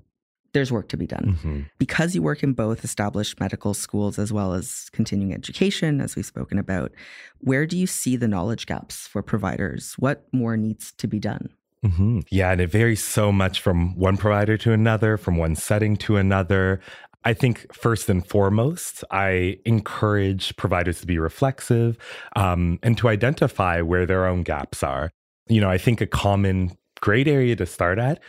there's 0.52 0.72
work 0.72 0.88
to 0.88 0.96
be 0.96 1.06
done. 1.06 1.36
Mm-hmm. 1.38 1.60
Because 1.78 2.14
you 2.14 2.22
work 2.22 2.42
in 2.42 2.54
both 2.54 2.82
established 2.82 3.38
medical 3.38 3.74
schools 3.74 4.18
as 4.18 4.32
well 4.32 4.54
as 4.54 4.88
continuing 4.92 5.34
education, 5.34 6.00
as 6.00 6.16
we've 6.16 6.24
spoken 6.24 6.58
about, 6.58 6.92
where 7.38 7.66
do 7.66 7.76
you 7.76 7.86
see 7.86 8.16
the 8.16 8.28
knowledge 8.28 8.66
gaps 8.66 9.06
for 9.06 9.22
providers? 9.22 9.94
What 9.98 10.26
more 10.32 10.56
needs 10.56 10.92
to 10.92 11.06
be 11.06 11.18
done? 11.18 11.50
Mm-hmm. 11.84 12.20
Yeah, 12.30 12.52
and 12.52 12.60
it 12.60 12.70
varies 12.70 13.04
so 13.04 13.30
much 13.30 13.60
from 13.60 13.96
one 13.96 14.16
provider 14.16 14.56
to 14.56 14.72
another, 14.72 15.16
from 15.16 15.36
one 15.36 15.54
setting 15.54 15.96
to 15.98 16.16
another. 16.16 16.80
I 17.26 17.34
think 17.34 17.74
first 17.74 18.08
and 18.08 18.24
foremost, 18.24 19.02
I 19.10 19.58
encourage 19.64 20.56
providers 20.56 21.00
to 21.00 21.08
be 21.08 21.18
reflexive 21.18 21.98
um, 22.36 22.78
and 22.84 22.96
to 22.98 23.08
identify 23.08 23.80
where 23.80 24.06
their 24.06 24.26
own 24.26 24.44
gaps 24.44 24.84
are. 24.84 25.10
You 25.48 25.60
know, 25.60 25.68
I 25.68 25.76
think 25.76 26.00
a 26.00 26.06
common 26.06 26.78
great 27.00 27.26
area 27.26 27.56
to 27.56 27.66
start 27.66 27.98
at 27.98 28.22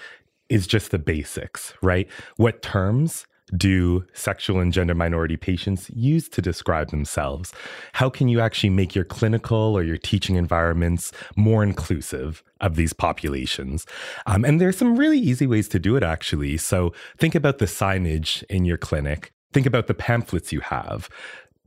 is 0.49 0.65
just 0.65 0.89
the 0.89 0.97
basics, 0.97 1.75
right? 1.83 2.09
What 2.37 2.63
terms 2.63 3.27
do 3.55 4.05
sexual 4.13 4.59
and 4.59 4.73
gender 4.73 4.93
minority 4.93 5.37
patients 5.37 5.89
use 5.93 6.27
to 6.29 6.41
describe 6.41 6.89
themselves? 6.89 7.53
How 7.93 8.09
can 8.09 8.27
you 8.27 8.39
actually 8.39 8.71
make 8.71 8.95
your 8.95 9.05
clinical 9.05 9.77
or 9.77 9.83
your 9.83 9.97
teaching 9.97 10.35
environments 10.35 11.11
more 11.35 11.63
inclusive 11.63 12.43
of 12.61 12.75
these 12.75 12.93
populations? 12.93 13.85
Um, 14.25 14.43
and 14.43 14.59
there's 14.59 14.77
some 14.77 14.97
really 14.97 15.19
easy 15.19 15.47
ways 15.47 15.67
to 15.69 15.79
do 15.79 15.95
it, 15.95 16.03
actually. 16.03 16.57
So 16.57 16.93
think 17.17 17.35
about 17.35 17.59
the 17.59 17.65
signage 17.65 18.43
in 18.49 18.65
your 18.65 18.77
clinic, 18.77 19.31
think 19.53 19.65
about 19.65 19.87
the 19.87 19.93
pamphlets 19.93 20.51
you 20.51 20.61
have. 20.61 21.09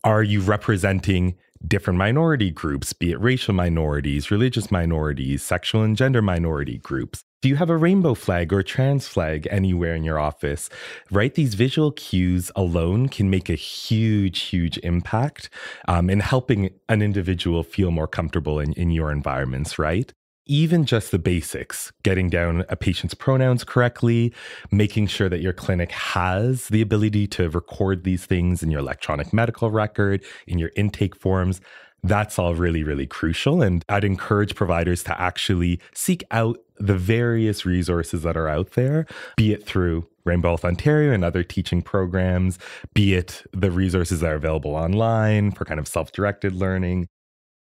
Are 0.04 0.22
you 0.22 0.40
representing 0.40 1.36
different 1.66 1.98
minority 1.98 2.50
groups, 2.50 2.92
be 2.92 3.12
it 3.12 3.20
racial 3.20 3.54
minorities, 3.54 4.30
religious 4.30 4.70
minorities, 4.70 5.42
sexual 5.42 5.82
and 5.82 5.96
gender 5.96 6.22
minority 6.22 6.78
groups. 6.78 7.24
Do 7.42 7.48
you 7.48 7.56
have 7.56 7.70
a 7.70 7.76
rainbow 7.76 8.12
flag 8.12 8.52
or 8.52 8.62
trans 8.62 9.08
flag 9.08 9.48
anywhere 9.50 9.94
in 9.94 10.04
your 10.04 10.18
office? 10.18 10.68
Right? 11.10 11.34
These 11.34 11.54
visual 11.54 11.90
cues 11.92 12.50
alone 12.54 13.08
can 13.08 13.30
make 13.30 13.48
a 13.48 13.54
huge, 13.54 14.40
huge 14.40 14.76
impact 14.78 15.48
um, 15.88 16.10
in 16.10 16.20
helping 16.20 16.68
an 16.90 17.00
individual 17.00 17.62
feel 17.62 17.92
more 17.92 18.06
comfortable 18.06 18.60
in, 18.60 18.74
in 18.74 18.90
your 18.90 19.10
environments, 19.10 19.78
right? 19.78 20.12
Even 20.44 20.84
just 20.84 21.12
the 21.12 21.18
basics, 21.18 21.90
getting 22.02 22.28
down 22.28 22.66
a 22.68 22.76
patient's 22.76 23.14
pronouns 23.14 23.64
correctly, 23.64 24.34
making 24.70 25.06
sure 25.06 25.30
that 25.30 25.40
your 25.40 25.54
clinic 25.54 25.92
has 25.92 26.68
the 26.68 26.82
ability 26.82 27.26
to 27.28 27.48
record 27.48 28.04
these 28.04 28.26
things 28.26 28.62
in 28.62 28.70
your 28.70 28.80
electronic 28.80 29.32
medical 29.32 29.70
record, 29.70 30.22
in 30.46 30.58
your 30.58 30.72
intake 30.76 31.16
forms 31.16 31.62
that's 32.02 32.38
all 32.38 32.54
really, 32.54 32.82
really 32.82 33.06
crucial. 33.06 33.62
And 33.62 33.84
I'd 33.88 34.04
encourage 34.04 34.54
providers 34.54 35.02
to 35.04 35.20
actually 35.20 35.80
seek 35.94 36.24
out 36.30 36.58
the 36.78 36.96
various 36.96 37.66
resources 37.66 38.22
that 38.22 38.36
are 38.36 38.48
out 38.48 38.72
there, 38.72 39.06
be 39.36 39.52
it 39.52 39.66
through 39.66 40.06
Rainbow 40.24 40.48
Health 40.48 40.64
Ontario 40.64 41.12
and 41.12 41.24
other 41.24 41.42
teaching 41.42 41.82
programs, 41.82 42.58
be 42.94 43.14
it 43.14 43.42
the 43.52 43.70
resources 43.70 44.20
that 44.20 44.32
are 44.32 44.36
available 44.36 44.74
online 44.74 45.50
for 45.50 45.64
kind 45.64 45.80
of 45.80 45.88
self 45.88 46.12
directed 46.12 46.54
learning. 46.54 47.08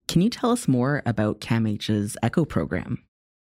Can 0.08 0.22
you 0.22 0.30
tell 0.30 0.52
us 0.52 0.68
more 0.68 1.04
about 1.06 1.40
CAMH's 1.40 2.18
ECHO 2.24 2.46
program? 2.46 3.04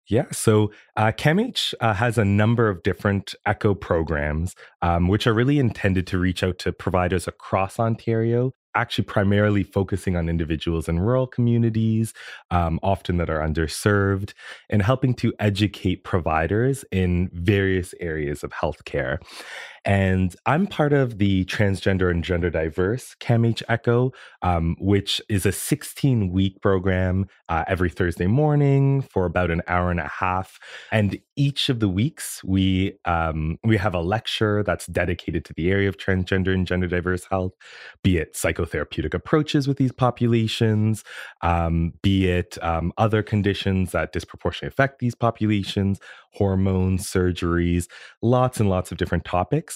Yeah, 0.08 0.26
so 0.32 0.72
uh, 0.96 1.12
CAMH 1.12 1.74
uh, 1.80 1.94
has 1.94 2.18
a 2.18 2.24
number 2.24 2.68
of 2.68 2.82
different 2.82 3.34
ECHO 3.46 3.74
programs, 3.74 4.54
um, 4.80 5.08
which 5.08 5.26
are 5.26 5.34
really 5.34 5.58
intended 5.58 6.06
to 6.08 6.18
reach 6.18 6.42
out 6.42 6.58
to 6.58 6.72
providers 6.72 7.28
across 7.28 7.78
Ontario 7.78 8.52
actually 8.74 9.04
primarily 9.04 9.62
focusing 9.62 10.16
on 10.16 10.28
individuals 10.28 10.88
in 10.88 11.00
rural 11.00 11.26
communities, 11.26 12.14
um, 12.50 12.78
often 12.82 13.16
that 13.18 13.30
are 13.30 13.40
underserved, 13.40 14.32
and 14.70 14.82
helping 14.82 15.14
to 15.14 15.32
educate 15.38 16.04
providers 16.04 16.84
in 16.90 17.30
various 17.32 17.94
areas 18.00 18.42
of 18.42 18.50
healthcare. 18.50 19.18
And 19.84 20.34
I'm 20.46 20.66
part 20.66 20.92
of 20.92 21.18
the 21.18 21.44
transgender 21.46 22.10
and 22.10 22.22
gender 22.22 22.50
diverse 22.50 23.16
CAMH 23.20 23.62
Echo, 23.68 24.12
um, 24.42 24.76
which 24.78 25.20
is 25.28 25.44
a 25.44 25.52
16 25.52 26.30
week 26.30 26.60
program 26.60 27.26
uh, 27.48 27.64
every 27.66 27.90
Thursday 27.90 28.26
morning 28.26 29.02
for 29.02 29.24
about 29.24 29.50
an 29.50 29.62
hour 29.66 29.90
and 29.90 30.00
a 30.00 30.08
half. 30.08 30.58
And 30.92 31.18
each 31.36 31.68
of 31.68 31.80
the 31.80 31.88
weeks, 31.88 32.44
we 32.44 32.98
um, 33.04 33.58
we 33.64 33.76
have 33.76 33.94
a 33.94 34.00
lecture 34.00 34.62
that's 34.62 34.86
dedicated 34.86 35.44
to 35.46 35.54
the 35.54 35.70
area 35.70 35.88
of 35.88 35.96
transgender 35.96 36.52
and 36.52 36.66
gender 36.66 36.86
diverse 36.86 37.24
health, 37.30 37.52
be 38.02 38.18
it 38.18 38.34
psychotherapeutic 38.34 39.14
approaches 39.14 39.66
with 39.66 39.78
these 39.78 39.92
populations, 39.92 41.02
um, 41.40 41.94
be 42.02 42.28
it 42.28 42.58
um, 42.62 42.92
other 42.98 43.22
conditions 43.22 43.92
that 43.92 44.12
disproportionately 44.12 44.68
affect 44.68 44.98
these 44.98 45.14
populations, 45.14 45.98
hormones, 46.34 47.06
surgeries, 47.06 47.88
lots 48.20 48.60
and 48.60 48.68
lots 48.68 48.92
of 48.92 48.98
different 48.98 49.24
topics. 49.24 49.71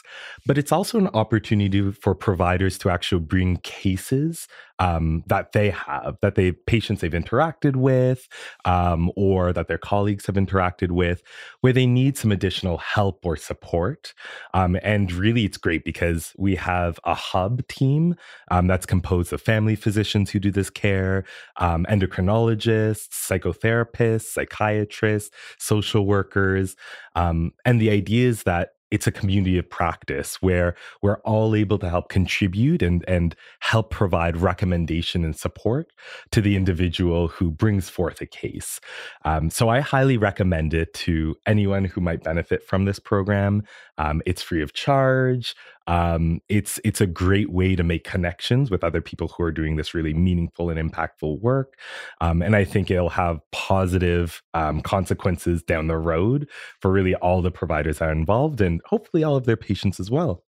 But 0.46 0.58
it's 0.58 0.72
also 0.72 0.98
an 0.98 1.08
opportunity 1.08 1.92
for 1.92 2.14
providers 2.14 2.78
to 2.78 2.90
actually 2.90 3.22
bring 3.22 3.58
cases 3.58 4.48
um, 4.78 5.24
that 5.26 5.52
they 5.52 5.70
have, 5.70 6.18
that 6.20 6.34
they 6.34 6.52
patients 6.52 7.00
they've 7.00 7.12
interacted 7.12 7.76
with, 7.76 8.28
um, 8.64 9.10
or 9.16 9.52
that 9.52 9.68
their 9.68 9.78
colleagues 9.78 10.26
have 10.26 10.36
interacted 10.36 10.90
with, 10.90 11.22
where 11.60 11.72
they 11.72 11.86
need 11.86 12.18
some 12.18 12.30
additional 12.30 12.76
help 12.78 13.24
or 13.24 13.36
support. 13.36 14.12
Um, 14.52 14.78
and 14.82 15.12
really, 15.12 15.44
it's 15.44 15.56
great 15.56 15.84
because 15.84 16.34
we 16.36 16.56
have 16.56 17.00
a 17.04 17.14
hub 17.14 17.66
team 17.68 18.16
um, 18.50 18.66
that's 18.66 18.86
composed 18.86 19.32
of 19.32 19.40
family 19.40 19.76
physicians 19.76 20.30
who 20.30 20.38
do 20.38 20.50
this 20.50 20.70
care, 20.70 21.24
um, 21.56 21.86
endocrinologists, 21.88 23.08
psychotherapists, 23.08 24.26
psychiatrists, 24.26 25.34
social 25.58 26.06
workers, 26.06 26.76
um, 27.14 27.52
and 27.64 27.80
the 27.80 27.90
idea 27.90 28.28
is 28.28 28.42
that 28.42 28.70
it's 28.90 29.06
a 29.06 29.12
community 29.12 29.58
of 29.58 29.68
practice 29.68 30.40
where 30.40 30.74
we're 31.02 31.18
all 31.18 31.54
able 31.54 31.78
to 31.78 31.88
help 31.88 32.08
contribute 32.08 32.82
and 32.82 33.04
and 33.08 33.34
help 33.60 33.90
provide 33.90 34.36
recommendation 34.36 35.24
and 35.24 35.36
support 35.36 35.92
to 36.30 36.40
the 36.40 36.56
individual 36.56 37.28
who 37.28 37.50
brings 37.50 37.88
forth 37.88 38.20
a 38.20 38.26
case. 38.26 38.80
Um, 39.24 39.50
so 39.50 39.68
I 39.68 39.80
highly 39.80 40.16
recommend 40.16 40.74
it 40.74 40.94
to 40.94 41.36
anyone 41.46 41.84
who 41.84 42.00
might 42.00 42.22
benefit 42.22 42.64
from 42.64 42.84
this 42.84 42.98
program. 42.98 43.62
Um, 43.98 44.22
it's 44.26 44.42
free 44.42 44.62
of 44.62 44.72
charge. 44.72 45.54
Um, 45.88 46.40
it's 46.48 46.80
it's 46.84 47.00
a 47.00 47.06
great 47.06 47.50
way 47.50 47.76
to 47.76 47.84
make 47.84 48.02
connections 48.02 48.70
with 48.70 48.82
other 48.82 49.00
people 49.00 49.28
who 49.28 49.44
are 49.44 49.52
doing 49.52 49.76
this 49.76 49.94
really 49.94 50.14
meaningful 50.14 50.68
and 50.68 50.78
impactful 50.78 51.40
work, 51.40 51.78
um, 52.20 52.42
and 52.42 52.56
I 52.56 52.64
think 52.64 52.90
it'll 52.90 53.08
have 53.10 53.40
positive 53.52 54.42
um, 54.52 54.80
consequences 54.80 55.62
down 55.62 55.86
the 55.86 55.96
road 55.96 56.48
for 56.80 56.90
really 56.90 57.14
all 57.16 57.40
the 57.40 57.52
providers 57.52 57.98
that 57.98 58.08
are 58.08 58.12
involved, 58.12 58.60
and 58.60 58.80
hopefully 58.86 59.22
all 59.22 59.36
of 59.36 59.44
their 59.44 59.56
patients 59.56 60.00
as 60.00 60.10
well. 60.10 60.44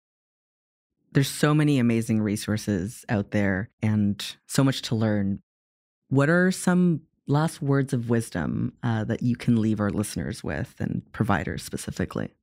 There's 1.12 1.30
so 1.30 1.54
many 1.54 1.80
amazing 1.80 2.22
resources 2.22 3.06
out 3.10 3.32
there, 3.32 3.70
and 3.82 4.24
so 4.46 4.64
much 4.64 4.82
to 4.84 4.96
learn. 4.96 5.42
What 6.10 6.30
are 6.30 6.52
some 6.52 7.02
last 7.28 7.62
words 7.62 7.94
of 7.94 8.10
wisdom 8.10 8.74
uh, 8.84 9.04
that 9.06 9.24
you 9.24 9.36
can 9.36 9.62
leave 9.62 9.80
our 9.80 9.90
listeners 9.90 10.44
with, 10.44 10.76
and 10.80 11.02
providers 11.14 11.64
specifically? 11.64 12.34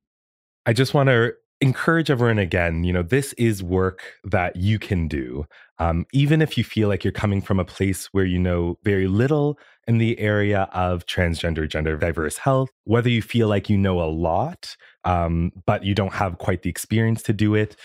I 0.65 0.73
just 0.73 0.93
want 0.93 1.09
to 1.09 1.33
encourage 1.61 2.11
everyone 2.11 2.37
again 2.37 2.83
you 2.83 2.91
know 2.91 3.01
this 3.01 3.31
is 3.33 3.63
work 3.63 4.01
that 4.25 4.57
you 4.57 4.77
can 4.77 5.07
do 5.07 5.45
um, 5.79 6.05
even 6.11 6.41
if 6.41 6.57
you 6.57 6.63
feel 6.63 6.89
like 6.89 7.03
you're 7.03 7.13
coming 7.13 7.41
from 7.41 7.59
a 7.59 7.65
place 7.65 8.07
where 8.07 8.25
you 8.25 8.37
know 8.37 8.77
very 8.83 9.07
little 9.07 9.57
in 9.87 9.97
the 9.97 10.19
area 10.19 10.67
of 10.73 11.05
transgender 11.05 11.67
gender 11.67 11.95
diverse 11.95 12.37
health 12.37 12.69
whether 12.83 13.09
you 13.09 13.21
feel 13.21 13.47
like 13.47 13.69
you 13.69 13.77
know 13.77 14.01
a 14.01 14.11
lot 14.11 14.75
um, 15.05 15.51
but 15.65 15.83
you 15.83 15.95
don't 15.95 16.13
have 16.13 16.37
quite 16.37 16.63
the 16.63 16.69
experience 16.69 17.23
to 17.23 17.33
do 17.33 17.55
it 17.55 17.75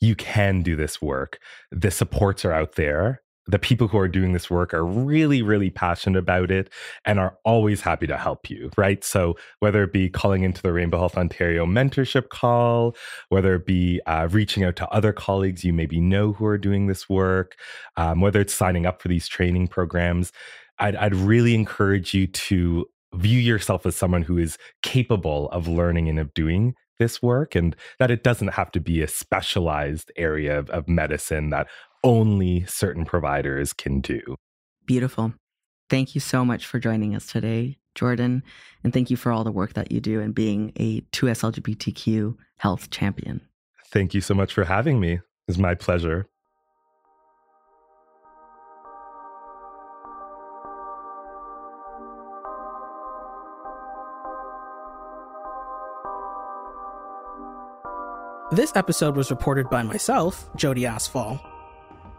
you 0.00 0.14
can 0.14 0.62
do 0.62 0.76
this 0.76 1.00
work 1.00 1.38
the 1.70 1.90
supports 1.90 2.44
are 2.44 2.52
out 2.52 2.74
there 2.74 3.20
the 3.50 3.58
people 3.58 3.88
who 3.88 3.98
are 3.98 4.08
doing 4.08 4.32
this 4.32 4.48
work 4.48 4.72
are 4.72 4.84
really, 4.84 5.42
really 5.42 5.70
passionate 5.70 6.18
about 6.18 6.50
it 6.50 6.70
and 7.04 7.18
are 7.18 7.36
always 7.44 7.80
happy 7.80 8.06
to 8.06 8.16
help 8.16 8.48
you, 8.48 8.70
right? 8.76 9.02
So, 9.02 9.36
whether 9.58 9.82
it 9.82 9.92
be 9.92 10.08
calling 10.08 10.42
into 10.42 10.62
the 10.62 10.72
Rainbow 10.72 10.98
Health 10.98 11.16
Ontario 11.16 11.66
mentorship 11.66 12.28
call, 12.28 12.96
whether 13.28 13.56
it 13.56 13.66
be 13.66 14.00
uh, 14.06 14.28
reaching 14.30 14.62
out 14.64 14.76
to 14.76 14.88
other 14.90 15.12
colleagues 15.12 15.64
you 15.64 15.72
maybe 15.72 16.00
know 16.00 16.32
who 16.32 16.46
are 16.46 16.58
doing 16.58 16.86
this 16.86 17.08
work, 17.08 17.56
um, 17.96 18.20
whether 18.20 18.40
it's 18.40 18.54
signing 18.54 18.86
up 18.86 19.02
for 19.02 19.08
these 19.08 19.26
training 19.26 19.68
programs, 19.68 20.32
I'd, 20.78 20.96
I'd 20.96 21.14
really 21.14 21.54
encourage 21.54 22.14
you 22.14 22.26
to 22.26 22.86
view 23.14 23.38
yourself 23.38 23.86
as 23.86 23.96
someone 23.96 24.22
who 24.22 24.38
is 24.38 24.56
capable 24.82 25.48
of 25.50 25.66
learning 25.66 26.08
and 26.08 26.18
of 26.18 26.32
doing 26.34 26.74
this 26.98 27.20
work 27.22 27.54
and 27.54 27.74
that 27.98 28.10
it 28.10 28.22
doesn't 28.22 28.48
have 28.48 28.70
to 28.72 28.80
be 28.80 29.02
a 29.02 29.08
specialized 29.08 30.12
area 30.16 30.58
of, 30.58 30.70
of 30.70 30.88
medicine 30.88 31.50
that 31.50 31.66
only 32.04 32.64
certain 32.66 33.04
providers 33.04 33.72
can 33.72 34.00
do. 34.00 34.20
Beautiful. 34.86 35.34
Thank 35.88 36.14
you 36.14 36.20
so 36.20 36.44
much 36.44 36.66
for 36.66 36.78
joining 36.78 37.16
us 37.16 37.26
today, 37.26 37.78
Jordan. 37.94 38.44
And 38.84 38.92
thank 38.92 39.10
you 39.10 39.16
for 39.16 39.32
all 39.32 39.44
the 39.44 39.50
work 39.50 39.74
that 39.74 39.90
you 39.90 40.00
do 40.00 40.20
and 40.20 40.34
being 40.34 40.72
a 40.76 41.00
2S 41.12 41.42
LGBTQ 41.52 42.36
health 42.58 42.90
champion. 42.90 43.40
Thank 43.86 44.14
you 44.14 44.20
so 44.20 44.34
much 44.34 44.52
for 44.52 44.64
having 44.64 45.00
me. 45.00 45.20
It's 45.48 45.58
my 45.58 45.74
pleasure. 45.74 46.28
This 58.52 58.72
episode 58.74 59.14
was 59.14 59.30
reported 59.30 59.70
by 59.70 59.84
myself, 59.84 60.50
Jody 60.56 60.82
Asfall, 60.82 61.38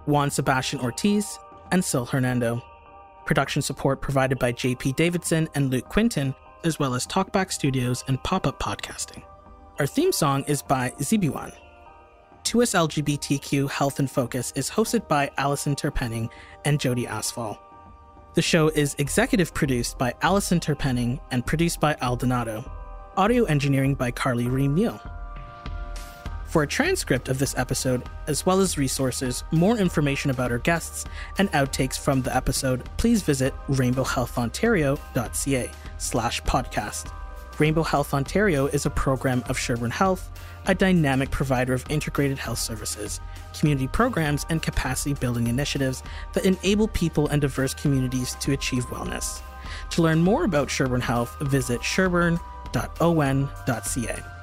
Juan 0.05 0.31
Sebastian 0.31 0.79
Ortiz, 0.79 1.37
and 1.73 1.83
Sil 1.83 2.07
Hernando. 2.07 2.63
Production 3.25 3.61
support 3.61 4.01
provided 4.01 4.39
by 4.39 4.53
JP 4.53 4.95
Davidson 4.95 5.49
and 5.55 5.69
Luke 5.69 5.89
Quinton, 5.89 6.33
as 6.63 6.79
well 6.79 6.93
as 6.93 7.05
Talkback 7.05 7.51
Studios 7.51 8.05
and 8.07 8.23
Pop 8.23 8.47
Up 8.47 8.61
Podcasting. 8.61 9.23
Our 9.77 9.85
theme 9.85 10.13
song 10.13 10.45
is 10.47 10.61
by 10.61 10.91
Ziibiwan. 10.99 11.51
2S 12.45 13.03
LGBTQ 13.03 13.69
Health 13.69 13.99
In 13.99 14.07
Focus 14.07 14.53
is 14.55 14.69
hosted 14.69 15.09
by 15.09 15.29
Allison 15.37 15.75
Terpenning 15.75 16.29
and 16.63 16.79
Jody 16.79 17.07
Asfall. 17.07 17.59
The 18.35 18.41
show 18.41 18.69
is 18.69 18.95
executive 18.99 19.53
produced 19.53 19.97
by 19.97 20.13
Allison 20.21 20.61
Terpenning 20.61 21.19
and 21.31 21.45
produced 21.45 21.81
by 21.81 21.95
Aldonado. 21.95 22.71
Audio 23.17 23.43
engineering 23.43 23.95
by 23.95 24.11
Carly 24.11 24.47
Reem 24.47 24.73
Neal. 24.75 25.01
For 26.51 26.61
a 26.63 26.67
transcript 26.67 27.29
of 27.29 27.39
this 27.39 27.57
episode, 27.57 28.03
as 28.27 28.45
well 28.45 28.59
as 28.59 28.77
resources, 28.77 29.45
more 29.51 29.77
information 29.77 30.31
about 30.31 30.51
our 30.51 30.57
guests, 30.57 31.05
and 31.37 31.49
outtakes 31.53 31.97
from 31.97 32.23
the 32.23 32.35
episode, 32.35 32.89
please 32.97 33.21
visit 33.21 33.53
rainbowhealthontario.ca 33.69 35.71
slash 35.97 36.41
podcast. 36.41 37.13
Rainbow 37.57 37.83
Health 37.83 38.13
Ontario 38.13 38.67
is 38.67 38.85
a 38.85 38.89
program 38.89 39.45
of 39.47 39.57
Sherbourne 39.57 39.91
Health, 39.91 40.29
a 40.65 40.75
dynamic 40.75 41.31
provider 41.31 41.73
of 41.73 41.85
integrated 41.87 42.37
health 42.37 42.59
services, 42.59 43.21
community 43.57 43.87
programs, 43.87 44.45
and 44.49 44.61
capacity 44.61 45.13
building 45.13 45.47
initiatives 45.47 46.03
that 46.33 46.45
enable 46.45 46.89
people 46.89 47.29
and 47.29 47.39
diverse 47.39 47.73
communities 47.73 48.35
to 48.41 48.51
achieve 48.51 48.85
wellness. 48.87 49.39
To 49.91 50.01
learn 50.01 50.21
more 50.21 50.43
about 50.43 50.67
Sherbourne 50.67 50.99
Health, 50.99 51.33
visit 51.39 51.79
sherbourne.on.ca. 51.79 54.40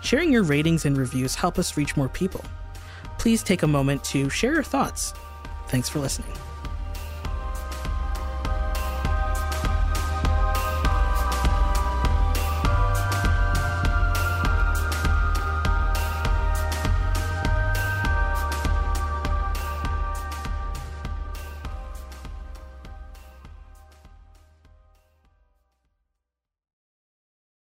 Sharing 0.00 0.32
your 0.32 0.42
ratings 0.42 0.86
and 0.86 0.96
reviews 0.96 1.34
help 1.34 1.58
us 1.58 1.76
reach 1.76 1.96
more 1.96 2.08
people. 2.08 2.44
Please 3.18 3.42
take 3.42 3.62
a 3.62 3.66
moment 3.66 4.02
to 4.04 4.28
share 4.30 4.54
your 4.54 4.62
thoughts. 4.62 5.14
Thanks 5.68 5.88
for 5.88 5.98
listening. 5.98 6.32